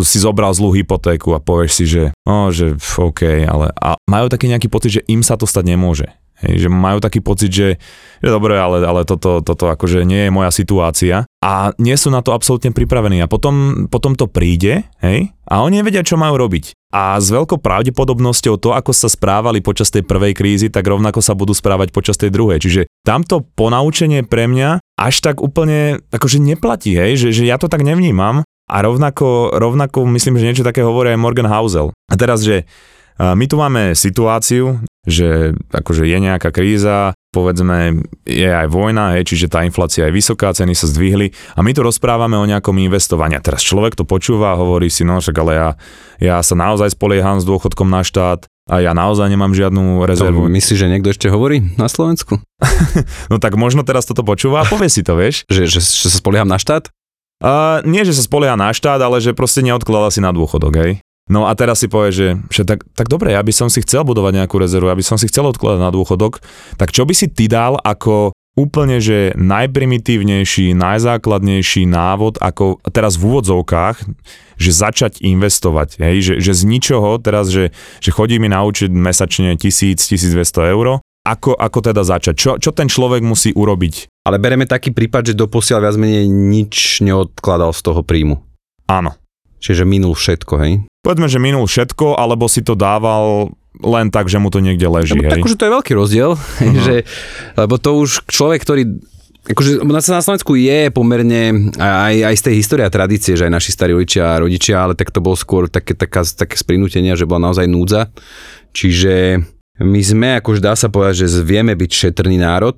si 0.00 0.16
zobral 0.16 0.56
zlú 0.56 0.72
hypotéku 0.72 1.36
a 1.36 1.40
povieš 1.44 1.72
si, 1.72 1.84
že, 1.84 2.04
no, 2.24 2.48
že 2.48 2.76
OK, 2.96 3.44
ale 3.44 3.72
a 3.76 4.00
majú 4.08 4.32
taký 4.32 4.48
nejaký 4.48 4.72
pocit, 4.72 5.00
že 5.00 5.06
im 5.08 5.20
sa 5.20 5.36
to 5.36 5.44
stať 5.44 5.68
nemôže. 5.68 6.08
Hej, 6.36 6.64
že 6.64 6.68
majú 6.68 7.00
taký 7.00 7.24
pocit, 7.24 7.48
že, 7.48 7.80
že 8.20 8.28
dobre, 8.28 8.60
ale, 8.60 8.84
ale 8.84 9.08
toto, 9.08 9.40
toto 9.40 9.72
akože 9.72 10.04
nie 10.04 10.28
je 10.28 10.34
moja 10.34 10.52
situácia 10.52 11.24
a 11.40 11.72
nie 11.80 11.96
sú 11.96 12.12
na 12.12 12.20
to 12.20 12.36
absolútne 12.36 12.76
pripravení 12.76 13.24
a 13.24 13.30
potom, 13.30 13.88
potom 13.88 14.12
to 14.12 14.28
príde 14.28 14.84
hej, 15.00 15.32
a 15.46 15.62
oni 15.62 15.80
nevedia, 15.80 16.02
čo 16.02 16.18
majú 16.18 16.36
robiť. 16.36 16.74
A 16.90 17.18
s 17.20 17.30
veľkou 17.30 17.62
pravdepodobnosťou 17.62 18.58
to, 18.58 18.74
ako 18.74 18.90
sa 18.90 19.06
správali 19.06 19.62
počas 19.62 19.94
tej 19.94 20.02
prvej 20.02 20.34
krízy, 20.34 20.66
tak 20.72 20.86
rovnako 20.86 21.22
sa 21.22 21.38
budú 21.38 21.54
správať 21.54 21.94
počas 21.94 22.18
tej 22.18 22.34
druhej. 22.34 22.58
Čiže 22.58 22.90
tamto 23.06 23.46
ponaučenie 23.54 24.24
pre 24.24 24.48
mňa 24.50 24.80
až 24.96 25.14
tak 25.20 25.44
úplne 25.44 26.02
akože 26.10 26.40
neplatí, 26.40 26.96
hej, 26.96 27.20
že, 27.20 27.28
že 27.36 27.44
ja 27.44 27.60
to 27.60 27.68
tak 27.68 27.84
nevnímam 27.84 28.42
a 28.66 28.76
rovnako, 28.82 29.54
rovnako 29.54 30.08
myslím, 30.16 30.40
že 30.40 30.46
niečo 30.50 30.66
také 30.66 30.82
hovorí 30.82 31.14
aj 31.14 31.20
Morgan 31.20 31.46
Housel. 31.46 31.94
A 32.10 32.14
teraz, 32.18 32.42
že 32.42 32.66
my 33.20 33.44
tu 33.46 33.56
máme 33.60 33.94
situáciu, 33.96 34.82
že 35.06 35.54
akože 35.70 36.04
je 36.04 36.18
nejaká 36.18 36.50
kríza, 36.50 37.14
povedzme 37.36 38.08
je 38.24 38.48
aj 38.48 38.72
vojna, 38.72 39.12
hej, 39.12 39.28
čiže 39.28 39.52
tá 39.52 39.68
inflácia 39.68 40.08
je 40.08 40.16
vysoká, 40.16 40.56
ceny 40.56 40.72
sa 40.72 40.88
zdvihli 40.88 41.36
a 41.52 41.60
my 41.60 41.76
tu 41.76 41.84
rozprávame 41.84 42.40
o 42.40 42.48
nejakom 42.48 42.80
investovaní. 42.80 43.36
A 43.36 43.44
teraz 43.44 43.60
človek 43.60 43.92
to 43.92 44.08
počúva 44.08 44.56
a 44.56 44.60
hovorí 44.60 44.88
si, 44.88 45.04
no 45.04 45.20
však 45.20 45.36
ale 45.36 45.52
ja, 45.52 45.68
ja 46.16 46.36
sa 46.40 46.56
naozaj 46.56 46.96
spolieham 46.96 47.36
s 47.36 47.44
dôchodkom 47.44 47.92
na 47.92 48.00
štát, 48.00 48.48
a 48.66 48.82
ja 48.82 48.98
naozaj 48.98 49.30
nemám 49.30 49.54
žiadnu 49.54 50.02
rezervu. 50.02 50.50
To 50.50 50.50
myslíš, 50.50 50.78
že 50.82 50.90
niekto 50.90 51.14
ešte 51.14 51.30
hovorí 51.30 51.62
na 51.78 51.86
Slovensku? 51.86 52.42
no 53.30 53.38
tak 53.38 53.54
možno 53.54 53.86
teraz 53.86 54.10
toto 54.10 54.26
počúva 54.26 54.66
a 54.66 54.66
povie 54.66 54.90
si 54.90 55.06
to, 55.06 55.14
vieš? 55.14 55.46
že, 55.46 55.70
že, 55.70 55.78
že 55.78 56.10
sa 56.10 56.18
spolieham 56.18 56.50
na 56.50 56.58
štát? 56.58 56.90
Uh, 57.38 57.84
nie, 57.86 58.02
že 58.02 58.16
sa 58.16 58.26
spolieha 58.26 58.58
na 58.58 58.74
štát, 58.74 58.98
ale 58.98 59.22
že 59.22 59.38
proste 59.38 59.62
neodkladá 59.62 60.10
si 60.10 60.18
na 60.18 60.34
dôchodok, 60.34 60.72
hej? 60.82 60.98
No 61.26 61.50
a 61.50 61.58
teraz 61.58 61.82
si 61.82 61.90
povie, 61.90 62.14
že, 62.14 62.28
že 62.54 62.62
tak, 62.62 62.86
tak 62.94 63.10
dobre, 63.10 63.34
ja 63.34 63.42
by 63.42 63.50
som 63.50 63.66
si 63.66 63.82
chcel 63.82 64.06
budovať 64.06 64.42
nejakú 64.42 64.62
rezervu, 64.62 64.86
ja 64.86 64.98
by 64.98 65.02
som 65.02 65.18
si 65.18 65.26
chcel 65.26 65.50
odkladať 65.50 65.82
na 65.82 65.90
dôchodok, 65.90 66.38
tak 66.78 66.94
čo 66.94 67.02
by 67.02 67.14
si 67.18 67.26
ty 67.26 67.50
dal 67.50 67.82
ako 67.82 68.30
úplne, 68.56 69.02
že 69.02 69.36
najprimitívnejší, 69.36 70.72
najzákladnejší 70.72 71.84
návod, 71.90 72.40
ako 72.40 72.80
teraz 72.88 73.20
v 73.20 73.22
úvodzovkách, 73.28 73.96
že 74.56 74.70
začať 74.72 75.20
investovať, 75.20 76.00
hej? 76.00 76.16
Že, 76.24 76.34
že 76.40 76.52
z 76.56 76.62
ničoho 76.64 77.20
teraz, 77.20 77.52
že, 77.52 77.74
že 78.00 78.10
chodí 78.14 78.40
mi 78.40 78.48
naučiť 78.48 78.88
mesačne 78.88 79.58
1000-1200 79.60 80.72
eur, 80.72 81.04
ako, 81.26 81.58
ako 81.58 81.78
teda 81.82 82.02
začať? 82.06 82.34
Čo, 82.38 82.50
čo 82.56 82.70
ten 82.70 82.86
človek 82.86 83.20
musí 83.20 83.50
urobiť? 83.50 84.24
Ale 84.24 84.38
bereme 84.38 84.64
taký 84.64 84.94
prípad, 84.94 85.34
že 85.34 85.34
doposiaľ 85.34 85.90
viac 85.90 85.96
menej 85.98 86.30
nič 86.30 87.02
neodkladal 87.02 87.74
z 87.74 87.80
toho 87.82 88.00
príjmu. 88.06 88.40
Áno. 88.86 89.18
Čiže 89.58 89.82
minul 89.82 90.14
všetko, 90.14 90.54
hej? 90.62 90.72
Povedzme, 91.06 91.30
že 91.30 91.38
minul 91.38 91.70
všetko, 91.70 92.18
alebo 92.18 92.50
si 92.50 92.66
to 92.66 92.74
dával 92.74 93.54
len 93.78 94.10
tak, 94.10 94.26
že 94.26 94.42
mu 94.42 94.50
to 94.50 94.58
niekde 94.58 94.90
leží. 94.90 95.14
Lebo? 95.14 95.30
Tak 95.30 95.46
už 95.46 95.54
to 95.54 95.70
je 95.70 95.74
veľký 95.78 95.92
rozdiel, 95.94 96.34
uh-huh. 96.34 96.82
že, 96.86 97.06
lebo 97.54 97.78
to 97.78 97.94
už 98.02 98.26
človek, 98.26 98.66
ktorý 98.66 98.82
Akože 99.46 99.78
na 99.86 100.02
Slovensku 100.02 100.58
je 100.58 100.90
pomerne 100.90 101.70
aj, 101.78 102.14
aj 102.18 102.34
z 102.34 102.42
tej 102.50 102.54
histórie 102.58 102.82
a 102.82 102.90
tradície, 102.90 103.38
že 103.38 103.46
aj 103.46 103.54
naši 103.54 103.70
starí 103.70 103.94
rodičia 103.94 104.34
a 104.34 104.42
rodičia, 104.42 104.74
ale 104.82 104.98
tak 104.98 105.14
to 105.14 105.22
bolo 105.22 105.38
skôr 105.38 105.70
také, 105.70 105.94
taká, 105.94 106.26
také 106.26 106.58
sprinútenia, 106.58 107.14
že 107.14 107.30
bola 107.30 107.46
naozaj 107.46 107.70
núdza. 107.70 108.10
Čiže 108.74 109.38
my 109.78 110.00
sme, 110.02 110.28
akože 110.42 110.58
dá 110.58 110.74
sa 110.74 110.90
povedať, 110.90 111.30
že 111.30 111.46
vieme 111.46 111.78
byť 111.78 111.90
šetrný 111.94 112.42
národ, 112.42 112.74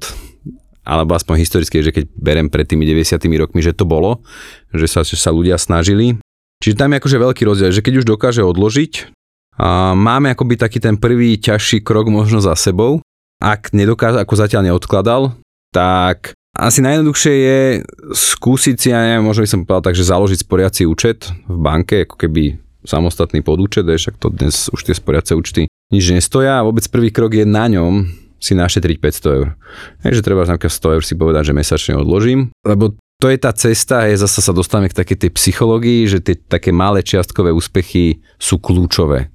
alebo 0.85 1.17
aspoň 1.17 1.41
historicky, 1.41 1.81
že 1.81 1.89
keď 1.89 2.05
berem 2.13 2.53
pred 2.53 2.69
tými 2.69 2.85
90 2.85 3.17
rokmi, 3.17 3.65
že 3.65 3.73
to 3.73 3.89
bolo, 3.89 4.21
že 4.69 4.93
sa, 4.93 5.01
že 5.01 5.17
sa 5.17 5.33
ľudia 5.33 5.57
snažili. 5.57 6.21
Čiže 6.59 6.79
tam 6.79 6.91
je 6.95 6.99
akože 6.99 7.19
veľký 7.23 7.43
rozdiel, 7.47 7.71
že 7.71 7.85
keď 7.85 8.03
už 8.03 8.07
dokáže 8.07 8.43
odložiť, 8.43 9.15
a 9.59 9.91
máme 9.99 10.31
akoby 10.31 10.55
taký 10.55 10.79
ten 10.79 10.95
prvý 10.95 11.35
ťažší 11.35 11.83
krok 11.83 12.07
možno 12.07 12.39
za 12.39 12.55
sebou. 12.55 13.03
Ak 13.43 13.75
nedokáže, 13.75 14.23
ako 14.23 14.35
zatiaľ 14.39 14.71
neodkladal, 14.71 15.35
tak 15.75 16.39
asi 16.55 16.79
najjednoduchšie 16.79 17.35
je 17.35 17.61
skúsiť 18.15 18.77
si, 18.79 18.89
ja 18.95 19.03
neviem, 19.03 19.27
možno 19.27 19.43
by 19.43 19.51
som 19.51 19.61
povedal 19.67 19.91
tak, 19.91 19.99
že 19.99 20.11
založiť 20.11 20.39
sporiaci 20.47 20.83
účet 20.87 21.31
v 21.51 21.59
banke, 21.59 22.07
ako 22.07 22.15
keby 22.19 22.59
samostatný 22.87 23.43
podúčet, 23.43 23.87
však 23.87 24.19
to 24.19 24.31
dnes 24.31 24.71
už 24.71 24.81
tie 24.87 24.95
sporiace 24.95 25.35
účty 25.35 25.67
nič 25.91 26.05
nestoja 26.15 26.63
a 26.63 26.67
vôbec 26.67 26.87
prvý 26.87 27.11
krok 27.11 27.35
je 27.35 27.45
na 27.47 27.67
ňom 27.67 28.07
si 28.39 28.55
našetriť 28.55 29.03
500 29.03 29.39
eur. 29.39 29.49
Je, 30.07 30.15
že 30.15 30.23
treba 30.23 30.47
napríklad 30.47 30.71
100 30.71 30.95
eur 30.99 31.03
si 31.03 31.15
povedať, 31.19 31.51
že 31.51 31.59
mesačne 31.59 31.95
odložím, 31.99 32.55
lebo 32.63 32.95
to 33.19 33.27
je 33.27 33.39
tá 33.39 33.51
cesta, 33.51 34.07
je 34.07 34.15
zase 34.15 34.39
sa 34.39 34.55
dostávame 34.55 34.87
k 34.87 34.95
takej 34.95 35.27
tej 35.27 35.31
psychológii, 35.35 36.07
že 36.07 36.23
tie 36.23 36.39
také 36.39 36.71
malé 36.71 37.03
čiastkové 37.03 37.51
úspechy 37.51 38.23
sú 38.39 38.63
kľúčové. 38.63 39.35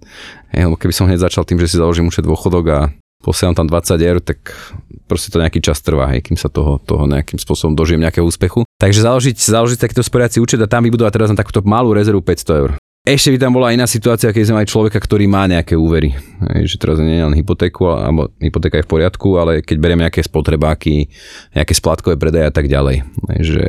Je, 0.56 0.63
lebo 0.63 0.80
keby 0.80 0.96
som 0.96 1.04
hneď 1.04 1.28
začal 1.28 1.43
tým, 1.43 1.60
že 1.60 1.67
si 1.67 1.76
založím 1.76 2.08
účet 2.08 2.24
dôchodok 2.24 2.65
a 2.72 2.80
posielam 3.19 3.52
tam 3.52 3.67
20 3.67 4.00
eur, 4.00 4.24
tak 4.24 4.56
proste 5.04 5.36
to 5.36 5.43
nejaký 5.43 5.60
čas 5.60 5.84
trvá, 5.84 6.08
hej, 6.15 6.24
kým 6.24 6.39
sa 6.39 6.48
toho, 6.48 6.80
toho 6.80 7.12
nejakým 7.12 7.36
spôsobom 7.36 7.76
dožijem 7.76 8.00
nejakého 8.00 8.24
úspechu. 8.24 8.63
Takže 8.80 9.04
založiť, 9.04 9.36
založiť 9.36 9.80
takýto 9.80 10.04
sporiaci 10.04 10.39
účet 10.39 10.63
a 10.63 10.67
tam 10.72 10.88
vybudovať 10.88 11.12
teraz 11.12 11.30
na 11.32 11.39
takúto 11.39 11.60
malú 11.67 11.91
rezervu 11.91 12.24
500 12.24 12.62
eur. 12.63 12.72
Ešte 13.03 13.35
by 13.35 13.37
tam 13.37 13.59
bola 13.59 13.75
iná 13.75 13.83
situácia, 13.83 14.31
keď 14.31 14.43
sme 14.47 14.63
mali 14.63 14.71
človeka, 14.71 14.95
ktorý 14.95 15.27
má 15.27 15.43
nejaké 15.43 15.75
úvery. 15.75 16.15
Hej, 16.55 16.71
že 16.71 16.75
teraz 16.79 17.03
nie 17.03 17.19
je 17.19 17.27
len 17.27 17.35
hypotéku, 17.35 17.83
alebo 17.91 18.31
hypotéka 18.39 18.79
je 18.79 18.87
v 18.87 18.91
poriadku, 18.95 19.27
ale 19.35 19.59
keď 19.59 19.75
berieme 19.75 20.07
nejaké 20.07 20.23
spotrebáky, 20.23 21.11
nejaké 21.51 21.75
splátkové 21.75 22.15
predaje 22.15 22.47
a 22.47 22.53
tak 22.55 22.71
ďalej. 22.71 23.03
Hej, 23.03 23.39
že 23.43 23.63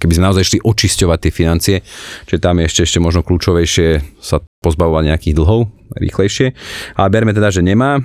keby 0.00 0.16
sme 0.16 0.24
naozaj 0.24 0.42
išli 0.48 0.58
očisťovať 0.64 1.18
tie 1.20 1.32
financie, 1.36 1.76
že 2.24 2.40
tam 2.40 2.56
je 2.56 2.72
ešte, 2.72 2.88
ešte 2.88 3.04
možno 3.04 3.20
kľúčovejšie 3.20 4.00
sa 4.24 4.40
pozbavovať 4.64 5.12
nejakých 5.12 5.36
dlhov 5.36 5.68
rýchlejšie. 6.00 6.56
Ale 6.96 7.12
berme 7.12 7.36
teda, 7.36 7.52
že 7.52 7.60
nemá, 7.60 8.00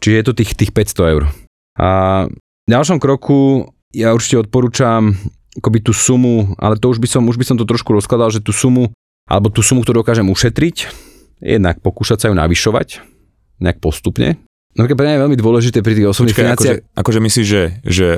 čiže 0.00 0.16
je 0.16 0.24
to 0.24 0.32
tých, 0.32 0.56
tých 0.56 0.72
500 0.72 1.12
eur. 1.20 1.28
A 1.76 1.88
v 2.64 2.68
ďalšom 2.72 2.96
kroku 2.96 3.68
ja 3.92 4.16
určite 4.16 4.40
odporúčam 4.40 5.20
akoby 5.60 5.84
tú 5.84 5.92
sumu, 5.92 6.56
ale 6.56 6.80
to 6.80 6.88
už 6.88 6.96
by 6.96 7.08
som, 7.12 7.28
už 7.28 7.36
by 7.36 7.44
som 7.44 7.60
to 7.60 7.68
trošku 7.68 7.92
rozkladal, 7.92 8.32
že 8.32 8.40
tú 8.40 8.56
sumu 8.56 8.88
alebo 9.28 9.52
tú 9.52 9.60
sumu, 9.60 9.84
ktorú 9.84 10.02
dokážem 10.02 10.26
ušetriť, 10.26 10.76
jednak 11.44 11.78
pokúšať 11.84 12.24
sa 12.24 12.26
ju 12.32 12.34
navyšovať, 12.34 13.04
nejak 13.60 13.78
postupne. 13.78 14.40
No 14.78 14.86
pre 14.86 14.94
mňa 14.94 15.18
je 15.18 15.24
veľmi 15.26 15.38
dôležité 15.42 15.78
pri 15.82 15.98
tých 15.98 16.06
osobných 16.06 16.38
Počkej, 16.38 16.44
financiách. 16.46 16.76
Akože, 16.94 16.98
akože 17.02 17.20
myslíš, 17.24 17.46
že, 17.50 17.62
že 17.82 18.08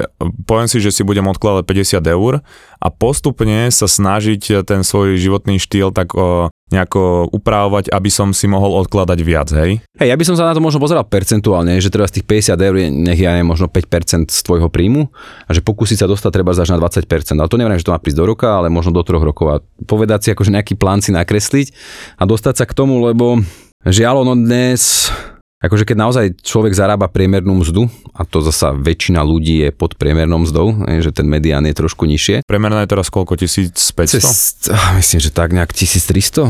poviem 0.45 0.69
si, 0.69 0.77
že 0.77 0.93
si 0.93 1.03
budem 1.09 1.25
odkladať 1.25 1.65
50 1.65 2.05
eur 2.05 2.45
a 2.77 2.89
postupne 2.93 3.73
sa 3.73 3.89
snažiť 3.89 4.69
ten 4.69 4.85
svoj 4.85 5.17
životný 5.17 5.57
štýl 5.57 5.89
tak 5.89 6.13
o, 6.13 6.53
nejako 6.71 7.31
upravovať, 7.35 7.91
aby 7.91 8.11
som 8.11 8.31
si 8.31 8.47
mohol 8.47 8.79
odkladať 8.87 9.19
viac, 9.21 9.51
hej? 9.55 9.83
Hej, 9.99 10.09
ja 10.11 10.17
by 10.17 10.25
som 10.27 10.39
sa 10.39 10.47
na 10.47 10.55
to 10.55 10.63
možno 10.63 10.79
pozeral 10.79 11.03
percentuálne, 11.03 11.77
že 11.83 11.91
teraz 11.91 12.15
tých 12.15 12.25
50 12.25 12.55
eur 12.57 12.75
je, 12.79 12.89
nech 12.89 13.19
ja 13.19 13.35
neviem, 13.35 13.51
možno 13.51 13.67
5% 13.67 14.31
z 14.31 14.41
tvojho 14.47 14.71
príjmu 14.71 15.11
a 15.47 15.51
že 15.51 15.61
pokúsiť 15.61 16.03
sa 16.03 16.07
dostať 16.07 16.31
treba 16.31 16.55
až 16.55 16.71
na 16.71 16.79
20%. 16.79 17.05
Ale 17.37 17.51
to 17.51 17.59
neviem, 17.59 17.75
že 17.77 17.87
to 17.87 17.95
má 17.95 17.99
prísť 17.99 18.19
do 18.23 18.27
roka, 18.31 18.49
ale 18.55 18.71
možno 18.71 18.95
do 18.95 19.03
troch 19.03 19.23
rokov 19.23 19.47
a 19.51 19.57
povedať 19.85 20.19
si 20.25 20.29
akože 20.31 20.55
nejaký 20.55 20.75
plán 20.79 21.03
si 21.03 21.11
nakresliť 21.11 21.75
a 22.17 22.23
dostať 22.25 22.55
sa 22.63 22.65
k 22.65 22.77
tomu, 22.79 23.03
lebo 23.03 23.43
žiaľ 23.83 24.23
ono 24.23 24.39
dnes 24.39 25.11
Akože 25.61 25.85
keď 25.85 25.97
naozaj 26.01 26.27
človek 26.41 26.73
zarába 26.73 27.13
priemernú 27.13 27.61
mzdu, 27.61 27.93
a 28.17 28.25
to 28.25 28.41
zasa 28.41 28.73
väčšina 28.73 29.21
ľudí 29.21 29.61
je 29.61 29.69
pod 29.69 29.93
priemernou 29.93 30.41
mzdou, 30.49 30.89
že 31.05 31.13
ten 31.13 31.29
medián 31.29 31.69
je 31.69 31.77
trošku 31.77 32.09
nižšie. 32.09 32.49
Priemerná 32.49 32.89
je 32.89 32.97
teraz 32.97 33.13
koľko? 33.13 33.37
1500? 33.37 33.77
Cez, 34.09 34.25
myslím, 34.73 35.21
že 35.21 35.29
tak 35.29 35.53
nejak 35.53 35.69
1300. 35.77 36.49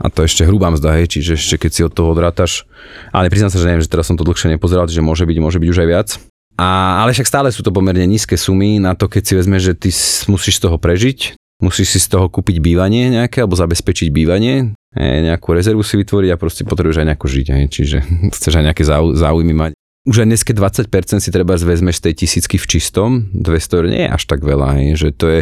A 0.00 0.06
to 0.08 0.24
ešte 0.24 0.48
hrubá 0.48 0.72
mzda, 0.72 0.96
hej, 0.96 1.20
čiže 1.20 1.36
ešte 1.36 1.68
keď 1.68 1.70
si 1.76 1.80
od 1.84 1.92
toho 1.92 2.16
odrátaš. 2.16 2.64
Ale 3.12 3.28
priznám 3.28 3.52
sa, 3.52 3.60
že 3.60 3.68
neviem, 3.68 3.84
že 3.84 3.92
teraz 3.92 4.08
som 4.08 4.16
to 4.16 4.24
dlhšie 4.24 4.48
nepozeral, 4.48 4.88
že 4.88 5.04
môže 5.04 5.28
byť, 5.28 5.36
môže 5.36 5.60
byť 5.60 5.68
už 5.68 5.80
aj 5.84 5.88
viac. 5.92 6.08
A, 6.56 7.04
ale 7.04 7.12
však 7.12 7.28
stále 7.28 7.52
sú 7.52 7.60
to 7.60 7.68
pomerne 7.68 8.08
nízke 8.08 8.40
sumy 8.40 8.80
na 8.80 8.96
to, 8.96 9.12
keď 9.12 9.22
si 9.28 9.32
vezme, 9.36 9.60
že 9.60 9.76
ty 9.76 9.92
musíš 10.32 10.56
z 10.56 10.64
toho 10.64 10.80
prežiť, 10.80 11.36
musíš 11.60 11.92
si 11.92 11.98
z 12.00 12.08
toho 12.08 12.32
kúpiť 12.32 12.64
bývanie 12.64 13.12
nejaké 13.12 13.44
alebo 13.44 13.60
zabezpečiť 13.60 14.08
bývanie, 14.08 14.72
nejakú 14.96 15.52
rezervu 15.52 15.84
si 15.84 16.00
vytvoriť 16.00 16.30
a 16.32 16.40
proste 16.40 16.64
potrebuješ 16.64 17.04
aj 17.04 17.06
nejako 17.12 17.26
žiť. 17.28 17.46
Čiže 17.68 17.98
chceš 18.36 18.52
aj 18.56 18.64
nejaké 18.72 18.82
záujmy 18.88 19.54
mať. 19.54 19.72
Už 20.06 20.22
aj 20.22 20.28
dneske 20.30 20.54
20% 20.54 20.86
si 21.18 21.30
treba 21.34 21.58
zvezmeš 21.58 21.98
z 21.98 22.02
tej 22.06 22.14
tisícky 22.14 22.62
v 22.62 22.66
čistom, 22.78 23.26
200 23.34 23.74
eur 23.74 23.86
nie 23.90 24.06
je 24.06 24.10
až 24.14 24.22
tak 24.30 24.46
veľa, 24.46 24.78
hej, 24.78 24.94
že 24.94 25.08
to 25.10 25.26
je 25.26 25.40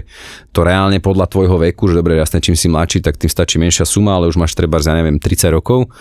to 0.57 0.65
reálne 0.65 0.97
podľa 1.05 1.29
tvojho 1.29 1.61
veku, 1.61 1.93
že 1.93 2.01
dobre, 2.01 2.17
jasne, 2.17 2.41
čím 2.41 2.57
si 2.57 2.73
mladší, 2.73 3.05
tak 3.05 3.21
tým 3.21 3.29
stačí 3.29 3.61
menšia 3.61 3.85
suma, 3.85 4.17
ale 4.17 4.33
už 4.33 4.41
máš 4.41 4.57
treba, 4.57 4.81
ja 4.81 4.97
neviem, 4.97 5.21
30 5.21 5.53
rokov, 5.53 5.93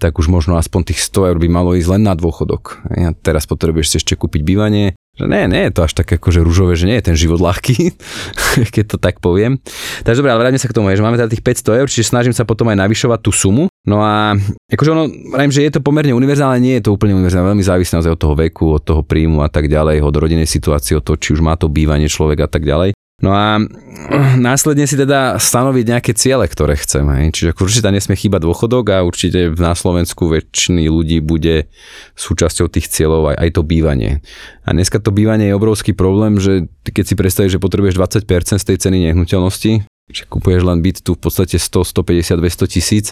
tak 0.00 0.16
už 0.16 0.32
možno 0.32 0.56
aspoň 0.56 0.96
tých 0.96 1.04
100 1.04 1.28
eur 1.28 1.36
by 1.36 1.48
malo 1.52 1.76
ísť 1.76 1.92
len 1.92 2.08
na 2.08 2.16
dôchodok. 2.16 2.88
A 2.88 3.12
teraz 3.20 3.44
potrebuješ 3.44 3.88
si 3.92 3.96
ešte 4.00 4.16
kúpiť 4.16 4.40
bývanie, 4.48 4.96
že 5.16 5.24
nie, 5.24 5.48
nie 5.48 5.62
je 5.68 5.72
to 5.72 5.80
až 5.88 5.92
také 5.96 6.20
akože 6.20 6.44
rúžové, 6.44 6.76
že 6.76 6.84
nie 6.84 6.96
je 7.00 7.08
ten 7.08 7.16
život 7.16 7.40
ľahký, 7.40 7.96
keď 8.74 8.84
to 8.84 8.96
tak 9.00 9.24
poviem. 9.24 9.56
Takže 10.04 10.20
dobre, 10.20 10.36
ale 10.36 10.40
vráťme 10.44 10.60
sa 10.60 10.68
k 10.68 10.76
tomu, 10.76 10.92
že 10.92 11.00
máme 11.00 11.16
teda 11.16 11.32
tých 11.32 11.40
500 11.40 11.80
eur, 11.80 11.88
čiže 11.88 12.12
snažím 12.12 12.36
sa 12.36 12.44
potom 12.44 12.68
aj 12.68 12.76
navyšovať 12.84 13.20
tú 13.24 13.32
sumu. 13.32 13.64
No 13.88 14.04
a 14.04 14.36
akože 14.68 14.90
ono, 14.92 15.08
vravím, 15.32 15.54
že 15.54 15.64
je 15.64 15.72
to 15.72 15.80
pomerne 15.80 16.12
univerzálne, 16.12 16.60
nie 16.60 16.76
je 16.76 16.90
to 16.90 16.94
úplne 16.94 17.16
univerzálne, 17.16 17.54
veľmi 17.54 17.64
závisí 17.64 17.96
od 17.96 18.18
toho 18.18 18.34
veku, 18.34 18.76
od 18.76 18.82
toho 18.84 19.00
príjmu 19.06 19.40
a 19.40 19.48
tak 19.48 19.72
ďalej, 19.72 20.04
od 20.04 20.14
rodinnej 20.14 20.50
situácie, 20.50 20.98
od 20.98 21.06
toho, 21.06 21.16
či 21.16 21.32
už 21.32 21.40
má 21.40 21.56
to 21.56 21.72
bývanie 21.72 22.10
človek 22.10 22.44
a 22.44 22.48
tak 22.50 22.66
ďalej. 22.66 22.92
No 23.24 23.32
a 23.32 23.56
následne 24.36 24.84
si 24.84 24.92
teda 24.92 25.40
stanoviť 25.40 25.84
nejaké 25.88 26.12
ciele, 26.12 26.44
ktoré 26.44 26.76
chceme. 26.76 27.32
Čiže 27.32 27.56
určite 27.56 27.88
nesmie 27.88 28.12
chýbať 28.12 28.44
dôchodok 28.44 28.84
a 28.92 29.06
určite 29.06 29.56
na 29.56 29.72
Slovensku 29.72 30.28
väčšiny 30.28 30.84
ľudí 30.92 31.24
bude 31.24 31.72
súčasťou 32.12 32.68
tých 32.68 32.92
cieľov 32.92 33.32
aj, 33.32 33.36
aj 33.40 33.50
to 33.56 33.62
bývanie. 33.64 34.20
A 34.68 34.76
dneska 34.76 35.00
to 35.00 35.16
bývanie 35.16 35.48
je 35.48 35.56
obrovský 35.56 35.96
problém, 35.96 36.36
že 36.36 36.68
keď 36.84 37.04
si 37.08 37.14
predstavíš, 37.16 37.52
že 37.56 37.64
potrebuješ 37.64 37.96
20% 37.96 38.60
z 38.60 38.66
tej 38.68 38.76
ceny 38.84 38.96
nehnuteľnosti, 39.10 39.88
že 40.06 40.22
kupuješ 40.30 40.62
len 40.62 40.78
byt 40.84 41.02
tu 41.02 41.18
v 41.18 41.20
podstate 41.26 41.58
100, 41.58 41.82
150, 41.82 42.38
200 42.38 42.74
tisíc, 42.78 43.06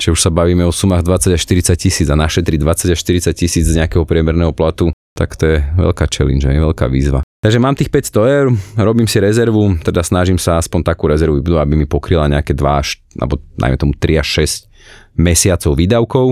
čiže 0.00 0.14
už 0.16 0.20
sa 0.22 0.30
bavíme 0.32 0.64
o 0.64 0.72
sumách 0.72 1.04
20 1.04 1.36
až 1.36 1.40
40 1.44 1.76
tisíc 1.76 2.06
a 2.08 2.16
našetriť 2.16 2.56
20 2.62 2.94
až 2.94 2.98
40 3.04 3.36
tisíc 3.36 3.64
z 3.68 3.76
nejakého 3.76 4.08
priemerného 4.08 4.56
platu, 4.56 4.96
tak 5.12 5.36
to 5.36 5.44
je 5.44 5.56
veľká 5.76 6.08
challenge, 6.08 6.48
je 6.48 6.56
veľká 6.56 6.88
výzva. 6.88 7.27
Takže 7.38 7.62
mám 7.62 7.78
tých 7.78 7.94
500 7.94 8.34
eur, 8.34 8.46
robím 8.74 9.06
si 9.06 9.22
rezervu, 9.22 9.78
teda 9.78 10.02
snažím 10.02 10.42
sa 10.42 10.58
aspoň 10.58 10.82
takú 10.82 11.06
rezervu 11.06 11.38
vybudovať, 11.38 11.62
aby 11.62 11.76
mi 11.78 11.86
pokryla 11.86 12.26
nejaké 12.26 12.50
2 12.50 12.66
až, 12.66 12.98
alebo 13.14 13.38
najmä 13.54 13.78
tomu 13.78 13.94
3 13.94 14.18
až 14.18 14.42
6 14.42 14.66
mesiacov 15.14 15.78
výdavkov. 15.78 16.26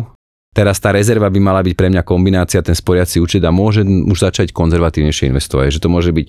Teraz 0.50 0.82
tá 0.82 0.90
rezerva 0.90 1.30
by 1.30 1.38
mala 1.38 1.62
byť 1.62 1.74
pre 1.78 1.94
mňa 1.94 2.02
kombinácia, 2.02 2.58
ten 2.58 2.74
sporiaci 2.74 3.22
účet 3.22 3.44
a 3.46 3.54
môže 3.54 3.86
už 3.86 4.18
začať 4.18 4.50
konzervatívnejšie 4.50 5.30
investovať. 5.30 5.78
Že 5.78 5.82
to 5.86 5.88
môže 5.92 6.10
byť 6.10 6.26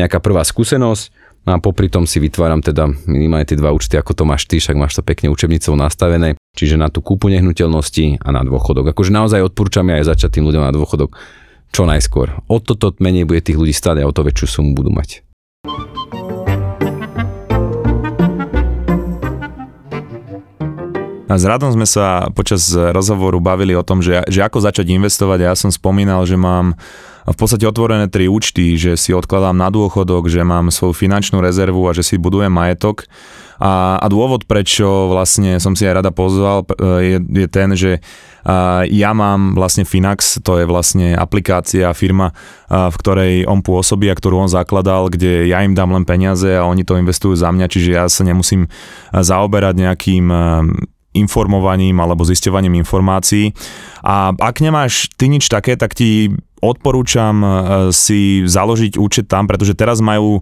nejaká 0.00 0.24
prvá 0.24 0.40
skúsenosť, 0.40 1.24
No 1.44 1.52
a 1.52 1.60
popri 1.60 1.92
tom 1.92 2.08
si 2.08 2.24
vytváram 2.24 2.64
teda 2.64 2.88
minimálne 3.04 3.44
tie 3.44 3.60
dva 3.60 3.68
účty, 3.68 4.00
ako 4.00 4.16
to 4.16 4.24
máš 4.24 4.48
ty, 4.48 4.56
však 4.56 4.80
máš 4.80 4.96
to 4.96 5.04
pekne 5.04 5.28
učebnicou 5.28 5.76
nastavené, 5.76 6.40
čiže 6.56 6.80
na 6.80 6.88
tú 6.88 7.04
kúpu 7.04 7.28
nehnuteľnosti 7.28 8.24
a 8.24 8.28
na 8.32 8.40
dôchodok. 8.40 8.96
Akože 8.96 9.12
naozaj 9.12 9.44
odporúčam 9.44 9.84
aj 9.92 10.08
začať 10.08 10.40
tým 10.40 10.48
ľuďom 10.48 10.64
na 10.64 10.72
dôchodok 10.72 11.20
čo 11.74 11.90
najskôr. 11.90 12.38
O 12.46 12.62
toto 12.62 12.94
menej 13.02 13.26
bude 13.26 13.42
tých 13.42 13.58
ľudí 13.58 13.74
stáť 13.74 14.06
a 14.06 14.06
o 14.06 14.14
to 14.14 14.22
väčšiu 14.22 14.46
sumu 14.46 14.78
budú 14.78 14.94
mať. 14.94 15.26
A 21.24 21.34
s 21.34 21.42
Radom 21.42 21.74
sme 21.74 21.82
sa 21.82 22.30
počas 22.30 22.70
rozhovoru 22.70 23.42
bavili 23.42 23.74
o 23.74 23.82
tom, 23.82 23.98
že, 23.98 24.22
že 24.30 24.46
ako 24.46 24.62
začať 24.62 24.86
investovať 24.94 25.42
a 25.42 25.46
ja 25.50 25.54
som 25.58 25.74
spomínal, 25.74 26.22
že 26.30 26.38
mám 26.38 26.78
v 27.26 27.34
podstate 27.34 27.66
otvorené 27.66 28.06
tri 28.06 28.30
účty, 28.30 28.78
že 28.78 28.94
si 28.94 29.10
odkladám 29.10 29.56
na 29.56 29.66
dôchodok, 29.66 30.30
že 30.30 30.46
mám 30.46 30.70
svoju 30.70 30.94
finančnú 30.94 31.42
rezervu 31.42 31.90
a 31.90 31.96
že 31.96 32.06
si 32.06 32.22
budujem 32.22 32.54
majetok. 32.54 33.10
A, 33.60 33.98
a 34.02 34.06
dôvod, 34.10 34.46
prečo 34.48 35.10
vlastne 35.10 35.62
som 35.62 35.78
si 35.78 35.86
aj 35.86 36.02
rada 36.02 36.10
pozval, 36.10 36.66
je, 37.00 37.22
je 37.22 37.48
ten, 37.50 37.70
že 37.78 38.02
ja 38.92 39.10
mám 39.16 39.56
vlastne 39.56 39.88
Finax, 39.88 40.42
to 40.44 40.60
je 40.60 40.68
vlastne 40.68 41.16
aplikácia, 41.16 41.88
firma, 41.96 42.36
v 42.68 42.96
ktorej 43.00 43.32
on 43.48 43.64
pôsobí 43.64 44.12
a 44.12 44.18
ktorú 44.18 44.44
on 44.44 44.52
zakladal, 44.52 45.08
kde 45.08 45.48
ja 45.48 45.64
im 45.64 45.72
dám 45.72 45.96
len 45.96 46.04
peniaze 46.04 46.52
a 46.52 46.68
oni 46.68 46.84
to 46.84 47.00
investujú 47.00 47.32
za 47.32 47.48
mňa, 47.48 47.66
čiže 47.72 47.90
ja 47.96 48.04
sa 48.04 48.20
nemusím 48.20 48.68
zaoberať 49.16 49.74
nejakým 49.80 50.28
informovaním 51.14 51.96
alebo 52.02 52.26
zisťovaním 52.26 52.74
informácií. 52.82 53.54
A 54.02 54.34
ak 54.34 54.60
nemáš 54.60 55.08
ty 55.14 55.30
nič 55.30 55.48
také, 55.48 55.78
tak 55.78 55.94
ti 55.94 56.34
odporúčam 56.64 57.36
e, 57.40 57.48
si 57.92 58.42
založiť 58.48 58.96
účet 58.96 59.26
tam, 59.28 59.44
pretože 59.44 59.76
teraz 59.76 60.00
majú 60.00 60.40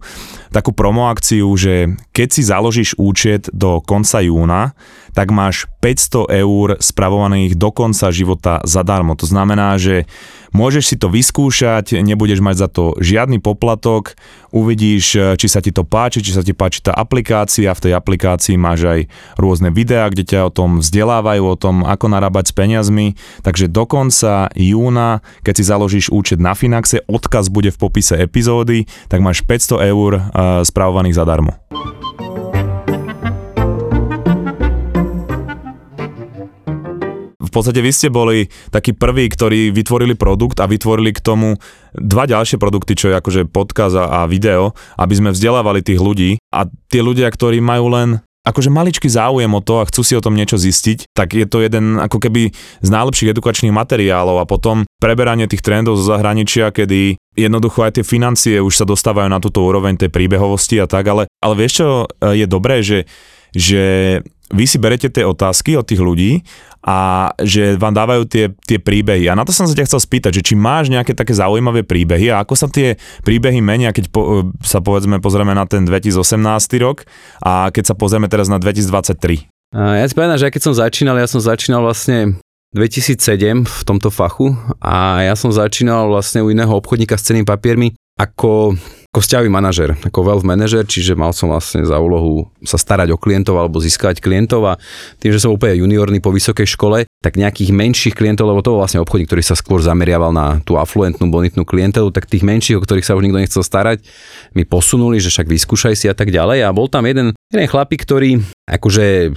takú 0.55 0.71
promoakciu, 0.71 1.49
že 1.59 1.99
keď 2.15 2.29
si 2.31 2.43
založíš 2.47 2.91
účet 2.97 3.51
do 3.51 3.83
konca 3.83 4.23
júna, 4.23 4.79
tak 5.13 5.35
máš 5.35 5.69
500 5.85 6.41
eur 6.47 6.67
spravovaných 6.81 7.59
do 7.59 7.69
konca 7.75 8.09
života 8.09 8.63
zadarmo. 8.65 9.19
To 9.19 9.27
znamená, 9.29 9.77
že 9.77 10.09
Môžeš 10.53 10.85
si 10.85 10.97
to 11.01 11.09
vyskúšať, 11.09 11.97
nebudeš 12.05 12.45
mať 12.45 12.57
za 12.61 12.69
to 12.69 12.93
žiadny 13.01 13.41
poplatok, 13.41 14.13
uvidíš, 14.53 15.17
eh, 15.17 15.35
či 15.41 15.49
sa 15.49 15.65
ti 15.65 15.73
to 15.73 15.83
páči, 15.83 16.21
či 16.21 16.37
sa 16.37 16.45
ti 16.45 16.53
páči 16.53 16.85
tá 16.85 16.93
aplikácia. 16.93 17.73
V 17.73 17.89
tej 17.89 17.93
aplikácii 17.97 18.61
máš 18.61 18.85
aj 18.85 19.01
rôzne 19.41 19.73
videá, 19.73 20.13
kde 20.13 20.29
ťa 20.29 20.49
o 20.49 20.55
tom 20.55 20.85
vzdelávajú, 20.85 21.43
o 21.43 21.57
tom, 21.57 21.83
ako 21.89 22.13
narábať 22.13 22.53
s 22.53 22.57
peniazmi. 22.57 23.07
Takže 23.41 23.73
do 23.73 23.89
konca 23.89 24.53
júna, 24.53 25.25
keď 25.41 25.55
si 25.57 25.65
založíš 25.65 26.07
účet 26.13 26.37
na 26.37 26.53
Finaxe, 26.53 27.01
odkaz 27.09 27.49
bude 27.49 27.73
v 27.73 27.81
popise 27.81 28.21
epizódy, 28.21 28.85
tak 29.09 29.25
máš 29.25 29.41
500 29.49 29.89
eur 29.89 30.13
uh, 30.21 30.23
spravovaných 30.63 31.17
zadarmo. 31.17 31.57
Podstate 37.53 37.85
vy 37.85 37.93
ste 37.93 38.09
boli 38.09 38.49
takí 38.73 38.97
prví, 38.97 39.29
ktorí 39.29 39.71
vytvorili 39.71 40.17
produkt 40.17 40.59
a 40.59 40.67
vytvorili 40.67 41.13
k 41.13 41.21
tomu 41.21 41.61
dva 41.93 42.25
ďalšie 42.25 42.57
produkty, 42.57 42.97
čo 42.97 43.13
je 43.13 43.19
akože 43.21 43.53
podcast 43.53 43.95
a, 43.95 44.25
video, 44.25 44.73
aby 44.97 45.15
sme 45.15 45.31
vzdelávali 45.31 45.85
tých 45.85 46.01
ľudí. 46.01 46.41
A 46.51 46.65
tie 46.89 47.05
ľudia, 47.05 47.29
ktorí 47.29 47.61
majú 47.61 47.93
len 47.93 48.25
akože 48.43 48.75
maličký 48.75 49.07
záujem 49.07 49.51
o 49.55 49.63
to 49.63 49.79
a 49.79 49.87
chcú 49.87 50.03
si 50.03 50.19
o 50.19 50.25
tom 50.25 50.35
niečo 50.35 50.59
zistiť, 50.59 51.15
tak 51.15 51.39
je 51.39 51.47
to 51.47 51.63
jeden 51.63 52.03
ako 52.03 52.19
keby 52.19 52.51
z 52.83 52.89
najlepších 52.91 53.31
edukačných 53.31 53.71
materiálov 53.71 54.43
a 54.43 54.49
potom 54.51 54.83
preberanie 54.99 55.47
tých 55.47 55.63
trendov 55.63 55.95
zo 55.95 56.11
zahraničia, 56.11 56.75
kedy 56.75 57.23
jednoducho 57.39 57.87
aj 57.87 58.03
tie 58.03 58.05
financie 58.05 58.59
už 58.59 58.75
sa 58.75 58.87
dostávajú 58.87 59.31
na 59.31 59.39
túto 59.39 59.63
úroveň 59.63 59.95
tej 59.95 60.11
príbehovosti 60.11 60.83
a 60.83 60.91
tak, 60.91 61.07
ale, 61.07 61.31
ale 61.39 61.55
vieš 61.55 61.73
čo 61.79 61.89
je 62.35 62.47
dobré, 62.51 62.83
že, 62.83 63.07
že 63.55 63.83
vy 64.53 64.65
si 64.69 64.77
berete 64.77 65.09
tie 65.09 65.25
otázky 65.25 65.75
od 65.81 65.89
tých 65.89 65.99
ľudí 65.99 66.45
a 66.85 67.31
že 67.41 67.81
vám 67.81 67.97
dávajú 67.97 68.23
tie, 68.29 68.45
tie 68.69 68.77
príbehy. 68.77 69.31
A 69.33 69.39
na 69.39 69.49
to 69.49 69.55
som 69.55 69.65
sa 69.65 69.73
ťa 69.73 69.89
chcel 69.89 70.01
spýtať, 70.03 70.43
že 70.43 70.53
či 70.53 70.55
máš 70.55 70.93
nejaké 70.93 71.17
také 71.17 71.33
zaujímavé 71.33 71.83
príbehy 71.89 72.29
a 72.29 72.45
ako 72.45 72.55
sa 72.55 72.69
tie 72.69 73.01
príbehy 73.25 73.65
menia, 73.65 73.97
keď 73.97 74.13
po, 74.13 74.53
sa 74.61 74.85
povedzme 74.85 75.23
pozrieme 75.25 75.57
na 75.57 75.65
ten 75.65 75.89
2018 75.89 76.23
rok 76.85 77.09
a 77.41 77.73
keď 77.73 77.85
sa 77.91 77.95
pozrieme 77.97 78.29
teraz 78.29 78.53
na 78.53 78.61
2023. 78.61 79.49
Ja 79.73 80.05
si 80.05 80.13
povedám, 80.13 80.37
že 80.37 80.53
keď 80.53 80.63
som 80.69 80.75
začínal, 80.77 81.17
ja 81.17 81.25
som 81.25 81.41
začínal 81.41 81.81
vlastne 81.81 82.37
2007 82.77 83.65
v 83.65 83.83
tomto 83.89 84.13
fachu 84.13 84.53
a 84.85 85.25
ja 85.25 85.35
som 85.37 85.49
začínal 85.49 86.13
vlastne 86.13 86.45
u 86.45 86.53
iného 86.53 86.73
obchodníka 86.77 87.17
s 87.17 87.25
cenými 87.25 87.49
papiermi 87.49 87.97
ako 88.21 88.77
ako 89.13 89.29
vzťahový 89.29 89.53
manažer, 89.53 89.93
ako 90.09 90.25
wealth 90.25 90.41
manager, 90.41 90.89
čiže 90.89 91.13
mal 91.13 91.37
som 91.37 91.53
vlastne 91.53 91.85
za 91.85 92.01
úlohu 92.01 92.49
sa 92.65 92.81
starať 92.81 93.13
o 93.13 93.21
klientov 93.21 93.61
alebo 93.61 93.77
získať 93.77 94.25
klientov 94.25 94.65
a 94.65 94.81
tým, 95.21 95.37
že 95.37 95.45
som 95.45 95.53
úplne 95.53 95.85
juniorný 95.85 96.25
po 96.25 96.33
vysokej 96.33 96.65
škole, 96.65 97.05
tak 97.21 97.37
nejakých 97.37 97.77
menších 97.77 98.17
klientov, 98.17 98.49
lebo 98.49 98.65
to 98.65 98.73
bol 98.73 98.81
vlastne 98.81 99.05
obchodník, 99.05 99.29
ktorý 99.29 99.45
sa 99.45 99.53
skôr 99.53 99.85
zameriaval 99.85 100.33
na 100.33 100.65
tú 100.65 100.81
afluentnú, 100.81 101.29
bonitnú 101.29 101.69
klientelu, 101.69 102.09
tak 102.09 102.25
tých 102.25 102.41
menších, 102.41 102.81
o 102.81 102.85
ktorých 102.89 103.05
sa 103.05 103.13
už 103.13 103.29
nikto 103.29 103.45
nechcel 103.45 103.61
starať, 103.61 104.01
mi 104.57 104.65
posunuli, 104.65 105.21
že 105.21 105.29
však 105.29 105.45
vyskúšaj 105.45 105.93
si 105.93 106.09
a 106.09 106.17
tak 106.17 106.33
ďalej. 106.33 106.65
A 106.65 106.73
bol 106.73 106.89
tam 106.89 107.05
jeden, 107.05 107.37
jeden 107.53 107.69
chlapík, 107.69 108.09
ktorý, 108.09 108.41
akože 108.65 109.29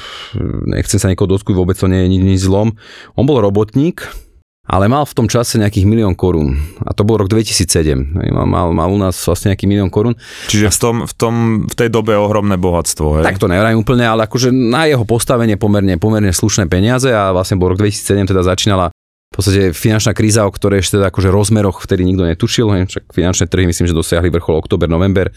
nechcem 0.71 1.03
sa 1.03 1.11
niekoho 1.11 1.35
dotknúť, 1.35 1.51
vôbec 1.51 1.75
to 1.75 1.91
nie 1.91 2.07
je 2.07 2.15
nič 2.15 2.47
zlom, 2.47 2.79
on 3.19 3.27
bol 3.27 3.43
robotník, 3.43 4.07
ale 4.65 4.89
mal 4.89 5.05
v 5.05 5.13
tom 5.13 5.27
čase 5.29 5.61
nejakých 5.61 5.85
milión 5.85 6.17
korún. 6.17 6.57
A 6.81 6.91
to 6.97 7.05
bol 7.05 7.21
rok 7.21 7.29
2007. 7.29 7.93
Mal, 8.33 8.49
mal, 8.49 8.73
mal 8.73 8.89
u 8.89 8.97
nás 8.97 9.13
vlastne 9.21 9.53
nejaký 9.53 9.69
milión 9.69 9.93
korún. 9.93 10.17
Čiže 10.49 10.73
v, 10.73 10.77
tom, 10.81 10.95
v, 11.05 11.13
tom, 11.13 11.33
v 11.69 11.75
tej 11.77 11.89
dobe 11.93 12.17
ohromné 12.17 12.57
bohatstvo. 12.57 13.21
Hej? 13.21 13.25
Tak 13.29 13.37
to 13.37 13.45
nevrajím 13.45 13.85
úplne, 13.85 14.09
ale 14.09 14.25
akože 14.25 14.49
na 14.49 14.89
jeho 14.89 15.05
postavenie 15.05 15.53
pomerne, 15.55 16.01
pomerne 16.01 16.33
slušné 16.33 16.65
peniaze 16.65 17.13
a 17.13 17.29
vlastne 17.29 17.61
bol 17.61 17.69
rok 17.69 17.77
2007 17.77 18.33
teda 18.33 18.41
začínala 18.41 18.89
v 18.89 19.43
podstate 19.43 19.75
finančná 19.75 20.15
kríza, 20.15 20.47
o 20.47 20.51
ktorej 20.53 20.81
ešte 20.81 20.97
teda 20.97 21.11
akože 21.11 21.29
rozmeroch 21.29 21.83
vtedy 21.83 22.07
nikto 22.07 22.25
netušil. 22.25 22.67
Hej? 22.73 22.81
Však 22.89 23.03
finančné 23.13 23.45
trhy 23.45 23.69
myslím, 23.69 23.85
že 23.85 23.93
dosiahli 23.93 24.33
vrchol 24.33 24.65
október, 24.65 24.89
november 24.89 25.29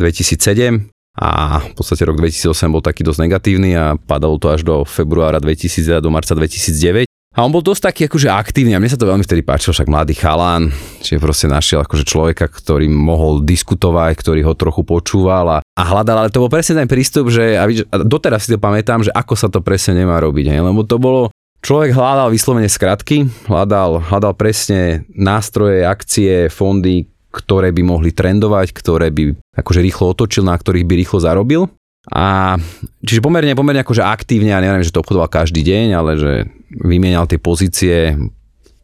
2007 0.00 0.88
a 1.18 1.58
v 1.58 1.74
podstate 1.74 2.06
rok 2.06 2.16
2008 2.16 2.48
bol 2.70 2.80
taký 2.80 3.02
dosť 3.02 3.26
negatívny 3.26 3.74
a 3.74 3.98
padalo 3.98 4.38
to 4.38 4.54
až 4.54 4.62
do 4.62 4.86
februára 4.86 5.42
2000 5.42 5.98
do 5.98 6.08
marca 6.08 6.32
2009. 6.38 7.09
A 7.30 7.46
on 7.46 7.54
bol 7.54 7.62
dosť 7.62 7.82
taký 7.86 8.00
akože 8.10 8.26
aktívny 8.26 8.74
a 8.74 8.82
mne 8.82 8.90
sa 8.90 8.98
to 8.98 9.06
veľmi 9.06 9.22
vtedy 9.22 9.46
páčilo, 9.46 9.70
však 9.70 9.86
mladý 9.86 10.18
chalán, 10.18 10.74
čiže 10.98 11.22
proste 11.22 11.46
našiel 11.46 11.86
akože 11.86 12.02
človeka, 12.02 12.50
ktorý 12.50 12.90
mohol 12.90 13.46
diskutovať, 13.46 14.18
ktorý 14.18 14.42
ho 14.42 14.58
trochu 14.58 14.82
počúval 14.82 15.46
a, 15.46 15.58
a 15.62 15.82
hľadal, 15.86 16.26
ale 16.26 16.34
to 16.34 16.42
bol 16.42 16.50
presne 16.50 16.82
ten 16.82 16.90
prístup, 16.90 17.30
že 17.30 17.54
a, 17.54 17.70
a 17.70 17.96
doteraz 18.02 18.50
si 18.50 18.52
to 18.52 18.58
pamätám, 18.58 19.06
že 19.06 19.14
ako 19.14 19.38
sa 19.38 19.46
to 19.46 19.62
presne 19.62 20.02
nemá 20.02 20.18
robiť, 20.18 20.50
hej, 20.50 20.58
lebo 20.58 20.82
to 20.82 20.98
bolo, 20.98 21.30
človek 21.62 21.94
hľadal 21.94 22.34
vyslovene 22.34 22.66
skratky, 22.66 23.30
hľadal, 23.46 24.02
hľadal 24.10 24.34
presne 24.34 25.06
nástroje, 25.14 25.86
akcie, 25.86 26.50
fondy, 26.50 27.06
ktoré 27.30 27.70
by 27.70 27.82
mohli 27.86 28.10
trendovať, 28.10 28.74
ktoré 28.74 29.14
by 29.14 29.54
akože 29.54 29.78
rýchlo 29.78 30.18
otočil, 30.18 30.42
na 30.42 30.58
ktorých 30.58 30.82
by 30.82 30.94
rýchlo 30.98 31.22
zarobil 31.22 31.70
a 32.10 32.58
čiže 33.06 33.22
pomerne, 33.22 33.54
pomerne 33.54 33.86
akože 33.86 34.02
aktívne, 34.02 34.50
ja 34.50 34.58
neviem, 34.58 34.82
že 34.82 34.90
to 34.90 35.02
obchodoval 35.02 35.30
každý 35.30 35.62
deň, 35.62 35.86
ale 35.94 36.10
že 36.18 36.32
vymienial 36.74 37.30
tie 37.30 37.38
pozície 37.38 38.18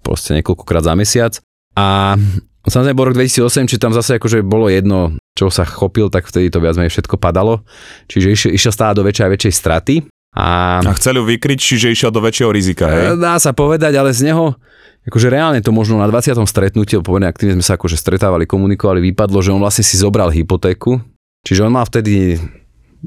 proste 0.02 0.38
niekoľkokrát 0.38 0.86
za 0.86 0.94
mesiac. 0.94 1.32
A 1.74 2.14
samozrejme 2.62 2.94
bol 2.94 3.10
rok 3.10 3.18
2008, 3.18 3.66
či 3.66 3.76
tam 3.82 3.90
zase 3.90 4.22
akože 4.22 4.46
bolo 4.46 4.70
jedno, 4.70 5.18
čo 5.34 5.50
sa 5.50 5.66
chopil, 5.66 6.06
tak 6.06 6.30
vtedy 6.30 6.54
to 6.54 6.62
viac 6.62 6.78
menej 6.78 6.94
všetko 6.94 7.18
padalo. 7.18 7.66
Čiže 8.06 8.26
išiel, 8.30 8.50
išiel 8.54 8.72
stále 8.72 8.94
do 8.94 9.02
väčšej 9.02 9.26
a 9.26 9.32
väčšej 9.34 9.54
straty. 9.54 9.94
A, 10.36 10.78
a 10.84 10.92
chcel 10.94 11.18
ju 11.18 11.24
vykryť, 11.26 11.58
čiže 11.58 11.86
išiel 11.90 12.12
do 12.12 12.20
väčšieho 12.20 12.52
rizika, 12.52 12.86
hej? 12.92 13.16
Dá 13.16 13.40
sa 13.40 13.56
povedať, 13.56 13.96
ale 13.96 14.12
z 14.12 14.30
neho, 14.30 14.52
akože 15.08 15.32
reálne 15.32 15.64
to 15.64 15.72
možno 15.72 15.96
na 15.96 16.06
20. 16.06 16.36
stretnutí, 16.44 17.00
pomerne 17.00 17.32
aktívne 17.32 17.56
sme 17.56 17.64
sa 17.64 17.80
akože 17.80 17.96
stretávali, 17.96 18.44
komunikovali, 18.44 19.00
vypadlo, 19.00 19.40
že 19.40 19.56
on 19.56 19.64
vlastne 19.64 19.82
si 19.82 19.96
zobral 19.96 20.28
hypotéku 20.28 21.00
Čiže 21.46 21.62
on 21.62 21.78
mal 21.78 21.86
vtedy 21.86 22.42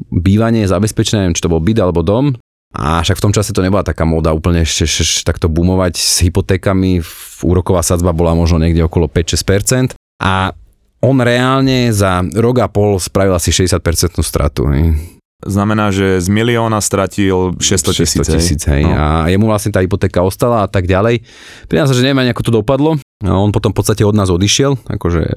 bývanie 0.09 0.69
zabezpečené, 0.69 1.25
neviem, 1.25 1.37
či 1.37 1.43
to 1.43 1.51
bol 1.51 1.61
byt 1.63 1.79
alebo 1.81 2.05
dom, 2.05 2.35
a 2.69 3.01
však 3.01 3.17
v 3.17 3.23
tom 3.25 3.33
čase 3.33 3.49
to 3.49 3.65
nebola 3.65 3.81
taká 3.81 4.05
móda 4.05 4.29
úplne 4.29 4.61
ešte 4.61 4.85
takto 5.25 5.49
boomovať 5.49 5.97
s 5.97 6.21
hypotékami. 6.21 7.01
Úroková 7.41 7.81
sadzba 7.81 8.13
bola 8.13 8.37
možno 8.37 8.61
niekde 8.61 8.85
okolo 8.85 9.09
5-6%. 9.09 9.97
A 10.21 10.53
on 11.01 11.17
reálne 11.17 11.89
za 11.89 12.21
rok 12.37 12.61
a 12.61 12.69
pol 12.69 13.01
spravil 13.01 13.33
asi 13.33 13.49
60% 13.49 14.21
stratu. 14.21 14.69
Hej. 14.69 15.01
Znamená, 15.41 15.89
že 15.89 16.21
z 16.21 16.27
milióna 16.29 16.77
stratil 16.83 17.57
600 17.57 18.05
tisíc. 18.05 18.21
600 18.21 18.37
tisíc, 18.37 18.61
hej. 18.69 18.85
No. 18.85 18.93
A 18.93 19.25
jemu 19.33 19.49
vlastne 19.49 19.73
tá 19.73 19.81
hypotéka 19.81 20.21
ostala 20.21 20.61
a 20.61 20.69
tak 20.69 20.85
ďalej. 20.85 21.25
Pri 21.65 21.77
nás, 21.79 21.89
že 21.89 22.05
neviem 22.05 22.29
ako 22.29 22.43
to 22.45 22.51
dopadlo. 22.53 23.01
No, 23.19 23.43
on 23.43 23.51
potom 23.51 23.75
v 23.75 23.83
podstate 23.83 24.07
od 24.07 24.15
nás 24.15 24.31
odišiel, 24.31 24.79
akože 24.87 25.27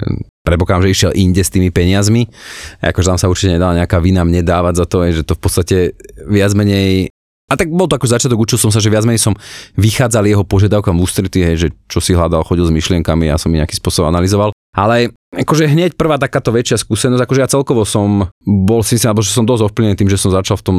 predpokladám, 0.47 0.87
že 0.87 0.93
išiel 0.95 1.11
inde 1.19 1.43
s 1.43 1.51
tými 1.51 1.67
peniazmi. 1.67 2.31
Akože 2.79 3.11
tam 3.11 3.19
sa 3.19 3.27
určite 3.27 3.59
nedala 3.59 3.75
nejaká 3.75 3.99
vina 3.99 4.23
mne 4.23 4.39
dávať 4.39 4.79
za 4.79 4.85
to, 4.87 5.03
že 5.11 5.27
to 5.27 5.35
v 5.35 5.41
podstate 5.43 5.77
viac 6.23 6.55
menej 6.55 7.11
a 7.51 7.59
tak 7.59 7.69
bol 7.69 7.91
to 7.91 7.99
ako 7.99 8.07
začiatok, 8.07 8.39
učil 8.39 8.55
som 8.55 8.71
sa, 8.71 8.79
že 8.79 8.87
viac 8.87 9.03
menej 9.03 9.19
som 9.19 9.35
vychádzal 9.75 10.25
jeho 10.25 10.47
požiadavkám 10.47 10.95
v 10.95 11.03
ústretí, 11.03 11.43
hej, 11.43 11.55
že 11.59 11.67
čo 11.91 11.99
si 11.99 12.15
hľadal, 12.15 12.47
chodil 12.47 12.63
s 12.63 12.71
myšlienkami, 12.71 13.27
ja 13.27 13.35
som 13.35 13.51
ich 13.51 13.59
nejaký 13.59 13.77
spôsob 13.77 14.07
analyzoval. 14.07 14.55
Ale 14.73 15.13
akože 15.35 15.69
hneď 15.69 15.93
prvá 15.93 16.17
takáto 16.17 16.49
väčšia 16.49 16.81
skúsenosť, 16.81 17.21
akože 17.21 17.41
ja 17.43 17.51
celkovo 17.51 17.85
som 17.85 18.31
bol 18.41 18.81
si 18.81 18.97
alebo 19.05 19.21
že 19.21 19.29
som 19.29 19.45
dosť 19.45 19.69
ovplyvnený 19.69 19.99
tým, 19.99 20.09
že 20.09 20.17
som 20.17 20.33
začal 20.33 20.57
v 20.57 20.65
tom 20.65 20.77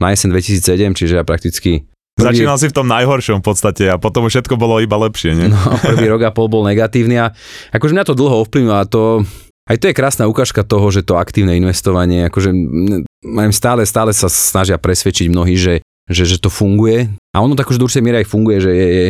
na 0.00 0.14
jeseň 0.14 0.32
2007, 0.32 0.96
čiže 0.96 1.20
ja 1.20 1.28
prakticky 1.28 1.84
Prvý... 2.14 2.30
Začínal 2.30 2.56
si 2.62 2.70
v 2.70 2.76
tom 2.78 2.86
najhoršom 2.86 3.42
v 3.42 3.46
podstate 3.50 3.90
a 3.90 3.98
potom 3.98 4.30
všetko 4.30 4.54
bolo 4.54 4.78
iba 4.78 4.94
lepšie, 4.94 5.34
nie? 5.34 5.50
No, 5.50 5.58
prvý 5.82 6.06
rok 6.06 6.22
a 6.22 6.30
pol 6.30 6.46
bol 6.46 6.62
negatívny 6.62 7.18
a 7.18 7.34
akože 7.74 7.90
mňa 7.90 8.06
to 8.06 8.14
dlho 8.14 8.46
ovplyvnilo 8.46 8.76
a 8.78 8.86
to, 8.86 9.26
aj 9.66 9.76
to 9.82 9.90
je 9.90 9.98
krásna 9.98 10.30
ukážka 10.30 10.62
toho, 10.62 10.86
že 10.94 11.02
to 11.02 11.18
aktívne 11.18 11.58
investovanie, 11.58 12.30
akože 12.30 12.54
stále, 13.50 13.82
stále 13.82 14.14
sa 14.14 14.30
snažia 14.30 14.78
presvedčiť 14.78 15.26
mnohí, 15.26 15.58
že 15.58 15.82
že, 16.04 16.28
že 16.28 16.36
to 16.36 16.52
funguje. 16.52 17.08
A 17.34 17.42
ono 17.42 17.56
tak 17.56 17.72
už 17.72 17.80
do 17.80 17.88
určitej 17.88 18.04
miery 18.04 18.16
aj 18.22 18.28
funguje, 18.30 18.60
že 18.60 18.70
je, 18.70 18.86
je, 18.86 19.06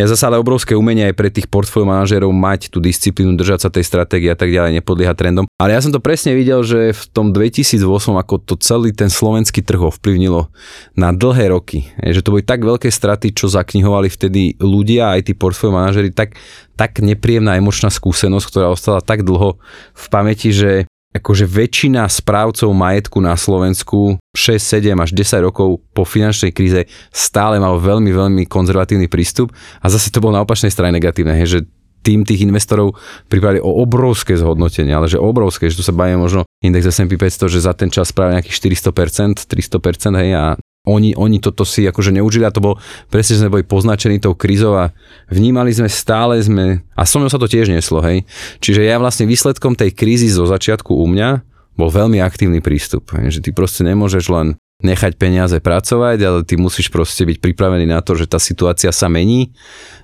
je 0.00 0.04
zase 0.08 0.24
ale 0.24 0.40
obrovské 0.40 0.72
umenie 0.74 1.12
aj 1.12 1.14
pre 1.14 1.28
tých 1.28 1.46
portfólio 1.46 1.86
manažérov 1.86 2.32
mať 2.32 2.72
tú 2.72 2.80
disciplínu, 2.80 3.36
držať 3.36 3.68
sa 3.68 3.70
tej 3.70 3.84
stratégie 3.84 4.32
a 4.32 4.38
tak 4.38 4.50
ďalej, 4.50 4.80
nepodliehať 4.80 5.14
trendom. 5.14 5.44
Ale 5.60 5.76
ja 5.76 5.84
som 5.84 5.92
to 5.92 6.00
presne 6.00 6.32
videl, 6.32 6.64
že 6.64 6.96
v 6.96 7.02
tom 7.12 7.30
2008, 7.36 7.84
ako 8.18 8.34
to 8.42 8.54
celý 8.58 8.90
ten 8.96 9.12
slovenský 9.12 9.60
trh 9.60 9.94
ovplyvnilo 9.94 10.48
na 10.96 11.12
dlhé 11.14 11.52
roky, 11.52 11.86
že 12.00 12.24
to 12.24 12.34
boli 12.34 12.42
tak 12.42 12.64
veľké 12.64 12.88
straty, 12.88 13.36
čo 13.36 13.46
zaknihovali 13.46 14.08
vtedy 14.08 14.56
ľudia, 14.58 15.14
aj 15.14 15.30
tí 15.30 15.32
portfólio 15.36 15.76
manažéri, 15.76 16.10
tak, 16.10 16.34
tak 16.74 16.98
nepríjemná 16.98 17.60
emočná 17.60 17.92
skúsenosť, 17.92 18.46
ktorá 18.48 18.66
ostala 18.72 19.04
tak 19.04 19.22
dlho 19.22 19.60
v 19.94 20.04
pamäti, 20.10 20.50
že 20.50 20.88
akože 21.16 21.48
väčšina 21.48 22.04
správcov 22.04 22.68
majetku 22.76 23.18
na 23.24 23.32
Slovensku 23.32 24.20
6, 24.36 24.60
7 24.60 24.92
až 25.00 25.10
10 25.16 25.48
rokov 25.48 25.80
po 25.96 26.04
finančnej 26.04 26.52
kríze 26.52 26.84
stále 27.08 27.56
mal 27.56 27.80
veľmi, 27.80 28.12
veľmi 28.12 28.42
konzervatívny 28.44 29.08
prístup 29.08 29.50
a 29.80 29.86
zase 29.88 30.12
to 30.12 30.20
bolo 30.20 30.36
na 30.36 30.44
opačnej 30.44 30.68
strane 30.68 30.92
negatívne, 30.92 31.32
hej, 31.32 31.48
že 31.48 31.60
tým 32.04 32.22
tých 32.22 32.46
investorov 32.46 32.94
pripravili 33.26 33.60
o 33.60 33.82
obrovské 33.82 34.38
zhodnotenie, 34.38 34.94
ale 34.94 35.10
že 35.10 35.18
obrovské, 35.18 35.68
že 35.68 35.76
tu 35.76 35.84
sa 35.84 35.92
bavíme 35.92 36.20
možno 36.20 36.46
index 36.62 36.88
S&P 36.94 37.18
500, 37.18 37.52
že 37.52 37.64
za 37.64 37.74
ten 37.74 37.90
čas 37.90 38.14
spravil 38.14 38.38
nejakých 38.38 38.78
400%, 38.86 39.44
300%, 39.44 40.22
hej, 40.22 40.30
a 40.38 40.44
oni, 40.88 41.12
oni 41.12 41.38
toto 41.38 41.68
si 41.68 41.84
akože 41.84 42.16
neužili 42.16 42.48
a 42.48 42.54
to 42.54 42.64
bol 42.64 42.80
presne, 43.12 43.36
že 43.36 43.40
sme 43.44 43.52
boli 43.52 43.64
poznačení 43.68 44.16
tou 44.16 44.32
krízou 44.32 44.72
a 44.72 44.96
vnímali 45.28 45.68
sme 45.68 45.92
stále 45.92 46.40
sme, 46.40 46.80
a 46.96 47.04
so 47.04 47.20
mnou 47.20 47.28
sa 47.28 47.36
to 47.36 47.44
tiež 47.44 47.68
neslo, 47.68 48.00
hej. 48.00 48.24
Čiže 48.64 48.88
ja 48.88 48.96
vlastne 48.96 49.28
výsledkom 49.28 49.76
tej 49.76 49.92
krízy 49.92 50.32
zo 50.32 50.48
začiatku 50.48 50.96
u 50.96 51.04
mňa 51.04 51.44
bol 51.76 51.92
veľmi 51.92 52.18
aktívny 52.24 52.64
prístup, 52.64 53.12
hej, 53.14 53.38
že 53.38 53.40
ty 53.44 53.52
proste 53.52 53.84
nemôžeš 53.84 54.24
len 54.32 54.56
nechať 54.78 55.18
peniaze 55.18 55.58
pracovať, 55.58 56.18
ale 56.22 56.38
ty 56.46 56.54
musíš 56.54 56.86
proste 56.86 57.26
byť 57.26 57.42
pripravený 57.42 57.90
na 57.90 57.98
to, 57.98 58.14
že 58.14 58.30
tá 58.30 58.38
situácia 58.38 58.94
sa 58.94 59.10
mení. 59.10 59.50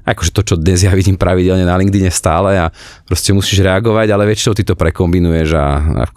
Akože 0.02 0.34
to, 0.34 0.42
čo 0.42 0.54
dnes 0.58 0.82
ja 0.82 0.90
vidím 0.90 1.14
pravidelne 1.14 1.62
na 1.62 1.78
LinkedIn 1.78 2.10
stále 2.10 2.58
a 2.58 2.74
proste 3.06 3.30
musíš 3.30 3.62
reagovať, 3.62 4.10
ale 4.10 4.26
väčšinou 4.26 4.50
ty 4.58 4.66
to 4.66 4.74
prekombinuješ 4.74 5.48
a 5.54 5.66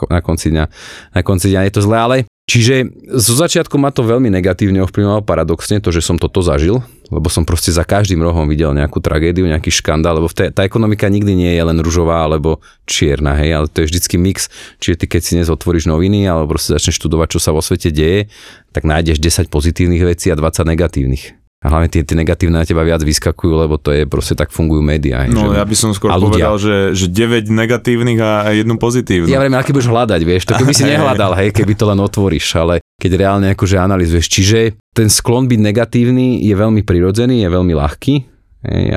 na 0.10 0.20
konci 0.26 0.50
dňa, 0.50 0.66
na 1.14 1.22
konci 1.22 1.54
dňa 1.54 1.70
je 1.70 1.74
to 1.78 1.82
zlé, 1.86 1.98
ale 2.02 2.16
Čiže 2.48 2.96
zo 3.12 3.36
začiatku 3.36 3.76
ma 3.76 3.92
to 3.92 4.08
veľmi 4.08 4.32
negatívne 4.32 4.80
ovplyvňovalo 4.88 5.28
paradoxne 5.28 5.84
to, 5.84 5.92
že 5.92 6.00
som 6.00 6.16
toto 6.16 6.40
zažil, 6.40 6.80
lebo 7.12 7.28
som 7.28 7.44
proste 7.44 7.76
za 7.76 7.84
každým 7.84 8.24
rohom 8.24 8.48
videl 8.48 8.72
nejakú 8.72 9.04
tragédiu, 9.04 9.52
nejaký 9.52 9.68
škandál, 9.68 10.24
lebo 10.24 10.32
tá, 10.32 10.48
tá 10.48 10.64
ekonomika 10.64 11.12
nikdy 11.12 11.36
nie 11.36 11.52
je 11.52 11.64
len 11.68 11.76
ružová 11.84 12.24
alebo 12.24 12.64
čierna, 12.88 13.36
hej, 13.36 13.52
ale 13.52 13.68
to 13.68 13.84
je 13.84 13.92
vždycky 13.92 14.16
mix, 14.16 14.48
čiže 14.80 15.04
ty 15.04 15.06
keď 15.12 15.22
si 15.28 15.36
dnes 15.36 15.52
otvoríš 15.52 15.92
noviny 15.92 16.24
alebo 16.24 16.56
proste 16.56 16.72
začneš 16.72 17.04
študovať, 17.04 17.36
čo 17.36 17.40
sa 17.44 17.52
vo 17.52 17.60
svete 17.60 17.92
deje, 17.92 18.32
tak 18.72 18.88
nájdeš 18.88 19.20
10 19.20 19.52
pozitívnych 19.52 20.08
vecí 20.08 20.32
a 20.32 20.40
20 20.40 20.72
negatívnych. 20.72 21.47
A 21.58 21.74
hlavne 21.74 21.90
tie, 21.90 22.06
tie 22.06 22.14
negatívne 22.14 22.62
na 22.62 22.70
teba 22.70 22.86
viac 22.86 23.02
vyskakujú, 23.02 23.66
lebo 23.66 23.82
to 23.82 23.90
je 23.90 24.06
proste 24.06 24.38
tak 24.38 24.54
fungujú 24.54 24.86
médiá. 24.86 25.26
No 25.26 25.50
že, 25.50 25.58
ja 25.58 25.66
by 25.66 25.76
som 25.76 25.90
skôr 25.90 26.14
povedal, 26.14 26.62
že, 26.62 26.94
že 26.94 27.10
9 27.10 27.50
negatívnych 27.50 28.20
a 28.22 28.54
jednu 28.54 28.78
pozitívnu. 28.78 29.26
Ja 29.26 29.42
viem, 29.42 29.58
aký 29.58 29.74
budeš 29.74 29.90
hľadať, 29.90 30.22
vieš, 30.22 30.46
to 30.46 30.54
keby 30.54 30.74
si 30.78 30.86
nehľadal, 30.94 31.34
hej, 31.34 31.50
keby 31.58 31.74
to 31.74 31.90
len 31.90 31.98
otvoríš, 31.98 32.62
ale 32.62 32.86
keď 33.02 33.12
reálne 33.18 33.48
akože 33.58 33.74
analizuješ. 33.74 34.30
Čiže 34.30 34.78
ten 34.94 35.10
sklon 35.10 35.50
byť 35.50 35.58
negatívny 35.58 36.46
je 36.46 36.54
veľmi 36.54 36.86
prirodzený, 36.86 37.42
je 37.42 37.50
veľmi 37.50 37.74
ľahký, 37.74 38.38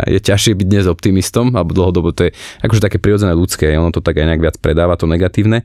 je 0.08 0.20
ťažšie 0.20 0.56
byť 0.56 0.66
dnes 0.66 0.84
optimistom, 0.88 1.52
alebo 1.52 1.76
dlhodobo 1.76 2.10
to 2.12 2.28
je 2.28 2.30
akože 2.64 2.80
také 2.80 2.96
prirodzené 2.96 3.36
ľudské, 3.36 3.72
ono 3.76 3.92
to 3.92 4.00
tak 4.00 4.16
aj 4.16 4.26
nejak 4.32 4.42
viac 4.42 4.56
predáva, 4.58 4.96
to 4.96 5.04
negatívne. 5.04 5.62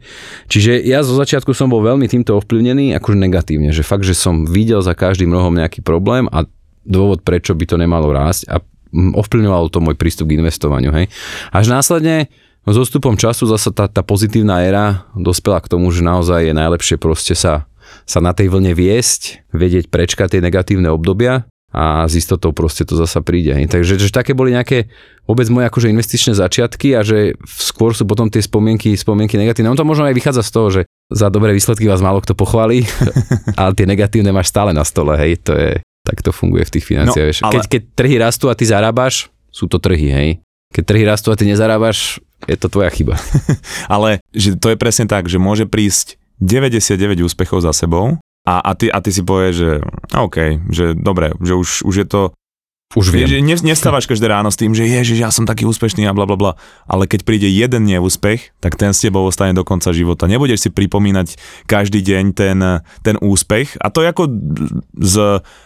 Čiže 0.52 0.84
ja 0.84 1.00
zo 1.02 1.16
začiatku 1.16 1.56
som 1.56 1.72
bol 1.72 1.84
veľmi 1.84 2.06
týmto 2.06 2.36
ovplyvnený, 2.40 2.92
akože 3.00 3.18
negatívne, 3.18 3.72
že 3.72 3.88
fakt, 3.88 4.04
že 4.04 4.14
som 4.14 4.44
videl 4.44 4.84
za 4.84 4.94
každým 4.94 5.32
rohom 5.32 5.56
nejaký 5.56 5.80
problém 5.80 6.28
a 6.30 6.44
dôvod, 6.86 7.26
prečo 7.26 7.58
by 7.58 7.65
to 7.65 7.76
nemalo 7.82 8.13
rásť 8.13 8.48
a 8.48 8.62
ovplyvňovalo 8.95 9.67
to 9.74 9.84
môj 9.84 10.00
prístup 10.00 10.32
k 10.32 10.39
investovaniu. 10.39 10.93
Hej. 10.95 11.12
Až 11.52 11.65
následne 11.67 12.32
s 12.65 12.76
odstupom 12.80 13.13
času 13.19 13.45
zase 13.45 13.69
tá, 13.76 13.86
tá 13.86 14.02
pozitívna 14.02 14.63
éra 14.63 15.06
dospela 15.13 15.62
k 15.62 15.69
tomu, 15.69 15.91
že 15.91 16.02
naozaj 16.02 16.50
je 16.50 16.54
najlepšie 16.56 16.95
proste 16.98 17.38
sa, 17.38 17.69
sa 18.08 18.19
na 18.24 18.32
tej 18.32 18.50
vlne 18.50 18.74
viesť, 18.74 19.45
vedieť 19.54 19.91
prečkať 19.91 20.38
tie 20.38 20.41
negatívne 20.41 20.89
obdobia 20.89 21.45
a 21.76 22.08
s 22.08 22.15
istotou 22.15 22.56
proste 22.56 22.88
to 22.88 22.95
zasa 22.95 23.19
príde. 23.19 23.52
Hej. 23.52 23.67
Takže 23.67 24.00
že 24.00 24.10
také 24.10 24.32
boli 24.32 24.56
nejaké 24.56 24.88
vôbec 25.28 25.45
moje 25.52 25.67
akože 25.67 25.91
investičné 25.91 26.34
začiatky 26.34 26.95
a 26.95 27.04
že 27.04 27.36
skôr 27.45 27.91
sú 27.91 28.08
potom 28.08 28.32
tie 28.32 28.39
spomienky, 28.39 28.95
spomienky 28.95 29.36
negatívne. 29.36 29.76
On 29.76 29.78
to 29.78 29.84
možno 29.84 30.08
aj 30.08 30.15
vychádza 30.15 30.41
z 30.48 30.52
toho, 30.56 30.67
že 30.71 30.82
za 31.12 31.28
dobré 31.30 31.52
výsledky 31.54 31.86
vás 31.86 32.02
málo 32.02 32.24
kto 32.24 32.34
pochválí, 32.34 32.88
ale 33.60 33.76
tie 33.78 33.86
negatívne 33.86 34.32
máš 34.32 34.50
stále 34.50 34.74
na 34.74 34.82
stole, 34.82 35.13
hej, 35.19 35.38
to 35.43 35.54
je, 35.54 35.71
tak 36.06 36.22
to 36.22 36.30
funguje 36.30 36.63
v 36.70 36.74
tých 36.78 36.86
financiách. 36.86 37.41
No, 37.41 37.50
ale... 37.50 37.54
keď, 37.58 37.63
keď 37.65 37.82
trhy 37.98 38.15
rastú 38.22 38.46
a 38.48 38.56
ty 38.56 38.70
zarábaš, 38.70 39.34
sú 39.50 39.65
to 39.65 39.82
trhy, 39.82 40.13
hej. 40.13 40.30
Keď 40.70 40.84
trhy 40.86 41.04
rastú 41.08 41.34
a 41.34 41.39
ty 41.39 41.50
nezarábaš, 41.50 42.22
je 42.46 42.58
to 42.60 42.70
tvoja 42.70 42.94
chyba. 42.94 43.18
ale 43.96 44.22
že 44.36 44.54
to 44.54 44.70
je 44.70 44.78
presne 44.78 45.10
tak, 45.10 45.26
že 45.26 45.41
môže 45.41 45.65
prísť 45.65 46.22
99 46.44 47.26
úspechov 47.26 47.65
za 47.65 47.74
sebou 47.74 48.22
a, 48.46 48.56
a, 48.62 48.72
ty, 48.78 48.91
a 48.94 49.02
ty 49.02 49.10
si 49.10 49.26
povieš, 49.26 49.56
že 49.56 49.72
OK, 50.13 50.38
že 50.70 50.94
dobre, 50.94 51.34
že 51.41 51.58
už, 51.58 51.88
už 51.88 51.96
je 52.06 52.08
to 52.08 52.22
už 52.96 53.14
viem. 53.14 53.28
Že 53.28 53.44
nestávaš 53.62 54.10
každé 54.10 54.26
ráno 54.26 54.50
s 54.50 54.58
tým, 54.58 54.74
že 54.74 54.88
ježiš, 54.88 55.22
ja 55.22 55.30
som 55.30 55.46
taký 55.46 55.68
úspešný 55.70 56.08
a 56.10 56.16
bla 56.16 56.26
bla 56.26 56.40
bla. 56.40 56.52
Ale 56.90 57.06
keď 57.06 57.28
príde 57.28 57.46
jeden 57.46 57.86
neúspech, 57.86 58.58
tak 58.64 58.80
ten 58.80 58.96
s 58.96 59.04
tebou 59.06 59.28
ostane 59.28 59.54
do 59.54 59.62
konca 59.62 59.94
života. 59.94 60.26
Nebudeš 60.26 60.66
si 60.66 60.70
pripomínať 60.74 61.38
každý 61.70 62.02
deň 62.02 62.24
ten, 62.34 62.60
ten 63.06 63.16
úspech. 63.22 63.78
A 63.78 63.94
to 63.94 64.02
je 64.02 64.10
ako 64.10 64.24
z 64.98 65.16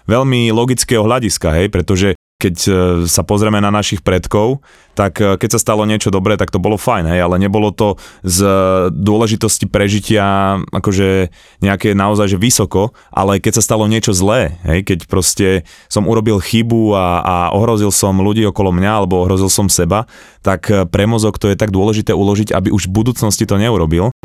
veľmi 0.09 0.51
logického 0.51 1.07
hľadiska, 1.07 1.55
hej, 1.55 1.71
pretože 1.71 2.18
keď 2.39 2.55
e, 2.55 2.71
sa 3.11 3.27
pozrieme 3.27 3.59
na 3.59 3.67
našich 3.67 3.99
predkov, 3.99 4.63
tak 4.95 5.19
e, 5.19 5.35
keď 5.35 5.59
sa 5.59 5.59
stalo 5.59 5.83
niečo 5.83 6.07
dobré, 6.07 6.39
tak 6.39 6.55
to 6.55 6.63
bolo 6.63 6.79
fajn, 6.79 7.11
hej, 7.11 7.19
ale 7.19 7.35
nebolo 7.35 7.75
to 7.75 7.99
z 8.23 8.47
dôležitosti 8.95 9.67
prežitia 9.67 10.55
akože 10.71 11.35
nejaké 11.59 11.91
naozaj 11.91 12.31
že 12.31 12.37
vysoko, 12.39 12.95
ale 13.11 13.43
keď 13.43 13.59
sa 13.59 13.65
stalo 13.67 13.91
niečo 13.91 14.15
zlé, 14.15 14.55
hej, 14.63 14.87
keď 14.87 14.99
proste 15.11 15.67
som 15.91 16.07
urobil 16.07 16.39
chybu 16.39 16.95
a, 16.95 17.07
a 17.19 17.35
ohrozil 17.51 17.91
som 17.91 18.15
ľudí 18.15 18.47
okolo 18.47 18.71
mňa 18.71 18.91
alebo 19.03 19.27
ohrozil 19.27 19.51
som 19.51 19.67
seba, 19.67 20.07
tak 20.39 20.71
e, 20.71 20.87
pre 20.87 21.03
mozog 21.03 21.35
to 21.35 21.51
je 21.51 21.59
tak 21.59 21.75
dôležité 21.75 22.15
uložiť, 22.15 22.55
aby 22.55 22.71
už 22.71 22.87
v 22.87 22.95
budúcnosti 23.03 23.43
to 23.43 23.59
neurobil. 23.59 24.15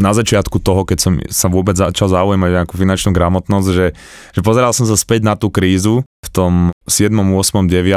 Na 0.00 0.16
začiatku 0.16 0.58
toho, 0.64 0.88
keď 0.88 0.98
som 0.98 1.12
sa 1.28 1.52
vôbec 1.52 1.76
začal 1.76 2.08
zaujímať 2.08 2.64
nejakú 2.64 2.74
finančnú 2.74 3.12
gramotnosť, 3.12 3.68
že, 3.68 3.86
že 4.32 4.40
pozeral 4.40 4.72
som 4.72 4.88
sa 4.88 4.96
späť 4.96 5.28
na 5.28 5.36
tú 5.36 5.52
krízu 5.52 6.02
v 6.24 6.28
tom 6.32 6.52
7., 6.88 7.12
8., 7.12 7.68
9. 7.68 7.92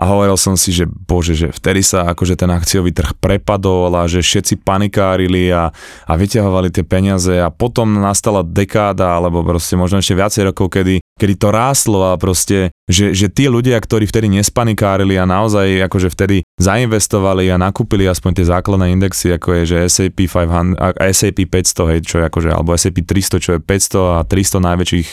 a 0.00 0.02
hovoril 0.08 0.40
som 0.40 0.56
si, 0.56 0.72
že 0.72 0.88
bože, 0.88 1.36
že 1.36 1.48
vtedy 1.52 1.84
sa 1.84 2.08
akože 2.08 2.40
ten 2.40 2.48
akciový 2.48 2.90
trh 2.96 3.16
prepadol 3.20 3.92
a 3.92 4.08
že 4.08 4.24
všetci 4.24 4.64
panikárili 4.64 5.52
a, 5.52 5.68
a 6.08 6.12
vyťahovali 6.16 6.72
tie 6.72 6.84
peniaze 6.84 7.36
a 7.36 7.52
potom 7.52 8.00
nastala 8.00 8.40
dekáda 8.40 9.20
alebo 9.20 9.44
proste 9.44 9.76
možno 9.76 10.00
ešte 10.00 10.16
viacej 10.16 10.42
rokov, 10.52 10.72
kedy 10.72 10.99
kedy 11.20 11.36
to 11.36 11.52
rástlo 11.52 12.00
a 12.08 12.16
proste, 12.16 12.72
že, 12.88 13.12
že 13.12 13.28
tí 13.28 13.44
ľudia, 13.44 13.76
ktorí 13.76 14.08
vtedy 14.08 14.32
nespanikárili 14.32 15.20
a 15.20 15.28
naozaj 15.28 15.84
akože 15.84 16.08
vtedy 16.08 16.40
zainvestovali 16.56 17.52
a 17.52 17.60
nakúpili 17.60 18.08
aspoň 18.08 18.40
tie 18.40 18.46
základné 18.48 18.96
indexy, 18.96 19.36
ako 19.36 19.60
je, 19.60 19.62
že 19.76 19.76
SAP 19.92 20.24
500, 20.24 20.80
SAP 21.12 21.38
500, 21.44 21.90
hej, 21.92 22.00
čo 22.08 22.16
je 22.18 22.24
akože, 22.24 22.48
alebo 22.48 22.72
SAP 22.72 23.04
300, 23.04 23.44
čo 23.44 23.50
je 23.54 23.60
500 23.60 24.16
a 24.16 24.20
300 24.24 24.68
najväčších 24.72 25.08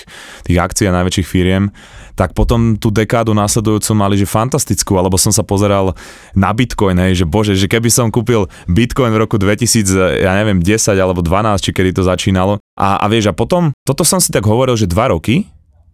tých 0.48 0.58
akcií 0.58 0.88
a 0.88 0.96
najväčších 0.96 1.28
firiem, 1.28 1.76
tak 2.18 2.34
potom 2.34 2.80
tú 2.82 2.90
dekádu 2.90 3.36
následujúcu 3.38 3.92
mali, 3.94 4.18
že 4.18 4.26
fantastickú, 4.26 4.98
alebo 4.98 5.22
som 5.22 5.30
sa 5.30 5.46
pozeral 5.46 5.94
na 6.34 6.50
Bitcoin, 6.56 6.98
hej, 6.98 7.22
že 7.22 7.26
bože, 7.30 7.54
že 7.54 7.70
keby 7.70 7.94
som 7.94 8.10
kúpil 8.10 8.50
Bitcoin 8.66 9.14
v 9.14 9.22
roku 9.22 9.38
2000, 9.38 10.24
ja 10.24 10.34
neviem, 10.34 10.58
10 10.58 10.98
alebo 10.98 11.22
12, 11.22 11.62
či 11.62 11.70
kedy 11.76 11.94
to 11.94 12.02
začínalo. 12.02 12.58
A, 12.74 12.98
a 12.98 13.06
vieš, 13.06 13.30
a 13.30 13.38
potom, 13.38 13.70
toto 13.86 14.02
som 14.02 14.18
si 14.18 14.34
tak 14.34 14.50
hovoril, 14.50 14.74
že 14.74 14.90
dva 14.90 15.14
roky, 15.14 15.46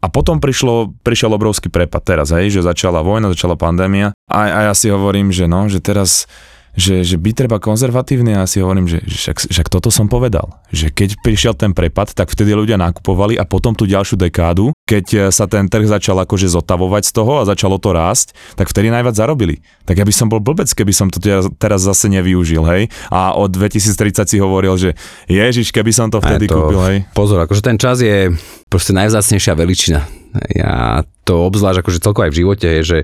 a 0.04 0.12
potom 0.12 0.43
prišlo, 0.43 0.91
prišiel 0.99 1.32
obrovský 1.32 1.72
prepad 1.72 2.04
teraz, 2.04 2.36
hej, 2.36 2.51
že 2.51 2.68
začala 2.68 2.99
vojna, 2.99 3.32
začala 3.32 3.56
pandémia. 3.56 4.12
A, 4.28 4.51
a 4.51 4.60
ja 4.68 4.74
si 4.76 4.91
hovorím, 4.91 5.32
že 5.32 5.47
no, 5.47 5.72
že 5.72 5.80
teraz 5.80 6.28
že, 6.74 7.05
že 7.05 7.21
byť 7.21 7.34
treba 7.45 7.61
konzervatívny 7.61 8.34
a 8.34 8.43
ja 8.43 8.47
si 8.49 8.57
hovorím, 8.57 8.89
že, 8.89 9.05
že 9.05 9.30
však, 9.30 9.38
však 9.53 9.67
toto 9.69 9.93
som 9.93 10.09
povedal. 10.09 10.57
Že 10.74 10.89
keď 10.89 11.09
prišiel 11.21 11.53
ten 11.53 11.71
prepad, 11.78 12.17
tak 12.17 12.34
vtedy 12.34 12.57
ľudia 12.57 12.82
nakupovali 12.82 13.38
a 13.38 13.45
potom 13.45 13.78
tú 13.78 13.86
ďalšiu 13.86 14.17
dekádu, 14.17 14.74
keď 14.89 15.05
e, 15.13 15.17
sa 15.30 15.45
ten 15.45 15.69
trh 15.69 15.86
začal 15.86 16.17
akože 16.26 16.49
zotavovať 16.49 17.03
z 17.05 17.11
toho 17.13 17.34
a 17.41 17.47
začalo 17.47 17.78
to 17.78 17.93
rásť, 17.93 18.34
tak 18.57 18.74
vtedy 18.74 18.89
najviac 18.89 19.13
zarobili. 19.13 19.61
Tak 19.86 20.01
ja 20.01 20.05
by 20.05 20.13
som 20.13 20.28
bol 20.34 20.41
blbec, 20.41 20.65
keby 20.74 20.89
som 20.89 21.13
to 21.13 21.21
teraz, 21.21 21.45
teraz 21.61 21.86
zase 21.86 22.09
nevyužil, 22.09 22.65
hej. 22.65 22.89
A 23.13 23.38
od 23.38 23.53
2030 23.53 24.26
si 24.26 24.38
hovoril, 24.41 24.74
že 24.82 24.97
ježiš, 25.30 25.69
keby 25.69 25.93
som 25.93 26.09
to 26.09 26.17
vtedy 26.17 26.49
to, 26.49 26.57
kúpil, 26.57 26.82
hej. 26.89 26.97
Pozor, 27.13 27.45
akože 27.45 27.61
ten 27.61 27.78
čas 27.78 28.01
je 28.01 28.34
proste 28.65 28.97
najvzácnejšia 28.97 29.53
veličina. 29.53 30.09
Ja 30.49 31.05
to 31.24 31.45
obzvlášť 31.45 31.86
akože 31.86 32.01
celkovo 32.01 32.26
aj 32.26 32.34
v 32.34 32.39
živote 32.41 32.67
je, 32.67 32.82
že 32.82 32.97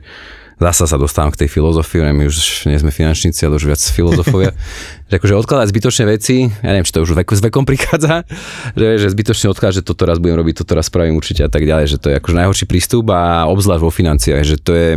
zasa 0.59 0.85
sa 0.85 0.99
dostávam 0.99 1.31
k 1.31 1.45
tej 1.45 1.49
filozofii, 1.49 2.11
my 2.11 2.27
už 2.27 2.67
nie 2.67 2.75
sme 2.75 2.91
finančníci, 2.91 3.47
ale 3.47 3.55
už 3.55 3.65
viac 3.71 3.79
filozofovia, 3.79 4.51
že 5.09 5.13
akože 5.15 5.33
odkladať 5.39 5.67
zbytočné 5.71 6.03
veci, 6.05 6.51
ja 6.51 6.69
neviem, 6.75 6.85
či 6.85 6.93
to 6.93 7.01
už 7.01 7.15
veku 7.15 7.33
s 7.33 7.41
vekom 7.41 7.63
prichádza, 7.63 8.27
že, 8.79 8.87
že 8.99 9.07
zbytočne 9.09 9.47
odkladať, 9.55 9.81
že 9.81 9.87
toto 9.87 10.03
raz 10.03 10.19
budem 10.19 10.35
robiť, 10.35 10.61
toto 10.61 10.75
raz 10.75 10.91
spravím 10.91 11.15
určite 11.15 11.47
a 11.47 11.49
tak 11.49 11.63
ďalej, 11.63 11.95
že 11.95 11.97
to 11.97 12.11
je 12.11 12.19
akože 12.19 12.35
najhorší 12.35 12.65
prístup 12.67 13.07
a 13.15 13.47
obzvlášť 13.47 13.83
vo 13.83 13.91
financiách, 13.91 14.43
že 14.43 14.57
to 14.59 14.71
je, 14.75 14.89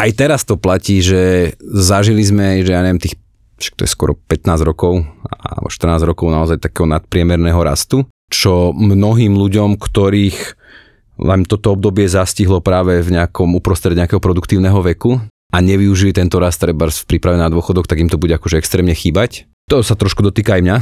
aj 0.00 0.10
teraz 0.16 0.48
to 0.48 0.56
platí, 0.56 1.04
že 1.04 1.54
zažili 1.60 2.24
sme, 2.24 2.64
že 2.64 2.72
ja 2.72 2.80
neviem, 2.80 2.98
tých 2.98 3.20
to 3.78 3.86
je 3.86 3.94
skoro 3.94 4.18
15 4.18 4.66
rokov 4.66 5.06
alebo 5.22 5.70
14 5.70 6.02
rokov 6.02 6.34
naozaj 6.34 6.58
takého 6.58 6.82
nadpriemerného 6.90 7.62
rastu, 7.62 8.02
čo 8.26 8.74
mnohým 8.74 9.38
ľuďom, 9.38 9.78
ktorých 9.78 10.61
len 11.22 11.46
toto 11.46 11.72
obdobie 11.72 12.10
zastihlo 12.10 12.58
práve 12.58 13.00
v 13.00 13.14
nejakom 13.14 13.54
uprostred 13.54 13.94
nejakého 13.94 14.18
produktívneho 14.18 14.78
veku 14.82 15.22
a 15.52 15.56
nevyužili 15.60 16.16
tento 16.16 16.40
rast 16.42 16.58
treba 16.58 16.88
v 16.90 17.06
príprave 17.06 17.38
na 17.38 17.46
dôchodok, 17.52 17.86
tak 17.86 18.00
im 18.02 18.10
to 18.10 18.18
bude 18.18 18.34
akože 18.34 18.58
extrémne 18.58 18.92
chýbať. 18.92 19.46
To 19.70 19.80
sa 19.80 19.94
trošku 19.94 20.26
dotýka 20.26 20.58
aj 20.58 20.62
mňa, 20.64 20.76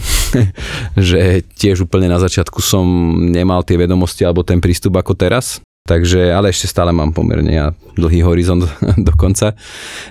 že 1.12 1.20
tiež 1.60 1.84
úplne 1.84 2.08
na 2.08 2.18
začiatku 2.18 2.64
som 2.64 2.86
nemal 3.28 3.62
tie 3.62 3.76
vedomosti 3.76 4.24
alebo 4.24 4.42
ten 4.42 4.58
prístup 4.58 4.96
ako 4.96 5.14
teraz. 5.14 5.60
Takže, 5.88 6.30
ale 6.30 6.54
ešte 6.54 6.70
stále 6.70 6.94
mám 6.94 7.10
pomerne 7.10 7.50
ja 7.50 7.66
dlhý 7.98 8.22
horizont 8.22 8.62
do 9.08 9.12
konca. 9.18 9.58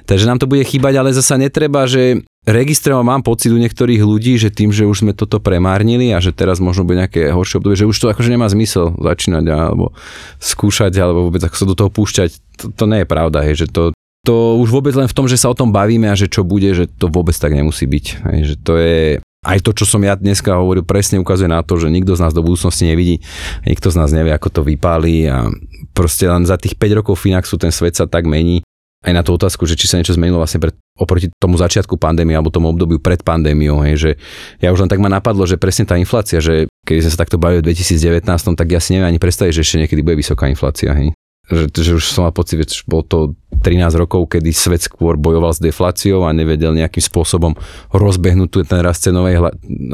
Takže 0.03 0.27
nám 0.27 0.41
to 0.41 0.49
bude 0.49 0.65
chýbať, 0.67 0.99
ale 0.99 1.15
zasa 1.15 1.39
netreba, 1.39 1.88
že 1.88 2.25
registroval 2.50 3.06
mám 3.06 3.22
pocit 3.22 3.54
u 3.54 3.60
niektorých 3.62 4.02
ľudí, 4.02 4.41
že 4.41 4.50
tým, 4.50 4.74
že 4.74 4.89
už 4.89 5.06
sme 5.06 5.14
toto 5.14 5.38
premárnili 5.38 6.10
a 6.12 6.18
že 6.18 6.34
teraz 6.34 6.58
možno 6.58 6.84
bude 6.84 6.97
nejaké 7.06 7.30
horšie 7.30 7.62
obdobie, 7.62 7.78
že 7.78 7.86
už 7.86 7.97
to 7.97 8.10
akože 8.10 8.34
nemá 8.34 8.50
zmysel 8.50 8.97
začínať 8.97 9.45
alebo 9.54 9.93
skúšať 10.41 10.97
alebo 10.97 11.30
vôbec 11.30 11.45
ako 11.45 11.56
sa 11.56 11.66
do 11.70 11.78
toho 11.78 11.89
púšťať. 11.93 12.30
To, 12.60 12.66
to 12.74 12.84
nie 12.89 13.06
je 13.06 13.08
pravda, 13.08 13.45
hej, 13.45 13.66
že 13.66 13.68
to, 13.70 13.93
to 14.26 14.58
už 14.58 14.74
vôbec 14.74 14.97
len 14.97 15.06
v 15.06 15.16
tom, 15.16 15.30
že 15.30 15.38
sa 15.38 15.54
o 15.54 15.56
tom 15.56 15.70
bavíme 15.70 16.10
a 16.10 16.18
že 16.18 16.26
čo 16.26 16.41
bude, 16.41 16.74
že 16.74 16.89
to 16.89 17.08
vôbec 17.08 17.38
tak 17.38 17.54
nemusí 17.54 17.86
byť. 17.86 18.06
Hej, 18.26 18.39
že 18.43 18.56
to 18.58 18.74
je 18.82 19.22
aj 19.39 19.64
to, 19.64 19.72
čo 19.72 19.88
som 19.88 20.04
ja 20.04 20.20
dneska 20.20 20.52
hovoril, 20.52 20.84
presne 20.84 21.16
ukazuje 21.16 21.47
na 21.47 21.64
to, 21.64 21.80
že 21.80 21.88
nikto 21.88 22.12
z 22.12 22.28
nás 22.28 22.36
do 22.36 22.43
budúcnosti 22.43 22.84
nevidí, 22.84 23.24
nikto 23.64 23.88
z 23.88 23.95
nás 23.95 24.12
nevie, 24.12 24.36
ako 24.36 24.52
to 24.52 24.62
vypálí 24.68 25.32
a 25.32 25.47
proste 25.95 26.28
len 26.28 26.43
za 26.43 26.60
tých 26.60 26.76
5 26.76 27.00
rokov 27.00 27.24
Finaxu 27.24 27.56
ten 27.56 27.72
svet 27.72 27.95
sa 27.95 28.04
tak 28.04 28.28
mení, 28.28 28.60
aj 29.00 29.14
na 29.16 29.24
tú 29.24 29.32
otázku, 29.39 29.64
že 29.64 29.80
či 29.80 29.88
sa 29.88 29.95
niečo 29.95 30.12
zmenilo 30.12 30.43
vlastne 30.43 30.60
pred, 30.60 30.76
oproti 31.00 31.32
tomu 31.39 31.56
začiatku 31.56 31.95
pandémie 31.95 32.36
alebo 32.36 32.52
tomu 32.52 32.68
obdobiu 32.68 33.00
pred 33.00 33.24
pandémiou, 33.24 33.80
hej, 33.88 33.95
že 33.95 34.12
ja 34.60 34.76
už 34.76 34.84
len 34.84 34.91
tak 34.91 35.00
ma 35.00 35.08
napadlo, 35.08 35.47
že 35.47 35.56
presne 35.56 35.88
tá 35.88 35.95
inflácia, 35.95 36.43
že 36.43 36.68
keď 36.84 37.08
sme 37.08 37.12
sa 37.16 37.22
takto 37.24 37.39
bavili 37.39 37.64
v 37.64 37.72
2019, 37.72 38.28
tak 38.60 38.68
ja 38.68 38.84
si 38.84 38.95
neviem 38.95 39.16
ani 39.16 39.20
predstaviť, 39.22 39.56
že 39.56 39.64
ešte 39.64 39.80
niekedy 39.80 40.04
bude 40.04 40.20
vysoká 40.20 40.52
inflácia. 40.52 40.91
Hej. 40.91 41.16
Že, 41.50 41.66
že 41.82 41.91
už 41.97 42.04
som 42.12 42.28
mal 42.28 42.36
pocit, 42.36 42.62
že 42.62 42.86
bolo 42.86 43.02
to 43.08 43.20
13 43.64 43.89
rokov, 43.97 44.30
kedy 44.30 44.54
svet 44.54 44.86
skôr 44.86 45.18
bojoval 45.18 45.56
s 45.56 45.64
defláciou 45.64 46.28
a 46.28 46.36
nevedel 46.36 46.76
nejakým 46.78 47.02
spôsobom 47.02 47.58
rozbehnúť 47.89 48.68
ten 48.68 48.84
rast 48.86 49.02
cenovej, 49.02 49.41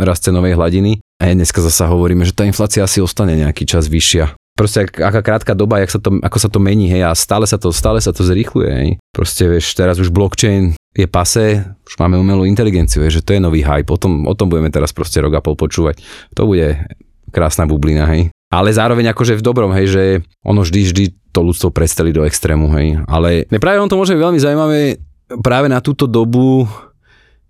rast 0.02 0.28
cenovej 0.28 0.58
hladiny. 0.58 1.00
A 1.22 1.32
dneska 1.32 1.64
zasa 1.64 1.88
hovoríme, 1.88 2.28
že 2.28 2.36
tá 2.36 2.44
inflácia 2.44 2.84
asi 2.84 3.00
ostane 3.00 3.40
nejaký 3.40 3.64
čas 3.64 3.88
vyššia 3.88 4.36
proste 4.56 4.88
aká 4.88 5.20
krátka 5.20 5.52
doba, 5.52 5.84
jak 5.84 5.92
sa 5.92 6.00
to, 6.00 6.18
ako 6.24 6.38
sa 6.40 6.48
to 6.48 6.64
mení, 6.64 6.88
hej, 6.88 7.04
a 7.04 7.12
stále 7.12 7.44
sa 7.44 7.60
to, 7.60 7.76
stále 7.76 8.00
sa 8.00 8.16
to 8.16 8.24
zrýchluje, 8.24 8.72
hej. 8.72 8.90
Proste, 9.12 9.52
vieš, 9.52 9.76
teraz 9.76 10.00
už 10.00 10.16
blockchain 10.16 10.80
je 10.96 11.08
pase, 11.12 11.68
už 11.84 11.94
máme 12.00 12.16
umelú 12.16 12.48
inteligenciu, 12.48 13.04
hej, 13.04 13.20
že 13.20 13.24
to 13.24 13.36
je 13.36 13.44
nový 13.44 13.68
hype, 13.68 13.92
o 13.92 14.00
tom, 14.00 14.24
o 14.24 14.34
tom 14.34 14.48
budeme 14.48 14.72
teraz 14.72 14.96
proste 14.96 15.20
rok 15.20 15.36
a 15.36 15.44
pol 15.44 15.60
počúvať. 15.60 16.00
To 16.40 16.48
bude 16.48 16.88
krásna 17.36 17.68
bublina, 17.68 18.08
hej. 18.08 18.32
Ale 18.48 18.72
zároveň 18.72 19.12
akože 19.12 19.36
v 19.36 19.44
dobrom, 19.44 19.76
hej, 19.76 19.92
že 19.92 20.04
ono 20.40 20.64
vždy, 20.64 20.82
vždy 20.88 21.06
to 21.36 21.44
ľudstvo 21.44 21.76
predstali 21.76 22.16
do 22.16 22.24
extrému, 22.24 22.72
hej. 22.80 23.04
Ale 23.12 23.44
práve 23.60 23.84
on 23.84 23.92
to 23.92 24.00
môže 24.00 24.16
byť 24.16 24.24
veľmi 24.24 24.40
zaujímavé 24.40 25.04
práve 25.44 25.68
na 25.68 25.84
túto 25.84 26.08
dobu, 26.08 26.64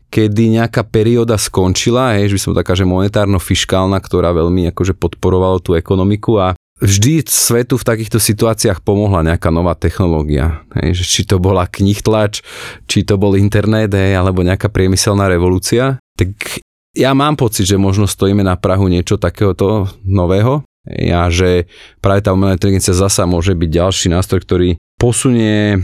kedy 0.10 0.58
nejaká 0.58 0.82
perióda 0.88 1.38
skončila, 1.38 2.18
hej, 2.18 2.34
že 2.34 2.36
by 2.40 2.42
som 2.42 2.54
taká, 2.58 2.74
že 2.74 2.88
monetárno-fiškálna, 2.88 4.00
ktorá 4.02 4.34
veľmi 4.34 4.74
akože 4.74 4.98
podporovala 4.98 5.62
tú 5.62 5.78
ekonomiku 5.78 6.42
a 6.42 6.58
vždy 6.86 7.26
svetu 7.26 7.76
v 7.76 7.88
takýchto 7.88 8.22
situáciách 8.22 8.86
pomohla 8.86 9.26
nejaká 9.26 9.50
nová 9.50 9.74
technológia. 9.74 10.64
Hej, 10.78 11.02
že 11.02 11.06
či 11.06 11.22
to 11.26 11.42
bola 11.42 11.66
knihtlč, 11.66 12.46
či 12.86 13.04
to 13.04 13.18
bol 13.18 13.34
internet, 13.34 13.92
hej, 13.92 14.16
alebo 14.16 14.46
nejaká 14.46 14.70
priemyselná 14.70 15.26
revolúcia. 15.26 15.98
Tak 16.16 16.62
ja 16.96 17.12
mám 17.12 17.36
pocit, 17.36 17.68
že 17.68 17.76
možno 17.76 18.08
stojíme 18.08 18.46
na 18.46 18.56
Prahu 18.56 18.88
niečo 18.88 19.20
takéhoto 19.20 19.92
nového. 20.06 20.64
A 20.86 21.34
že 21.34 21.66
práve 21.98 22.22
tá 22.22 22.30
umelá 22.30 22.54
inteligencia 22.54 22.94
zasa 22.94 23.26
môže 23.26 23.58
byť 23.58 23.70
ďalší 23.74 24.08
nástroj, 24.14 24.46
ktorý 24.46 24.70
posunie 24.96 25.84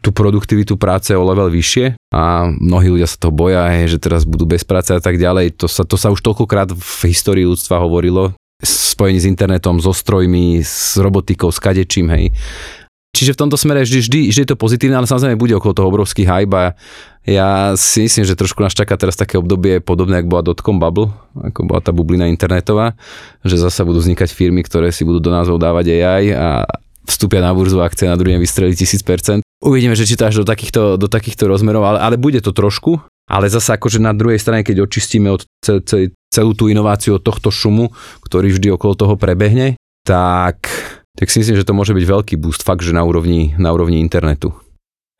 tú 0.00 0.14
produktivitu 0.16 0.80
práce 0.80 1.12
o 1.12 1.20
level 1.26 1.52
vyššie 1.52 1.98
a 2.14 2.48
mnohí 2.48 2.88
ľudia 2.88 3.04
sa 3.04 3.20
toho 3.20 3.34
boja, 3.34 3.68
že 3.84 4.00
teraz 4.00 4.24
budú 4.24 4.48
bez 4.48 4.64
práce 4.64 4.94
a 4.94 5.02
tak 5.02 5.20
ďalej. 5.20 5.60
To 5.60 5.66
sa, 5.68 5.84
to 5.84 6.00
sa 6.00 6.08
už 6.08 6.24
toľkokrát 6.24 6.72
v 6.72 7.00
histórii 7.10 7.44
ľudstva 7.44 7.84
hovorilo, 7.84 8.32
spojení 8.64 9.20
s 9.20 9.28
internetom, 9.28 9.80
so 9.80 9.92
strojmi, 9.92 10.64
s 10.64 10.96
robotikou, 10.96 11.52
s 11.52 11.60
kadečím, 11.60 12.08
hej. 12.12 12.32
Čiže 13.16 13.32
v 13.32 13.40
tomto 13.48 13.56
smere 13.56 13.80
vždy, 13.80 13.98
vždy, 14.04 14.20
vždy 14.28 14.40
je 14.44 14.50
to 14.52 14.60
pozitívne, 14.60 15.00
ale 15.00 15.08
samozrejme 15.08 15.40
bude 15.40 15.56
okolo 15.56 15.72
toho 15.72 15.88
obrovský 15.88 16.28
hype 16.28 16.52
a 16.52 16.76
ja 17.24 17.72
si 17.72 18.04
myslím, 18.04 18.28
že 18.28 18.36
trošku 18.36 18.60
nás 18.60 18.76
čaká 18.76 18.92
teraz 19.00 19.16
také 19.16 19.40
obdobie 19.40 19.80
podobné, 19.80 20.20
ako 20.20 20.28
bola 20.28 20.44
dotcom 20.44 20.76
bubble, 20.76 21.08
ako 21.32 21.60
bola 21.64 21.80
tá 21.80 21.96
bublina 21.96 22.28
internetová, 22.28 22.92
že 23.40 23.56
zase 23.56 23.88
budú 23.88 24.04
vznikať 24.04 24.28
firmy, 24.28 24.60
ktoré 24.68 24.92
si 24.92 25.08
budú 25.08 25.24
do 25.24 25.32
názov 25.32 25.56
dávať 25.56 25.96
AI 25.96 26.36
a 26.36 26.68
vstúpia 27.08 27.40
na 27.40 27.56
burzu 27.56 27.80
akcie 27.80 28.04
na 28.04 28.20
druhý 28.20 28.36
vystrelí 28.36 28.76
1000%. 28.76 29.40
Uvidíme, 29.64 29.96
že 29.96 30.04
či 30.04 30.20
to 30.20 30.28
až 30.28 30.44
do 30.44 30.46
takýchto, 30.46 31.00
do 31.00 31.08
takýchto 31.08 31.48
rozmerov, 31.48 31.88
ale, 31.88 31.98
ale 32.04 32.16
bude 32.20 32.44
to 32.44 32.52
trošku. 32.52 33.00
Ale 33.26 33.50
zase 33.50 33.74
akože 33.74 33.98
na 33.98 34.14
druhej 34.14 34.38
strane, 34.38 34.62
keď 34.62 34.86
očistíme 34.86 35.26
od 35.32 35.42
celej, 35.58 36.14
celú 36.36 36.52
tú 36.52 36.68
inováciu 36.68 37.16
od 37.16 37.24
tohto 37.24 37.48
šumu, 37.48 37.88
ktorý 38.20 38.52
vždy 38.52 38.76
okolo 38.76 38.92
toho 38.92 39.14
prebehne, 39.16 39.80
tak, 40.04 40.68
tak 41.16 41.32
si 41.32 41.40
myslím, 41.40 41.56
že 41.56 41.64
to 41.64 41.72
môže 41.72 41.96
byť 41.96 42.04
veľký 42.04 42.34
boost 42.36 42.60
fakt, 42.60 42.84
že 42.84 42.92
na 42.92 43.02
úrovni, 43.02 43.56
na 43.56 43.72
úrovni 43.72 44.04
internetu. 44.04 44.52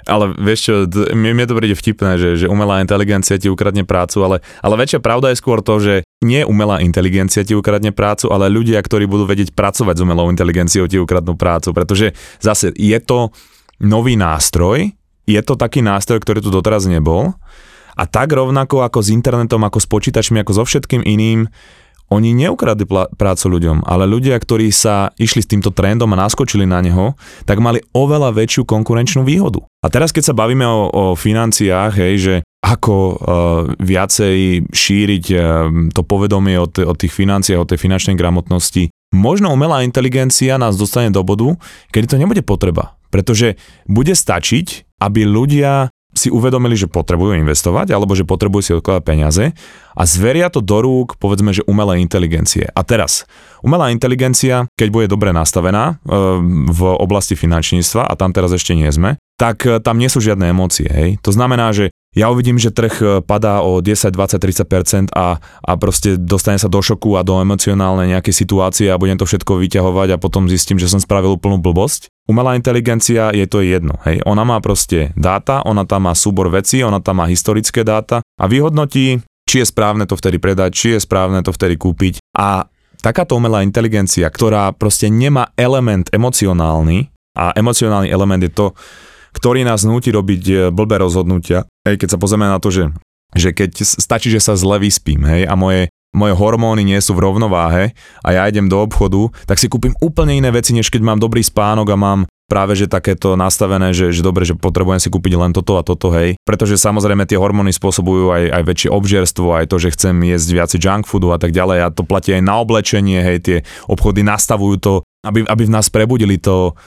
Ale 0.07 0.31
vieš 0.39 0.71
čo, 0.71 0.75
mne, 1.19 1.51
to 1.51 1.59
príde 1.59 1.75
vtipné, 1.75 2.15
že, 2.15 2.31
že 2.39 2.47
umelá 2.47 2.79
inteligencia 2.79 3.43
ti 3.43 3.51
ukradne 3.51 3.83
prácu, 3.83 4.23
ale, 4.23 4.37
ale 4.63 4.79
väčšia 4.79 5.03
pravda 5.03 5.35
je 5.35 5.41
skôr 5.43 5.59
to, 5.67 5.83
že 5.83 5.95
nie 6.23 6.47
umelá 6.47 6.79
inteligencia 6.79 7.43
ti 7.43 7.59
ukradne 7.59 7.91
prácu, 7.91 8.31
ale 8.31 8.47
ľudia, 8.47 8.79
ktorí 8.79 9.11
budú 9.11 9.27
vedieť 9.27 9.51
pracovať 9.51 9.99
s 9.99 10.05
umelou 10.07 10.31
inteligenciou, 10.31 10.87
ti 10.87 11.03
ukradnú 11.03 11.35
prácu, 11.35 11.75
pretože 11.75 12.15
zase 12.39 12.71
je 12.79 12.95
to 13.03 13.35
nový 13.83 14.15
nástroj, 14.15 14.95
je 15.27 15.41
to 15.43 15.59
taký 15.59 15.83
nástroj, 15.83 16.23
ktorý 16.23 16.39
tu 16.39 16.55
doteraz 16.55 16.87
nebol 16.87 17.35
a 17.97 18.05
tak 18.05 18.29
rovnako 18.31 18.85
ako 18.85 19.01
s 19.01 19.09
internetom, 19.09 19.65
ako 19.65 19.81
s 19.81 19.89
počítačmi, 19.89 20.45
ako 20.45 20.53
so 20.53 20.65
všetkým 20.69 21.01
iným, 21.01 21.49
oni 22.07 22.39
neukradli 22.39 22.87
pla- 22.87 23.11
prácu 23.11 23.59
ľuďom, 23.59 23.83
ale 23.83 24.07
ľudia, 24.07 24.39
ktorí 24.39 24.71
sa 24.71 25.11
išli 25.19 25.43
s 25.43 25.51
týmto 25.51 25.75
trendom 25.75 26.07
a 26.15 26.21
naskočili 26.23 26.63
na 26.63 26.79
neho, 26.79 27.19
tak 27.43 27.59
mali 27.59 27.83
oveľa 27.91 28.31
väčšiu 28.31 28.63
konkurenčnú 28.63 29.27
výhodu. 29.27 29.67
A 29.83 29.91
teraz, 29.91 30.15
keď 30.15 30.31
sa 30.31 30.39
bavíme 30.39 30.63
o, 30.63 30.87
o 30.87 31.05
financiách, 31.19 31.93
hej, 31.99 32.15
že 32.23 32.35
ako 32.63 32.95
uh, 32.95 33.15
viacej 33.79 34.71
šíriť 34.71 35.25
uh, 35.35 35.41
to 35.91 36.03
povedomie 36.07 36.59
o, 36.59 36.71
t- 36.71 36.87
o 36.87 36.95
tých 36.95 37.11
financiách, 37.11 37.63
o 37.63 37.69
tej 37.69 37.79
finančnej 37.79 38.15
gramotnosti, 38.15 38.91
možno 39.11 39.51
umelá 39.51 39.83
inteligencia 39.83 40.59
nás 40.59 40.79
dostane 40.79 41.11
do 41.11 41.27
bodu, 41.27 41.59
kedy 41.91 42.07
to 42.07 42.21
nebude 42.23 42.43
potreba. 42.47 42.99
Pretože 43.11 43.59
bude 43.87 44.15
stačiť, 44.15 44.99
aby 45.03 45.27
ľudia 45.27 45.95
si 46.17 46.33
uvedomili, 46.33 46.75
že 46.75 46.89
potrebujú 46.91 47.37
investovať 47.39 47.93
alebo 47.93 48.17
že 48.17 48.25
potrebujú 48.25 48.63
si 48.65 48.73
odkladať 48.75 49.03
peniaze 49.05 49.45
a 49.97 50.03
zveria 50.05 50.49
to 50.53 50.65
do 50.65 50.81
rúk, 50.81 51.17
povedzme, 51.17 51.53
že 51.53 51.65
umelé 51.65 52.01
inteligencie. 52.01 52.69
A 52.73 52.85
teraz, 52.85 53.29
umelá 53.61 53.93
inteligencia, 53.93 54.69
keď 54.77 54.89
bude 54.93 55.07
dobre 55.09 55.33
nastavená 55.33 56.01
e, 56.05 56.13
v 56.69 56.81
oblasti 57.01 57.33
finančníctva, 57.33 58.05
a 58.05 58.13
tam 58.17 58.33
teraz 58.37 58.53
ešte 58.53 58.77
nie 58.77 58.89
sme, 58.93 59.17
tak 59.41 59.65
e, 59.65 59.81
tam 59.81 59.97
nie 59.97 60.13
sú 60.13 60.21
žiadne 60.21 60.53
emócie. 60.53 60.89
Hej? 60.89 61.21
To 61.25 61.33
znamená, 61.33 61.73
že 61.73 61.93
ja 62.17 62.33
uvidím, 62.33 62.57
že 62.57 62.73
trh 62.73 62.95
e, 63.01 63.05
padá 63.21 63.61
o 63.61 63.85
10, 63.85 64.09
20, 64.09 64.41
30% 65.13 65.13
a, 65.13 65.37
a 65.41 65.71
proste 65.77 66.17
dostane 66.17 66.57
sa 66.57 66.73
do 66.73 66.81
šoku 66.81 67.21
a 67.21 67.25
do 67.25 67.41
emocionálnej 67.45 68.17
nejakej 68.17 68.33
situácie 68.33 68.89
a 68.89 68.97
budem 68.97 69.21
to 69.21 69.29
všetko 69.29 69.61
vyťahovať 69.61 70.17
a 70.17 70.21
potom 70.21 70.49
zistím, 70.49 70.81
že 70.81 70.89
som 70.89 70.97
spravil 70.97 71.37
úplnú 71.37 71.61
blbosť. 71.61 72.09
Umelá 72.27 72.59
inteligencia 72.59 73.31
je 73.31 73.47
to 73.47 73.63
jedno. 73.63 74.03
Hej. 74.03 74.27
Ona 74.27 74.43
má 74.43 74.59
proste 74.59 75.15
dáta, 75.15 75.63
ona 75.63 75.87
tam 75.87 76.11
má 76.11 76.15
súbor 76.19 76.51
vecí, 76.51 76.83
ona 76.83 76.99
tam 76.99 77.23
má 77.23 77.31
historické 77.31 77.87
dáta 77.87 78.19
a 78.19 78.45
vyhodnotí, 78.51 79.23
či 79.47 79.63
je 79.63 79.67
správne 79.67 80.11
to 80.11 80.19
vtedy 80.19 80.43
predať, 80.43 80.71
či 80.75 80.87
je 80.99 81.01
správne 81.07 81.39
to 81.47 81.55
vtedy 81.55 81.79
kúpiť. 81.79 82.19
A 82.35 82.67
takáto 82.99 83.39
umelá 83.39 83.63
inteligencia, 83.63 84.27
ktorá 84.27 84.75
proste 84.75 85.07
nemá 85.07 85.55
element 85.55 86.11
emocionálny, 86.11 87.15
a 87.37 87.53
emocionálny 87.55 88.09
element 88.09 88.43
je 88.43 88.51
to, 88.51 88.67
ktorý 89.37 89.63
nás 89.63 89.85
núti 89.85 90.09
robiť 90.09 90.43
e, 90.49 90.55
blbé 90.73 90.97
rozhodnutia. 90.97 91.69
Hej, 91.85 92.01
keď 92.01 92.17
sa 92.17 92.19
pozrieme 92.19 92.49
na 92.49 92.57
to, 92.57 92.73
že, 92.73 92.89
že 93.37 93.53
keď 93.53 93.85
stačí, 93.85 94.33
že 94.33 94.41
sa 94.41 94.57
zle 94.57 94.81
vyspím, 94.81 95.29
hej, 95.29 95.45
a 95.45 95.53
moje, 95.53 95.93
moje 96.15 96.35
hormóny 96.37 96.87
nie 96.87 97.01
sú 97.03 97.17
v 97.17 97.25
rovnováhe 97.27 97.97
a 98.23 98.29
ja 98.31 98.47
idem 98.47 98.71
do 98.71 98.81
obchodu, 98.85 99.33
tak 99.49 99.59
si 99.59 99.67
kúpim 99.67 99.93
úplne 99.99 100.39
iné 100.39 100.53
veci, 100.53 100.77
než 100.77 100.93
keď 100.93 101.03
mám 101.03 101.19
dobrý 101.19 101.43
spánok 101.43 101.93
a 101.93 101.97
mám 101.99 102.21
práve 102.47 102.79
že 102.79 102.87
takéto 102.87 103.35
nastavené, 103.35 103.91
že, 103.91 104.15
že 104.15 104.23
dobre, 104.23 104.47
že 104.47 104.55
potrebujem 104.55 105.03
si 105.03 105.11
kúpiť 105.11 105.35
len 105.35 105.51
toto 105.51 105.77
a 105.77 105.83
toto, 105.83 106.15
hej. 106.15 106.39
Pretože 106.47 106.79
samozrejme 106.79 107.27
tie 107.27 107.35
hormóny 107.35 107.75
spôsobujú 107.75 108.31
aj, 108.31 108.45
aj 108.55 108.63
väčšie 108.63 108.89
obžerstvo, 108.95 109.51
aj 109.51 109.67
to, 109.67 109.77
že 109.83 109.93
chcem 109.99 110.15
jesť 110.23 110.49
viac 110.55 110.71
junk 110.79 111.05
foodu 111.11 111.35
a 111.35 111.39
tak 111.43 111.51
ďalej 111.51 111.79
a 111.83 111.89
to 111.91 112.07
platí 112.07 112.31
aj 112.31 112.43
na 112.47 112.55
oblečenie, 112.63 113.19
hej, 113.19 113.39
tie 113.43 113.57
obchody 113.91 114.23
nastavujú 114.23 114.77
to, 114.79 114.93
aby, 115.27 115.43
aby 115.43 115.63
v 115.67 115.75
nás 115.75 115.91
prebudili 115.91 116.39
to, 116.39 116.79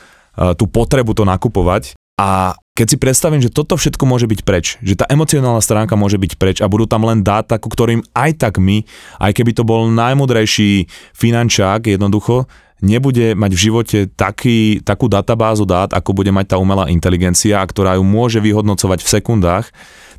tú 0.56 0.66
potrebu 0.72 1.12
to 1.12 1.28
nakupovať 1.28 2.00
a 2.16 2.56
keď 2.80 2.96
si 2.96 2.96
predstavím, 2.96 3.44
že 3.44 3.52
toto 3.52 3.76
všetko 3.76 4.08
môže 4.08 4.24
byť 4.24 4.48
preč, 4.48 4.80
že 4.80 4.96
tá 4.96 5.04
emocionálna 5.12 5.60
stránka 5.60 6.00
môže 6.00 6.16
byť 6.16 6.40
preč 6.40 6.58
a 6.64 6.72
budú 6.72 6.88
tam 6.88 7.04
len 7.04 7.28
dáta, 7.28 7.60
ku 7.60 7.68
ktorým 7.68 8.08
aj 8.16 8.40
tak 8.40 8.56
my, 8.56 8.88
aj 9.20 9.36
keby 9.36 9.52
to 9.52 9.68
bol 9.68 9.92
najmudrejší 9.92 10.88
finančák, 11.12 11.92
jednoducho, 11.92 12.48
nebude 12.80 13.36
mať 13.36 13.52
v 13.52 13.60
živote 13.60 14.00
taký, 14.16 14.80
takú 14.80 15.12
databázu 15.12 15.68
dát, 15.68 15.92
ako 15.92 16.16
bude 16.16 16.32
mať 16.32 16.56
tá 16.56 16.58
umelá 16.58 16.88
inteligencia, 16.88 17.60
ktorá 17.60 18.00
ju 18.00 18.04
môže 18.08 18.40
vyhodnocovať 18.40 19.04
v 19.04 19.12
sekundách, 19.12 19.66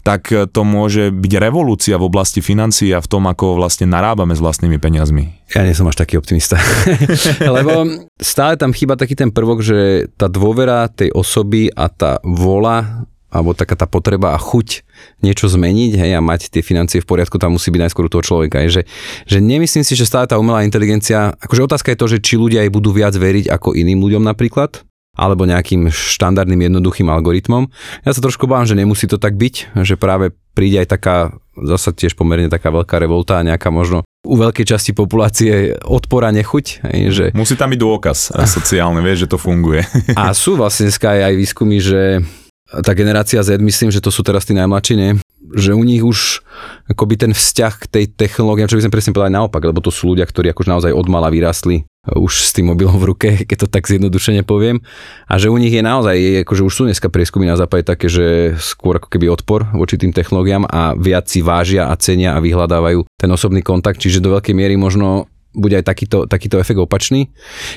tak 0.01 0.33
to 0.33 0.61
môže 0.65 1.13
byť 1.13 1.33
revolúcia 1.37 2.01
v 2.01 2.09
oblasti 2.09 2.41
financií 2.41 2.91
a 2.97 3.05
v 3.05 3.11
tom, 3.11 3.29
ako 3.29 3.61
vlastne 3.61 3.85
narábame 3.85 4.33
s 4.33 4.41
vlastnými 4.41 4.81
peniazmi. 4.81 5.37
Ja 5.53 5.67
nie 5.67 5.77
som 5.77 5.89
až 5.91 6.01
taký 6.01 6.17
optimista. 6.17 6.57
Lebo 7.57 8.07
stále 8.17 8.57
tam 8.57 8.73
chýba 8.73 8.97
taký 8.97 9.13
ten 9.13 9.29
prvok, 9.29 9.61
že 9.61 10.09
tá 10.17 10.31
dôvera 10.31 10.89
tej 10.89 11.13
osoby 11.13 11.69
a 11.75 11.93
tá 11.93 12.23
vola 12.25 13.07
alebo 13.31 13.55
taká 13.55 13.79
tá 13.79 13.87
potreba 13.87 14.35
a 14.35 14.39
chuť 14.43 14.83
niečo 15.23 15.47
zmeniť 15.47 16.03
hej, 16.03 16.19
a 16.19 16.21
mať 16.21 16.51
tie 16.51 16.67
financie 16.67 16.99
v 16.99 17.07
poriadku, 17.07 17.39
tam 17.39 17.55
musí 17.55 17.71
byť 17.71 17.83
najskôr 17.87 18.11
u 18.11 18.13
toho 18.13 18.27
človeka. 18.27 18.59
Hej, 18.67 18.83
že, 18.83 18.83
že 19.31 19.39
nemyslím 19.39 19.87
si, 19.87 19.95
že 19.95 20.05
stále 20.05 20.27
tá 20.27 20.35
umelá 20.35 20.67
inteligencia, 20.67 21.31
akože 21.39 21.71
otázka 21.71 21.95
je 21.95 21.99
to, 22.03 22.07
že 22.11 22.19
či 22.19 22.35
ľudia 22.35 22.67
aj 22.67 22.75
budú 22.75 22.91
viac 22.91 23.15
veriť 23.15 23.47
ako 23.47 23.79
iným 23.79 24.03
ľuďom 24.03 24.27
napríklad, 24.27 24.83
alebo 25.21 25.45
nejakým 25.45 25.93
štandardným 25.93 26.73
jednoduchým 26.73 27.13
algoritmom. 27.13 27.69
Ja 28.09 28.17
sa 28.17 28.25
trošku 28.25 28.49
bávam, 28.49 28.65
že 28.65 28.73
nemusí 28.73 29.05
to 29.05 29.21
tak 29.21 29.37
byť, 29.37 29.85
že 29.85 30.01
práve 30.01 30.33
príde 30.57 30.81
aj 30.81 30.89
taká, 30.97 31.37
zase 31.53 31.93
tiež 31.93 32.17
pomerne 32.17 32.49
taká 32.49 32.73
veľká 32.73 32.97
revolta 32.97 33.37
a 33.37 33.45
nejaká 33.45 33.69
možno 33.69 34.01
u 34.25 34.35
veľkej 34.37 34.65
časti 34.65 34.93
populácie 34.97 35.77
odpora 35.85 36.33
nechuť. 36.33 36.85
Že... 36.89 37.25
Musí 37.37 37.57
tam 37.57 37.73
byť 37.73 37.81
dôkaz 37.81 38.33
sociálny, 38.33 39.01
vieš, 39.05 39.29
že 39.29 39.33
to 39.33 39.39
funguje. 39.41 39.85
a 40.21 40.33
sú 40.33 40.57
vlastne 40.57 40.89
dneska 40.89 41.13
aj, 41.13 41.37
výskumy, 41.37 41.77
že 41.81 42.25
tá 42.71 42.97
generácia 42.97 43.43
Z, 43.45 43.61
myslím, 43.61 43.93
že 43.93 44.01
to 44.01 44.09
sú 44.15 44.25
teraz 44.25 44.49
tí 44.49 44.57
najmladší, 44.57 44.95
nie? 44.97 45.13
že 45.51 45.75
u 45.75 45.83
nich 45.83 46.05
už 46.05 46.47
akoby 46.87 47.19
ten 47.19 47.33
vzťah 47.35 47.75
k 47.83 47.87
tej 47.91 48.05
technológii, 48.15 48.71
čo 48.71 48.79
by 48.79 48.87
sme 48.87 48.95
presne 48.95 49.11
povedali 49.11 49.35
naopak, 49.35 49.63
lebo 49.67 49.83
to 49.83 49.91
sú 49.91 50.15
ľudia, 50.15 50.23
ktorí 50.23 50.55
akož 50.55 50.71
naozaj 50.71 50.93
od 50.95 51.07
mala 51.11 51.27
vyrastli 51.27 51.90
už 52.09 52.33
s 52.49 52.57
tým 52.57 52.73
mobilom 52.73 52.97
v 52.97 53.09
ruke, 53.13 53.29
keď 53.45 53.67
to 53.67 53.69
tak 53.69 53.85
zjednodušene 53.85 54.41
poviem. 54.41 54.81
A 55.29 55.37
že 55.37 55.53
u 55.53 55.57
nich 55.61 55.73
je 55.73 55.85
naozaj, 55.85 56.49
akože 56.49 56.63
už 56.65 56.73
sú 56.73 56.83
dneska 56.89 57.13
prieskumy 57.13 57.45
na 57.45 57.61
západe 57.61 57.85
také, 57.85 58.09
že 58.09 58.57
skôr 58.57 58.97
ako 58.97 59.13
keby 59.13 59.29
odpor 59.29 59.69
voči 59.77 60.01
tým 60.01 60.17
technológiám 60.17 60.65
a 60.65 60.97
viac 60.97 61.29
si 61.29 61.45
vážia 61.45 61.93
a 61.93 61.95
cenia 62.01 62.33
a 62.33 62.41
vyhľadávajú 62.41 63.05
ten 63.21 63.29
osobný 63.29 63.61
kontakt, 63.61 64.01
čiže 64.01 64.25
do 64.25 64.33
veľkej 64.33 64.57
miery 64.57 64.81
možno 64.81 65.29
bude 65.51 65.75
aj 65.75 65.85
takýto, 65.87 66.31
takýto 66.31 66.63
efekt 66.63 66.79
opačný. 66.79 67.27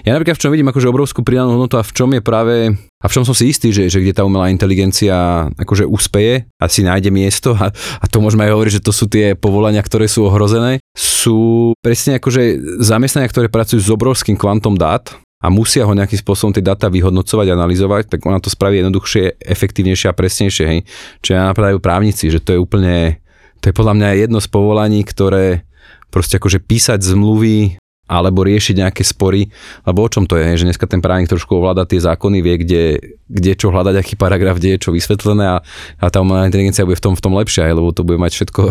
Ja 0.05 0.13
napríklad 0.13 0.38
v 0.38 0.41
čom 0.45 0.51
vidím 0.53 0.69
akože 0.69 0.89
obrovskú 0.89 1.26
pridanú 1.26 1.57
hodnotu 1.57 1.82
a 1.82 1.84
v 1.84 1.93
čom 1.93 2.09
je 2.13 2.21
práve, 2.21 2.55
a 3.01 3.05
v 3.09 3.13
čom 3.13 3.26
som 3.26 3.34
si 3.34 3.49
istý, 3.49 3.74
že, 3.74 3.89
že 3.89 3.97
kde 3.97 4.13
tá 4.13 4.24
umelá 4.24 4.53
inteligencia 4.53 5.49
akože 5.57 5.89
úspeje 5.89 6.45
a 6.61 6.65
si 6.69 6.86
nájde 6.86 7.09
miesto 7.09 7.57
a, 7.57 7.74
a 7.74 8.05
to 8.05 8.21
môžeme 8.21 8.45
aj 8.45 8.53
hovoriť, 8.53 8.74
že 8.78 8.86
to 8.86 8.93
sú 8.93 9.09
tie 9.09 9.34
povolania, 9.34 9.82
ktoré 9.82 10.05
sú 10.05 10.30
ohrozené, 10.30 10.78
sú 10.93 11.74
presne 11.82 12.21
akože 12.21 12.61
zamestnania, 12.86 13.32
ktoré 13.32 13.49
pracujú 13.49 13.82
s 13.82 13.89
obrovským 13.89 14.38
kvantom 14.38 14.78
dát 14.78 15.09
a 15.43 15.51
musia 15.51 15.84
ho 15.84 15.91
nejakým 15.91 16.24
spôsobom 16.24 16.55
tie 16.55 16.63
dáta 16.63 16.88
vyhodnocovať, 16.88 17.47
analyzovať, 17.51 18.03
tak 18.15 18.24
ona 18.24 18.39
to 18.39 18.47
spraví 18.47 18.80
jednoduchšie, 18.80 19.43
efektívnejšie 19.43 20.07
a 20.07 20.15
presnejšie. 20.15 20.65
Hej. 20.71 20.80
Čo 21.19 21.30
ja 21.36 21.51
napradajú 21.51 21.84
právnici, 21.84 22.32
že 22.32 22.39
to 22.39 22.55
je 22.55 22.59
úplne, 22.63 23.19
to 23.59 23.67
je 23.67 23.76
podľa 23.76 23.93
mňa 23.99 24.09
jedno 24.24 24.39
z 24.39 24.47
povolaní, 24.47 25.03
ktoré 25.03 25.67
proste 26.14 26.38
akože 26.38 26.61
písať 26.61 27.01
zmluvy 27.01 27.82
alebo 28.03 28.43
riešiť 28.43 28.84
nejaké 28.84 29.01
spory, 29.01 29.47
lebo 29.88 30.03
o 30.03 30.11
čom 30.11 30.28
to 30.28 30.36
je, 30.36 30.59
že 30.59 30.68
dneska 30.68 30.86
ten 30.91 30.99
právnik 30.99 31.32
trošku 31.32 31.55
ovláda 31.55 31.88
tie 31.88 32.03
zákony, 32.03 32.43
vie, 32.43 32.55
kde, 32.59 32.84
kde 33.32 33.51
čo 33.55 33.72
hľadať, 33.72 33.95
aký 33.95 34.14
paragraf, 34.20 34.59
kde 34.59 34.76
je 34.76 34.84
čo 34.84 34.91
vysvetlené 34.91 35.47
a, 35.47 35.57
a 35.97 36.05
tá 36.11 36.20
umelá 36.20 36.43
inteligencia 36.43 36.84
bude 36.84 36.99
v 36.99 37.05
tom, 37.09 37.14
v 37.16 37.24
tom 37.24 37.34
lepšia, 37.34 37.72
lebo 37.72 37.95
to 37.95 38.03
bude 38.03 38.20
mať 38.20 38.36
všetko 38.36 38.61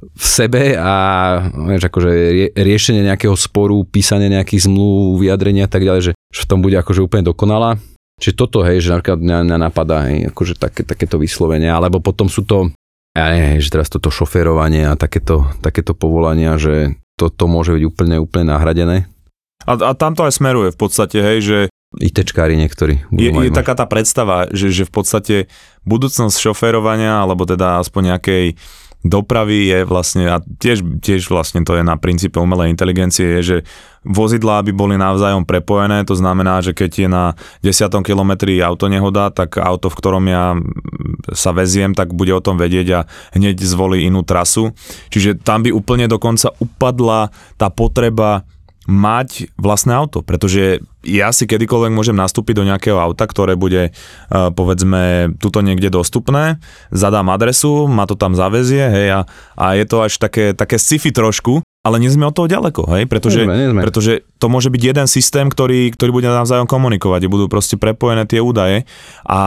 v 0.00 0.24
sebe 0.24 0.78
a 0.78 0.94
vieš, 1.66 1.90
akože 1.90 2.10
rie, 2.14 2.48
riešenie 2.54 3.02
nejakého 3.10 3.34
sporu, 3.34 3.82
písanie 3.82 4.30
nejakých 4.30 4.70
zmluv, 4.70 5.18
vyjadrenia 5.18 5.66
a 5.66 5.70
tak 5.70 5.82
ďalej, 5.82 6.02
že, 6.06 6.12
že 6.30 6.40
v 6.46 6.48
tom 6.48 6.62
bude 6.62 6.78
akože 6.78 7.02
úplne 7.02 7.26
dokonalá. 7.26 7.74
Čiže 8.22 8.36
toto, 8.36 8.62
hej, 8.62 8.84
že 8.84 8.94
napríklad 8.94 9.18
mňa, 9.18 9.38
mňa 9.50 9.58
napadá, 9.58 10.06
hej, 10.06 10.30
akože 10.30 10.54
také, 10.60 10.86
takéto 10.86 11.18
vyslovenie, 11.18 11.72
alebo 11.72 11.98
potom 11.98 12.30
sú 12.30 12.46
to 12.46 12.70
ja 13.14 13.26
neviem, 13.34 13.58
že 13.58 13.72
teraz 13.74 13.90
toto 13.90 14.12
šoférovanie 14.12 14.86
a 14.86 14.94
takéto, 14.94 15.50
takéto 15.58 15.98
povolania, 15.98 16.54
že 16.60 16.98
toto 17.18 17.50
môže 17.50 17.74
byť 17.74 17.84
úplne, 17.84 18.16
úplne 18.22 18.54
nahradené. 18.54 19.10
A, 19.68 19.76
a 19.76 19.92
tam 19.92 20.16
to 20.16 20.24
aj 20.24 20.40
smeruje 20.40 20.72
v 20.72 20.78
podstate, 20.78 21.18
hej, 21.20 21.38
že 21.42 21.58
ITčkári 21.98 22.54
niektorí. 22.54 23.02
Je, 23.10 23.30
je 23.34 23.50
taká 23.50 23.74
tá 23.74 23.82
predstava, 23.84 24.46
že, 24.54 24.70
že 24.70 24.86
v 24.86 24.92
podstate 24.94 25.36
budúcnosť 25.82 26.38
šoférovania, 26.38 27.18
alebo 27.18 27.42
teda 27.44 27.82
aspoň 27.82 28.14
nejakej 28.16 28.44
dopravy 29.00 29.72
je 29.72 29.78
vlastne, 29.88 30.28
a 30.28 30.36
tiež, 30.40 30.84
tiež 31.00 31.32
vlastne 31.32 31.64
to 31.64 31.72
je 31.76 31.84
na 31.84 31.96
princípe 31.96 32.36
umelej 32.36 32.68
inteligencie, 32.68 33.40
je, 33.40 33.40
že 33.40 33.56
vozidlá 34.04 34.64
by 34.64 34.72
boli 34.72 34.96
navzájom 34.96 35.44
prepojené, 35.44 36.04
to 36.04 36.16
znamená, 36.16 36.60
že 36.60 36.76
keď 36.76 36.90
je 36.92 37.08
na 37.08 37.24
10 37.64 37.88
kilometri 38.04 38.60
auto 38.60 38.88
nehoda, 38.88 39.32
tak 39.32 39.60
auto, 39.60 39.88
v 39.88 39.98
ktorom 40.00 40.24
ja 40.28 40.56
sa 41.32 41.52
veziem, 41.52 41.96
tak 41.96 42.12
bude 42.12 42.32
o 42.32 42.44
tom 42.44 42.60
vedieť 42.60 42.88
a 42.96 43.00
hneď 43.36 43.60
zvolí 43.60 44.04
inú 44.04 44.24
trasu. 44.24 44.72
Čiže 45.12 45.40
tam 45.40 45.64
by 45.64 45.72
úplne 45.72 46.08
dokonca 46.08 46.52
upadla 46.60 47.32
tá 47.56 47.68
potreba 47.72 48.44
mať 48.88 49.52
vlastné 49.60 49.92
auto, 49.92 50.24
pretože 50.24 50.80
ja 51.04 51.32
si 51.36 51.44
kedykoľvek 51.44 51.92
môžem 51.92 52.16
nastúpiť 52.16 52.60
do 52.60 52.64
nejakého 52.64 52.96
auta, 52.96 53.28
ktoré 53.28 53.52
bude 53.56 53.92
uh, 53.92 54.48
povedzme 54.52 55.36
tuto 55.36 55.60
niekde 55.60 55.92
dostupné, 55.92 56.56
zadám 56.88 57.28
adresu, 57.28 57.84
ma 57.88 58.08
to 58.08 58.16
tam 58.16 58.32
zavezie, 58.32 58.88
hej, 58.88 59.08
a, 59.12 59.20
a 59.56 59.76
je 59.76 59.84
to 59.84 59.96
až 60.00 60.16
také, 60.16 60.56
také 60.56 60.80
sci-fi 60.80 61.12
trošku, 61.12 61.60
ale 61.84 61.96
nie 62.00 62.12
sme 62.12 62.28
od 62.28 62.36
toho 62.36 62.48
ďaleko, 62.48 62.88
hej, 62.96 63.04
pretože, 63.04 63.44
nie 63.44 63.48
sme, 63.48 63.56
nie 63.60 63.70
sme. 63.72 63.80
pretože 63.84 64.12
to 64.40 64.46
môže 64.48 64.72
byť 64.72 64.82
jeden 64.82 65.06
systém, 65.08 65.52
ktorý, 65.52 65.92
ktorý 65.92 66.10
bude 66.16 66.28
navzájom 66.32 66.68
komunikovať, 66.68 67.28
budú 67.28 67.52
proste 67.52 67.76
prepojené 67.76 68.24
tie 68.24 68.40
údaje 68.40 68.88
a, 69.28 69.40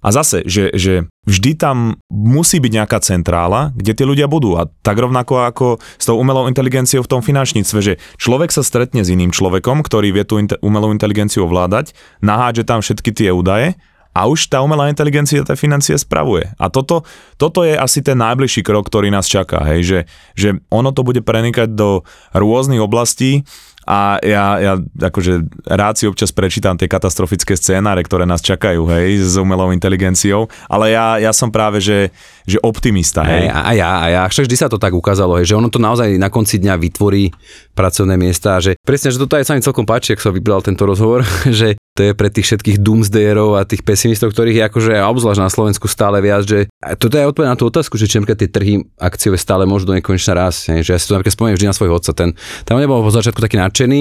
a 0.00 0.08
zase, 0.08 0.48
že, 0.48 0.72
že 0.76 1.11
vždy 1.22 1.54
tam 1.54 2.02
musí 2.10 2.58
byť 2.58 2.72
nejaká 2.82 2.98
centrála, 2.98 3.70
kde 3.78 3.94
tí 3.94 4.02
ľudia 4.02 4.26
budú. 4.26 4.58
A 4.58 4.66
tak 4.82 4.98
rovnako 4.98 5.46
ako 5.46 5.66
s 5.78 6.04
tou 6.06 6.18
umelou 6.18 6.50
inteligenciou 6.50 7.06
v 7.06 7.10
tom 7.10 7.22
finančníctve, 7.22 7.78
že 7.78 7.94
človek 8.18 8.50
sa 8.50 8.66
stretne 8.66 9.06
s 9.06 9.12
iným 9.12 9.30
človekom, 9.30 9.86
ktorý 9.86 10.10
vie 10.10 10.24
tú 10.26 10.42
inte- 10.42 10.58
umelú 10.58 10.90
inteligenciu 10.90 11.46
ovládať, 11.46 11.94
nahádže 12.20 12.66
tam 12.66 12.82
všetky 12.82 13.14
tie 13.14 13.30
údaje 13.30 13.78
a 14.12 14.28
už 14.28 14.52
tá 14.52 14.60
umelá 14.60 14.92
inteligencia 14.92 15.40
tie 15.40 15.56
financie 15.56 15.96
spravuje. 15.96 16.52
A 16.60 16.68
toto, 16.68 17.08
toto 17.40 17.64
je 17.64 17.72
asi 17.72 18.04
ten 18.04 18.20
najbližší 18.20 18.60
krok, 18.60 18.92
ktorý 18.92 19.08
nás 19.08 19.24
čaká, 19.24 19.64
hej, 19.72 19.80
že, 19.82 19.98
že 20.36 20.48
ono 20.68 20.92
to 20.92 21.00
bude 21.00 21.24
prenikať 21.24 21.72
do 21.72 22.04
rôznych 22.36 22.82
oblastí, 22.82 23.48
a 23.82 24.22
ja, 24.22 24.62
ja 24.62 24.72
akože 24.78 25.42
rád 25.66 25.98
si 25.98 26.06
občas 26.06 26.30
prečítam 26.30 26.78
tie 26.78 26.86
katastrofické 26.86 27.58
scénáre, 27.58 28.06
ktoré 28.06 28.22
nás 28.22 28.38
čakajú, 28.38 28.86
hej, 28.94 29.18
s 29.18 29.34
umelou 29.34 29.74
inteligenciou, 29.74 30.46
ale 30.70 30.94
ja, 30.94 31.18
ja 31.18 31.34
som 31.34 31.50
práve, 31.50 31.82
že, 31.82 32.14
že 32.46 32.62
optimista, 32.62 33.26
hej. 33.26 33.46
hej. 33.46 33.46
A 33.50 33.70
ja, 33.74 33.90
a 33.98 34.06
ja, 34.06 34.22
však 34.30 34.46
vždy 34.46 34.56
sa 34.56 34.70
to 34.70 34.78
tak 34.78 34.94
ukázalo, 34.94 35.42
hej, 35.42 35.50
že 35.50 35.58
ono 35.58 35.66
to 35.66 35.82
naozaj 35.82 36.14
na 36.14 36.30
konci 36.30 36.62
dňa 36.62 36.78
vytvorí 36.78 37.34
pracovné 37.74 38.14
miesta, 38.14 38.62
že 38.62 38.78
presne, 38.86 39.10
že 39.10 39.18
toto 39.18 39.34
aj 39.34 39.50
sa 39.50 39.54
mi 39.58 39.66
celkom 39.66 39.86
páči, 39.88 40.14
ak 40.14 40.22
sa 40.22 40.30
vybral 40.30 40.62
tento 40.62 40.86
rozhovor, 40.86 41.26
že 41.50 41.74
to 41.92 42.08
je 42.08 42.12
pre 42.16 42.32
tých 42.32 42.48
všetkých 42.48 42.80
doomsdayerov 42.80 43.60
a 43.60 43.68
tých 43.68 43.84
pesimistov, 43.84 44.32
ktorých 44.32 44.56
je 44.56 44.64
akože 44.64 44.92
obzvlášť 45.04 45.40
na 45.44 45.52
Slovensku 45.52 45.84
stále 45.92 46.24
viac, 46.24 46.48
že 46.48 46.72
toto 46.96 47.20
je 47.20 47.28
odpoveď 47.28 47.52
na 47.52 47.58
tú 47.60 47.68
otázku, 47.68 48.00
že 48.00 48.08
či 48.08 48.16
tie 48.16 48.48
trhy 48.48 48.80
akciové 48.96 49.36
stále 49.36 49.68
môžu 49.68 49.84
do 49.84 49.92
nekonečna 49.92 50.32
rásť. 50.32 50.80
Že 50.80 50.88
ja 50.88 50.96
si 50.96 51.04
to 51.04 51.12
napríklad 51.12 51.36
spomeniem 51.36 51.56
vždy 51.60 51.68
na 51.68 51.76
svojho 51.76 51.92
otca. 51.92 52.16
Ten, 52.16 52.32
tam 52.64 52.80
nebol 52.80 53.04
po 53.04 53.12
začiatku 53.12 53.44
taký 53.44 53.60
nadšený 53.60 54.00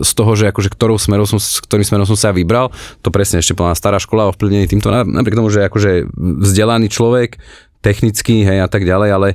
z 0.00 0.10
toho, 0.16 0.32
že 0.40 0.48
akože 0.48 0.72
ktorou 0.72 0.96
smerom 0.96 1.28
som, 1.28 1.36
ktorým 1.36 1.84
smerom 1.84 2.08
som 2.08 2.16
sa 2.16 2.32
vybral. 2.32 2.72
To 3.04 3.12
presne 3.12 3.44
ešte 3.44 3.52
bola 3.52 3.76
stará 3.76 4.00
škola 4.00 4.32
ovplyvnený 4.32 4.64
týmto, 4.64 4.88
napriek 4.88 5.36
tomu, 5.36 5.52
že 5.52 5.68
akože 5.68 6.08
vzdelaný 6.16 6.88
človek, 6.88 7.36
technický, 7.84 8.48
hej 8.48 8.64
a 8.64 8.68
tak 8.72 8.88
ďalej, 8.88 9.10
ale 9.12 9.28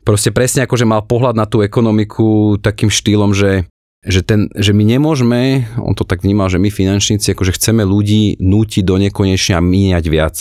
proste 0.00 0.32
presne 0.32 0.64
akože 0.64 0.88
mal 0.88 1.04
pohľad 1.04 1.36
na 1.36 1.44
tú 1.44 1.60
ekonomiku 1.60 2.56
takým 2.56 2.88
štýlom, 2.88 3.36
že 3.36 3.68
že, 4.06 4.22
ten, 4.22 4.46
že 4.54 4.70
my 4.70 4.86
nemôžeme, 4.86 5.66
on 5.82 5.92
to 5.98 6.06
tak 6.06 6.22
vnímal, 6.22 6.46
že 6.46 6.62
my 6.62 6.70
finančníci 6.70 7.34
akože 7.34 7.58
chceme 7.58 7.82
ľudí 7.82 8.38
nútiť 8.38 8.82
do 8.86 8.96
nekonečne 9.02 9.58
a 9.58 9.60
míňať 9.60 10.04
viac, 10.06 10.36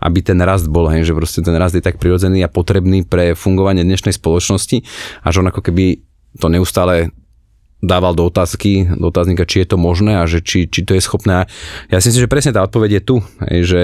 aby 0.00 0.24
ten 0.24 0.40
rast 0.40 0.72
bol, 0.72 0.88
hej, 0.88 1.04
že 1.04 1.12
proste 1.12 1.44
ten 1.44 1.52
rast 1.54 1.76
je 1.76 1.84
tak 1.84 2.00
prirodzený 2.00 2.40
a 2.42 2.48
potrebný 2.48 3.04
pre 3.04 3.36
fungovanie 3.36 3.84
dnešnej 3.84 4.16
spoločnosti 4.16 4.82
a 5.20 5.26
že 5.28 5.44
on 5.44 5.52
ako 5.52 5.60
keby 5.68 6.00
to 6.40 6.48
neustále 6.48 7.12
dával 7.80 8.12
do 8.12 8.28
otázky, 8.28 8.84
do 8.92 9.08
otáznika, 9.08 9.48
či 9.48 9.64
je 9.64 9.72
to 9.72 9.76
možné 9.80 10.20
a 10.20 10.28
že 10.28 10.44
či, 10.44 10.68
či 10.68 10.84
to 10.84 10.92
je 10.92 11.00
schopné. 11.00 11.48
Ja 11.88 11.98
si 11.98 12.12
myslím, 12.12 12.28
že 12.28 12.32
presne 12.32 12.52
tá 12.52 12.60
odpoveď 12.60 13.00
je 13.00 13.02
tu, 13.02 13.16
že 13.64 13.80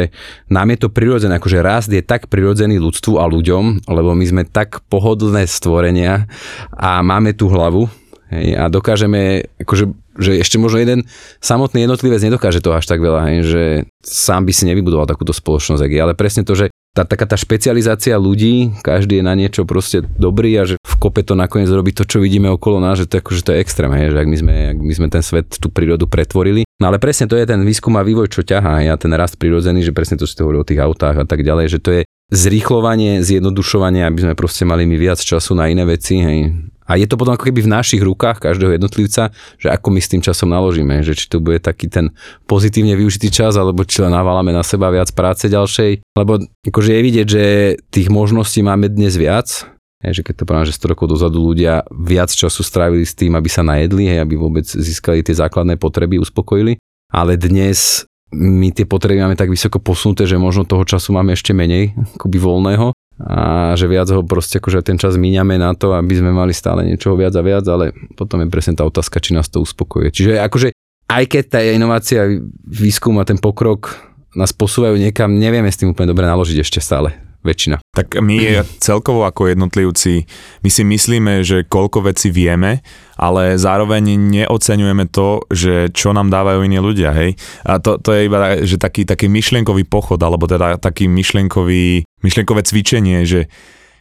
nám 0.52 0.68
je 0.76 0.78
to 0.84 0.88
prirodzené, 0.92 1.40
akože 1.40 1.64
rast 1.64 1.88
je 1.88 2.04
tak 2.04 2.28
prirodzený 2.28 2.76
ľudstvu 2.76 3.16
a 3.16 3.24
ľuďom, 3.24 3.88
lebo 3.88 4.12
my 4.12 4.24
sme 4.28 4.42
tak 4.44 4.84
pohodlné 4.92 5.48
stvorenia 5.48 6.28
a 6.76 7.00
máme 7.00 7.32
tú 7.32 7.48
hlavu, 7.48 7.88
Hej, 8.26 8.58
a 8.58 8.66
dokážeme, 8.66 9.46
akože, 9.62 9.94
že 10.18 10.42
ešte 10.42 10.58
možno 10.58 10.82
jeden 10.82 11.00
samotný 11.38 11.86
jednotlivec 11.86 12.18
nedokáže 12.18 12.58
to 12.58 12.74
až 12.74 12.82
tak 12.90 12.98
veľa, 12.98 13.30
hej, 13.30 13.38
že 13.46 13.62
sám 14.02 14.42
by 14.42 14.52
si 14.52 14.66
nevybudoval 14.66 15.06
takúto 15.06 15.30
spoločnosť, 15.30 15.86
ale 15.86 16.18
presne 16.18 16.42
to, 16.42 16.58
že 16.58 16.66
tá, 16.96 17.04
taká 17.04 17.28
tá 17.28 17.36
špecializácia 17.36 18.16
ľudí, 18.16 18.72
každý 18.80 19.20
je 19.20 19.24
na 19.28 19.36
niečo 19.36 19.68
proste 19.68 20.00
dobrý 20.16 20.56
a 20.56 20.64
že 20.64 20.80
v 20.80 20.94
kope 20.96 21.20
to 21.20 21.36
nakoniec 21.36 21.68
robí 21.68 21.92
to, 21.92 22.08
čo 22.08 22.24
vidíme 22.24 22.48
okolo 22.48 22.80
nás, 22.80 22.96
že 22.98 23.06
to, 23.06 23.20
akože 23.20 23.44
to 23.44 23.50
je 23.52 23.60
extrém, 23.60 23.92
hej, 23.92 24.16
že 24.16 24.18
ak 24.24 24.26
my, 24.26 24.36
sme, 24.40 24.54
ak 24.72 24.78
my 24.80 24.92
sme 24.96 25.08
ten 25.12 25.20
svet, 25.20 25.46
tú 25.60 25.68
prírodu 25.68 26.08
pretvorili. 26.08 26.64
No 26.80 26.88
ale 26.88 26.96
presne 26.96 27.28
to 27.28 27.36
je 27.36 27.44
ten 27.44 27.60
výskum 27.62 27.94
a 28.00 28.02
vývoj, 28.02 28.32
čo 28.32 28.40
ťahá, 28.40 28.80
ja 28.80 28.96
ten 28.96 29.12
rast 29.12 29.36
prirodzený, 29.36 29.84
že 29.84 29.92
presne 29.92 30.16
to 30.16 30.24
si 30.24 30.34
hovorí 30.40 30.56
o 30.56 30.66
tých 30.66 30.80
autách 30.80 31.20
a 31.20 31.26
tak 31.28 31.44
ďalej, 31.44 31.66
že 31.76 31.78
to 31.84 31.90
je 31.92 32.02
zrýchlovanie, 32.32 33.20
zjednodušovanie, 33.22 34.02
aby 34.02 34.18
sme 34.26 34.34
proste 34.34 34.64
mali 34.64 34.88
mi 34.88 34.96
viac 34.96 35.20
času 35.20 35.52
na 35.52 35.68
iné 35.68 35.84
veci, 35.84 36.18
hej, 36.18 36.48
a 36.86 36.94
je 36.94 37.06
to 37.10 37.18
potom 37.18 37.34
ako 37.34 37.50
keby 37.50 37.66
v 37.66 37.72
našich 37.74 38.02
rukách 38.02 38.38
každého 38.38 38.78
jednotlivca, 38.78 39.34
že 39.58 39.68
ako 39.68 39.90
my 39.90 40.00
s 40.00 40.10
tým 40.10 40.22
časom 40.22 40.54
naložíme, 40.54 41.02
že 41.02 41.18
či 41.18 41.26
to 41.26 41.42
bude 41.42 41.58
taký 41.58 41.90
ten 41.90 42.14
pozitívne 42.46 42.94
využitý 42.94 43.34
čas, 43.34 43.58
alebo 43.58 43.82
či 43.82 44.06
len 44.06 44.14
naválame 44.14 44.54
na 44.54 44.62
seba 44.62 44.94
viac 44.94 45.10
práce 45.10 45.50
ďalšej. 45.50 46.06
Lebo 46.14 46.46
akože 46.62 46.90
je 46.94 47.02
vidieť, 47.02 47.26
že 47.26 47.44
tých 47.90 48.08
možností 48.08 48.62
máme 48.62 48.86
dnes 48.86 49.18
viac, 49.18 49.66
je, 50.04 50.22
že 50.22 50.22
keď 50.22 50.34
to 50.38 50.46
poviem, 50.46 50.68
že 50.68 50.78
100 50.78 50.92
rokov 50.94 51.06
dozadu 51.10 51.42
ľudia 51.42 51.82
viac 51.90 52.30
času 52.30 52.62
strávili 52.62 53.02
s 53.02 53.16
tým, 53.18 53.34
aby 53.34 53.50
sa 53.50 53.66
najedli, 53.66 54.06
hej, 54.06 54.22
aby 54.22 54.38
vôbec 54.38 54.62
získali 54.62 55.24
tie 55.26 55.34
základné 55.34 55.80
potreby, 55.80 56.22
uspokojili. 56.22 56.78
Ale 57.10 57.34
dnes 57.34 58.06
my 58.30 58.70
tie 58.74 58.84
potreby 58.84 59.22
máme 59.22 59.38
tak 59.38 59.50
vysoko 59.50 59.80
posunuté, 59.80 60.28
že 60.28 60.36
možno 60.36 60.68
toho 60.68 60.84
času 60.84 61.16
máme 61.16 61.32
ešte 61.32 61.56
menej, 61.56 61.96
akoby 62.18 62.38
voľného 62.38 62.92
a 63.16 63.72
že 63.74 63.88
viac 63.88 64.12
ho 64.12 64.20
proste 64.20 64.60
akože 64.60 64.84
ten 64.84 65.00
čas 65.00 65.16
míňame 65.16 65.56
na 65.56 65.72
to, 65.72 65.96
aby 65.96 66.20
sme 66.20 66.36
mali 66.36 66.52
stále 66.52 66.84
niečoho 66.84 67.16
viac 67.16 67.32
a 67.32 67.42
viac, 67.42 67.64
ale 67.64 67.96
potom 68.12 68.44
je 68.44 68.52
presne 68.52 68.76
tá 68.76 68.84
otázka, 68.84 69.24
či 69.24 69.32
nás 69.32 69.48
to 69.48 69.64
uspokojuje. 69.64 70.12
Čiže 70.12 70.32
akože 70.44 70.68
aj 71.06 71.24
keď 71.24 71.44
tá 71.48 71.60
inovácia, 71.64 72.28
výskum 72.66 73.16
a 73.22 73.24
ten 73.24 73.40
pokrok 73.40 73.96
nás 74.36 74.52
posúvajú 74.52 75.00
niekam, 75.00 75.32
nevieme 75.32 75.72
s 75.72 75.80
tým 75.80 75.96
úplne 75.96 76.12
dobre 76.12 76.28
naložiť 76.28 76.60
ešte 76.60 76.84
stále 76.84 77.25
väčšina. 77.46 77.76
Tak 77.94 78.18
my 78.18 78.66
celkovo 78.82 79.22
ako 79.22 79.54
jednotlivci, 79.54 80.26
my 80.66 80.68
si 80.68 80.82
myslíme, 80.82 81.46
že 81.46 81.62
koľko 81.64 82.10
vecí 82.10 82.34
vieme, 82.34 82.82
ale 83.16 83.56
zároveň 83.56 84.18
neoceňujeme 84.18 85.08
to, 85.08 85.46
že 85.48 85.94
čo 85.94 86.10
nám 86.10 86.28
dávajú 86.28 86.66
iní 86.66 86.82
ľudia, 86.82 87.14
hej. 87.14 87.38
A 87.64 87.78
to, 87.78 88.02
to 88.02 88.12
je 88.12 88.26
iba 88.28 88.60
že 88.66 88.76
taký, 88.76 89.06
taký 89.06 89.30
myšlienkový 89.30 89.86
pochod, 89.86 90.18
alebo 90.18 90.44
teda 90.44 90.76
taký 90.76 91.06
myšlienkový, 91.06 92.02
myšlienkové 92.20 92.60
cvičenie, 92.66 93.22
že, 93.24 93.48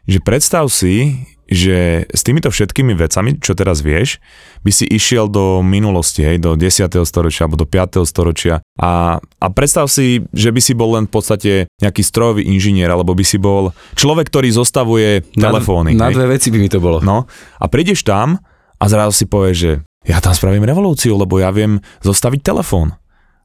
že 0.10 0.20
predstav 0.20 0.68
si, 0.74 1.16
že 1.46 2.10
s 2.10 2.22
týmito 2.26 2.50
všetkými 2.50 2.98
vecami, 2.98 3.38
čo 3.38 3.54
teraz 3.54 3.86
vieš, 3.86 4.18
by 4.66 4.72
si 4.74 4.86
išiel 4.90 5.30
do 5.30 5.62
minulosti, 5.62 6.26
hej, 6.26 6.42
do 6.42 6.58
10. 6.58 6.90
storočia 7.06 7.46
alebo 7.46 7.62
do 7.62 7.70
5. 7.70 8.02
storočia 8.10 8.66
a, 8.82 9.22
a 9.22 9.48
predstav 9.54 9.86
si, 9.88 10.26
že 10.34 10.50
by 10.50 10.62
si 10.62 10.74
bol 10.74 10.98
len 10.98 11.06
v 11.06 11.14
podstate 11.14 11.52
nejaký 11.80 12.02
strojový 12.02 12.50
inžinier, 12.50 12.90
alebo 12.90 13.14
by 13.14 13.22
si 13.22 13.38
bol 13.38 13.72
človek, 13.94 14.28
ktorý 14.28 14.50
zostavuje 14.50 15.22
telefóny. 15.38 15.94
Na, 15.94 16.10
na 16.10 16.16
dve 16.18 16.34
veci 16.34 16.50
by 16.50 16.58
mi 16.58 16.70
to 16.70 16.82
bolo. 16.82 17.00
No 17.00 17.30
a 17.62 17.66
prídeš 17.70 18.02
tam 18.02 18.42
a 18.82 18.86
zrazu 18.90 19.14
si 19.14 19.26
povieš, 19.30 19.56
že 19.56 19.72
ja 20.06 20.18
tam 20.22 20.34
spravím 20.34 20.66
revolúciu, 20.66 21.18
lebo 21.18 21.38
ja 21.42 21.50
viem 21.54 21.82
zostaviť 22.02 22.42
telefón. 22.42 22.94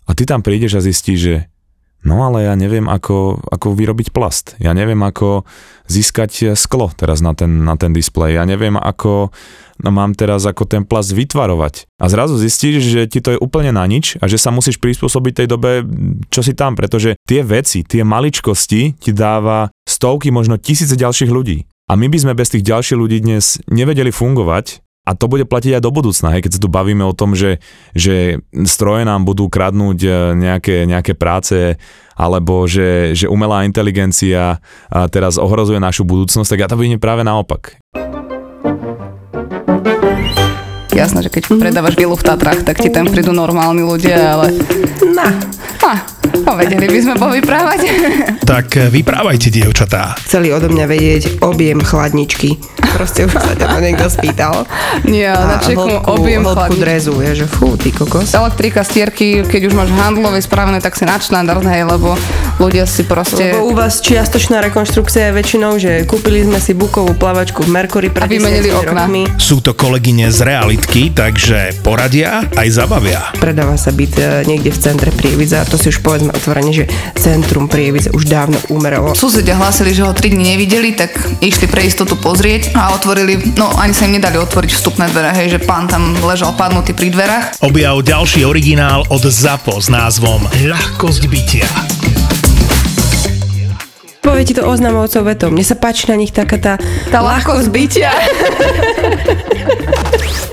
A 0.09 0.17
ty 0.17 0.27
tam 0.27 0.43
prídeš 0.43 0.81
a 0.81 0.85
zistíš, 0.85 1.19
že 1.21 1.35
No 2.01 2.25
ale 2.25 2.49
ja 2.49 2.57
neviem, 2.57 2.89
ako, 2.89 3.45
ako 3.53 3.77
vyrobiť 3.77 4.09
plast. 4.09 4.57
Ja 4.57 4.73
neviem, 4.73 5.05
ako 5.05 5.45
získať 5.85 6.57
sklo 6.57 6.89
teraz 6.97 7.21
na 7.21 7.37
ten, 7.37 7.61
na 7.61 7.77
ten 7.77 7.93
displej. 7.93 8.41
Ja 8.41 8.49
neviem, 8.49 8.81
ako 8.81 9.29
no, 9.85 9.91
mám 9.93 10.17
teraz 10.17 10.49
ako 10.49 10.65
ten 10.65 10.89
plast 10.89 11.13
vytvarovať. 11.13 11.85
A 12.01 12.09
zrazu 12.09 12.41
zistíš, 12.41 12.89
že 12.89 13.05
ti 13.05 13.21
to 13.21 13.37
je 13.37 13.43
úplne 13.43 13.77
na 13.77 13.85
nič 13.85 14.17
a 14.17 14.25
že 14.33 14.41
sa 14.41 14.49
musíš 14.49 14.81
prispôsobiť 14.81 15.45
tej 15.45 15.49
dobe, 15.53 15.85
čo 16.33 16.41
si 16.41 16.57
tam, 16.57 16.73
pretože 16.73 17.21
tie 17.29 17.45
veci, 17.45 17.85
tie 17.85 18.01
maličkosti 18.01 18.97
ti 18.97 19.11
dáva 19.13 19.69
stovky, 19.85 20.33
možno 20.33 20.57
tisíce 20.57 20.97
ďalších 20.97 21.29
ľudí. 21.29 21.69
A 21.91 21.99
my 22.01 22.07
by 22.09 22.19
sme 22.23 22.39
bez 22.39 22.49
tých 22.55 22.65
ďalších 22.65 22.97
ľudí 22.97 23.19
dnes 23.21 23.61
nevedeli 23.69 24.09
fungovať 24.15 24.81
a 25.09 25.17
to 25.17 25.27
bude 25.27 25.49
platiť 25.49 25.81
aj 25.81 25.83
do 25.83 25.91
budúcna, 25.91 26.37
hej, 26.37 26.45
keď 26.45 26.53
sa 26.57 26.63
tu 26.63 26.69
bavíme 26.69 27.03
o 27.03 27.17
tom, 27.17 27.33
že, 27.33 27.59
že 27.97 28.45
stroje 28.69 29.09
nám 29.09 29.25
budú 29.25 29.49
kradnúť 29.49 29.99
e, 30.05 30.11
nejaké, 30.37 30.85
nejaké 30.85 31.17
práce, 31.17 31.81
alebo 32.21 32.69
že, 32.69 33.17
že 33.17 33.25
umelá 33.25 33.65
inteligencia 33.65 34.61
teraz 35.09 35.41
ohrozuje 35.41 35.81
našu 35.81 36.05
budúcnosť, 36.05 36.53
tak 36.53 36.61
ja 36.61 36.69
to 36.69 36.77
vidím 36.77 37.01
práve 37.01 37.25
naopak. 37.25 37.81
Jasné, 41.01 41.25
že 41.25 41.33
keď 41.33 41.57
predávaš 41.57 41.97
vilu 41.97 42.13
v 42.13 42.21
Tatrách, 42.21 42.61
tak 42.61 42.77
ti 42.77 42.93
tam 42.93 43.09
prídu 43.09 43.33
normálni 43.33 43.81
ľudia, 43.81 44.37
ale... 44.37 44.53
Na. 45.17 45.33
A, 45.81 45.97
no, 46.45 46.61
vedeli 46.61 46.93
by 46.93 46.99
sme 47.01 47.15
povyprávať. 47.17 47.81
Tak 48.45 48.67
eh, 48.77 48.93
vyprávajte, 48.93 49.49
dievčatá. 49.49 50.13
Chceli 50.29 50.53
odo 50.53 50.69
mňa 50.69 50.85
vedieť 50.85 51.23
objem 51.41 51.81
chladničky. 51.81 52.61
Proste 52.91 53.25
už 53.25 53.33
sa 53.33 53.55
ťa 53.55 53.81
niekto 53.81 54.11
spýtal. 54.11 54.67
Nie, 55.07 55.33
na 55.33 55.63
čeku 55.63 55.89
objem 56.11 56.43
hĺbku 56.43 56.77
drezu, 56.77 57.17
je, 57.23 57.45
že 57.45 57.47
fú, 57.47 57.79
ty 57.79 57.95
kokos. 57.95 58.35
Elektrika, 58.35 58.83
stierky, 58.83 59.47
keď 59.47 59.71
už 59.71 59.75
máš 59.79 59.89
handlové 59.95 60.43
spravené, 60.43 60.83
tak 60.83 60.99
si 60.99 61.07
na 61.07 61.17
štandard, 61.17 61.63
hej, 61.63 61.87
lebo 61.87 62.19
ľudia 62.59 62.85
si 62.85 63.07
proste... 63.07 63.57
Lebo 63.57 63.71
u 63.71 63.73
vás 63.73 64.03
čiastočná 64.03 64.61
rekonštrukcia 64.69 65.31
je 65.31 65.33
väčšinou, 65.33 65.79
že 65.79 66.05
kúpili 66.05 66.43
sme 66.43 66.59
si 66.59 66.75
bukovú 66.75 67.15
plavačku 67.15 67.63
v 67.65 67.71
Mercury 67.71 68.11
pred 68.11 68.27
vymenili 68.27 68.75
okna. 68.75 69.07
Rokmi. 69.07 69.23
Sú 69.39 69.63
to 69.63 69.73
kolegyne 69.73 70.29
z 70.35 70.41
realitky, 70.91 71.15
takže 71.15 71.71
poradia 71.87 72.43
aj 72.59 72.69
zabavia. 72.75 73.23
Predáva 73.39 73.79
sa 73.79 73.95
byt 73.95 74.19
e, 74.19 74.43
niekde 74.43 74.75
v 74.75 74.79
centre 74.83 75.15
Prievidza, 75.15 75.63
to 75.63 75.79
si 75.79 75.95
už 75.95 76.03
povedzme 76.03 76.35
otvorene, 76.35 76.75
že 76.75 76.91
centrum 77.15 77.71
Prievidza 77.71 78.11
už 78.11 78.27
dávno 78.27 78.59
umeralo. 78.75 79.15
Susedia 79.15 79.55
hlásili, 79.55 79.95
že 79.95 80.03
ho 80.03 80.11
3 80.11 80.35
dní 80.35 80.59
nevideli, 80.59 80.99
tak 80.99 81.15
išli 81.39 81.71
pre 81.71 81.87
istotu 81.87 82.19
pozrieť 82.19 82.75
a 82.75 82.91
otvorili, 82.99 83.55
no 83.55 83.71
ani 83.79 83.95
sa 83.95 84.11
im 84.11 84.19
nedali 84.19 84.35
otvoriť 84.43 84.71
vstupné 84.75 85.07
dvere, 85.15 85.31
hej, 85.31 85.55
že 85.55 85.63
pán 85.63 85.87
tam 85.87 86.11
ležal 86.27 86.59
padnutý 86.59 86.91
pri 86.91 87.15
dverách. 87.15 87.63
Objav 87.63 88.03
ďalší 88.03 88.43
originál 88.43 89.07
od 89.15 89.23
ZAPO 89.23 89.79
s 89.79 89.87
názvom 89.87 90.51
Ľahkosť 90.51 91.23
bytia. 91.31 91.71
Povie 94.21 94.45
ti 94.45 94.53
to 94.53 94.69
oznamovcov 94.69 95.25
vetom. 95.25 95.57
Mne 95.57 95.65
sa 95.65 95.81
páči 95.81 96.05
na 96.13 96.17
nich 96.19 96.35
taká 96.35 96.61
tá, 96.61 96.75
Tá 97.09 97.25
ľahkosť 97.25 97.73
bytia. 97.73 98.13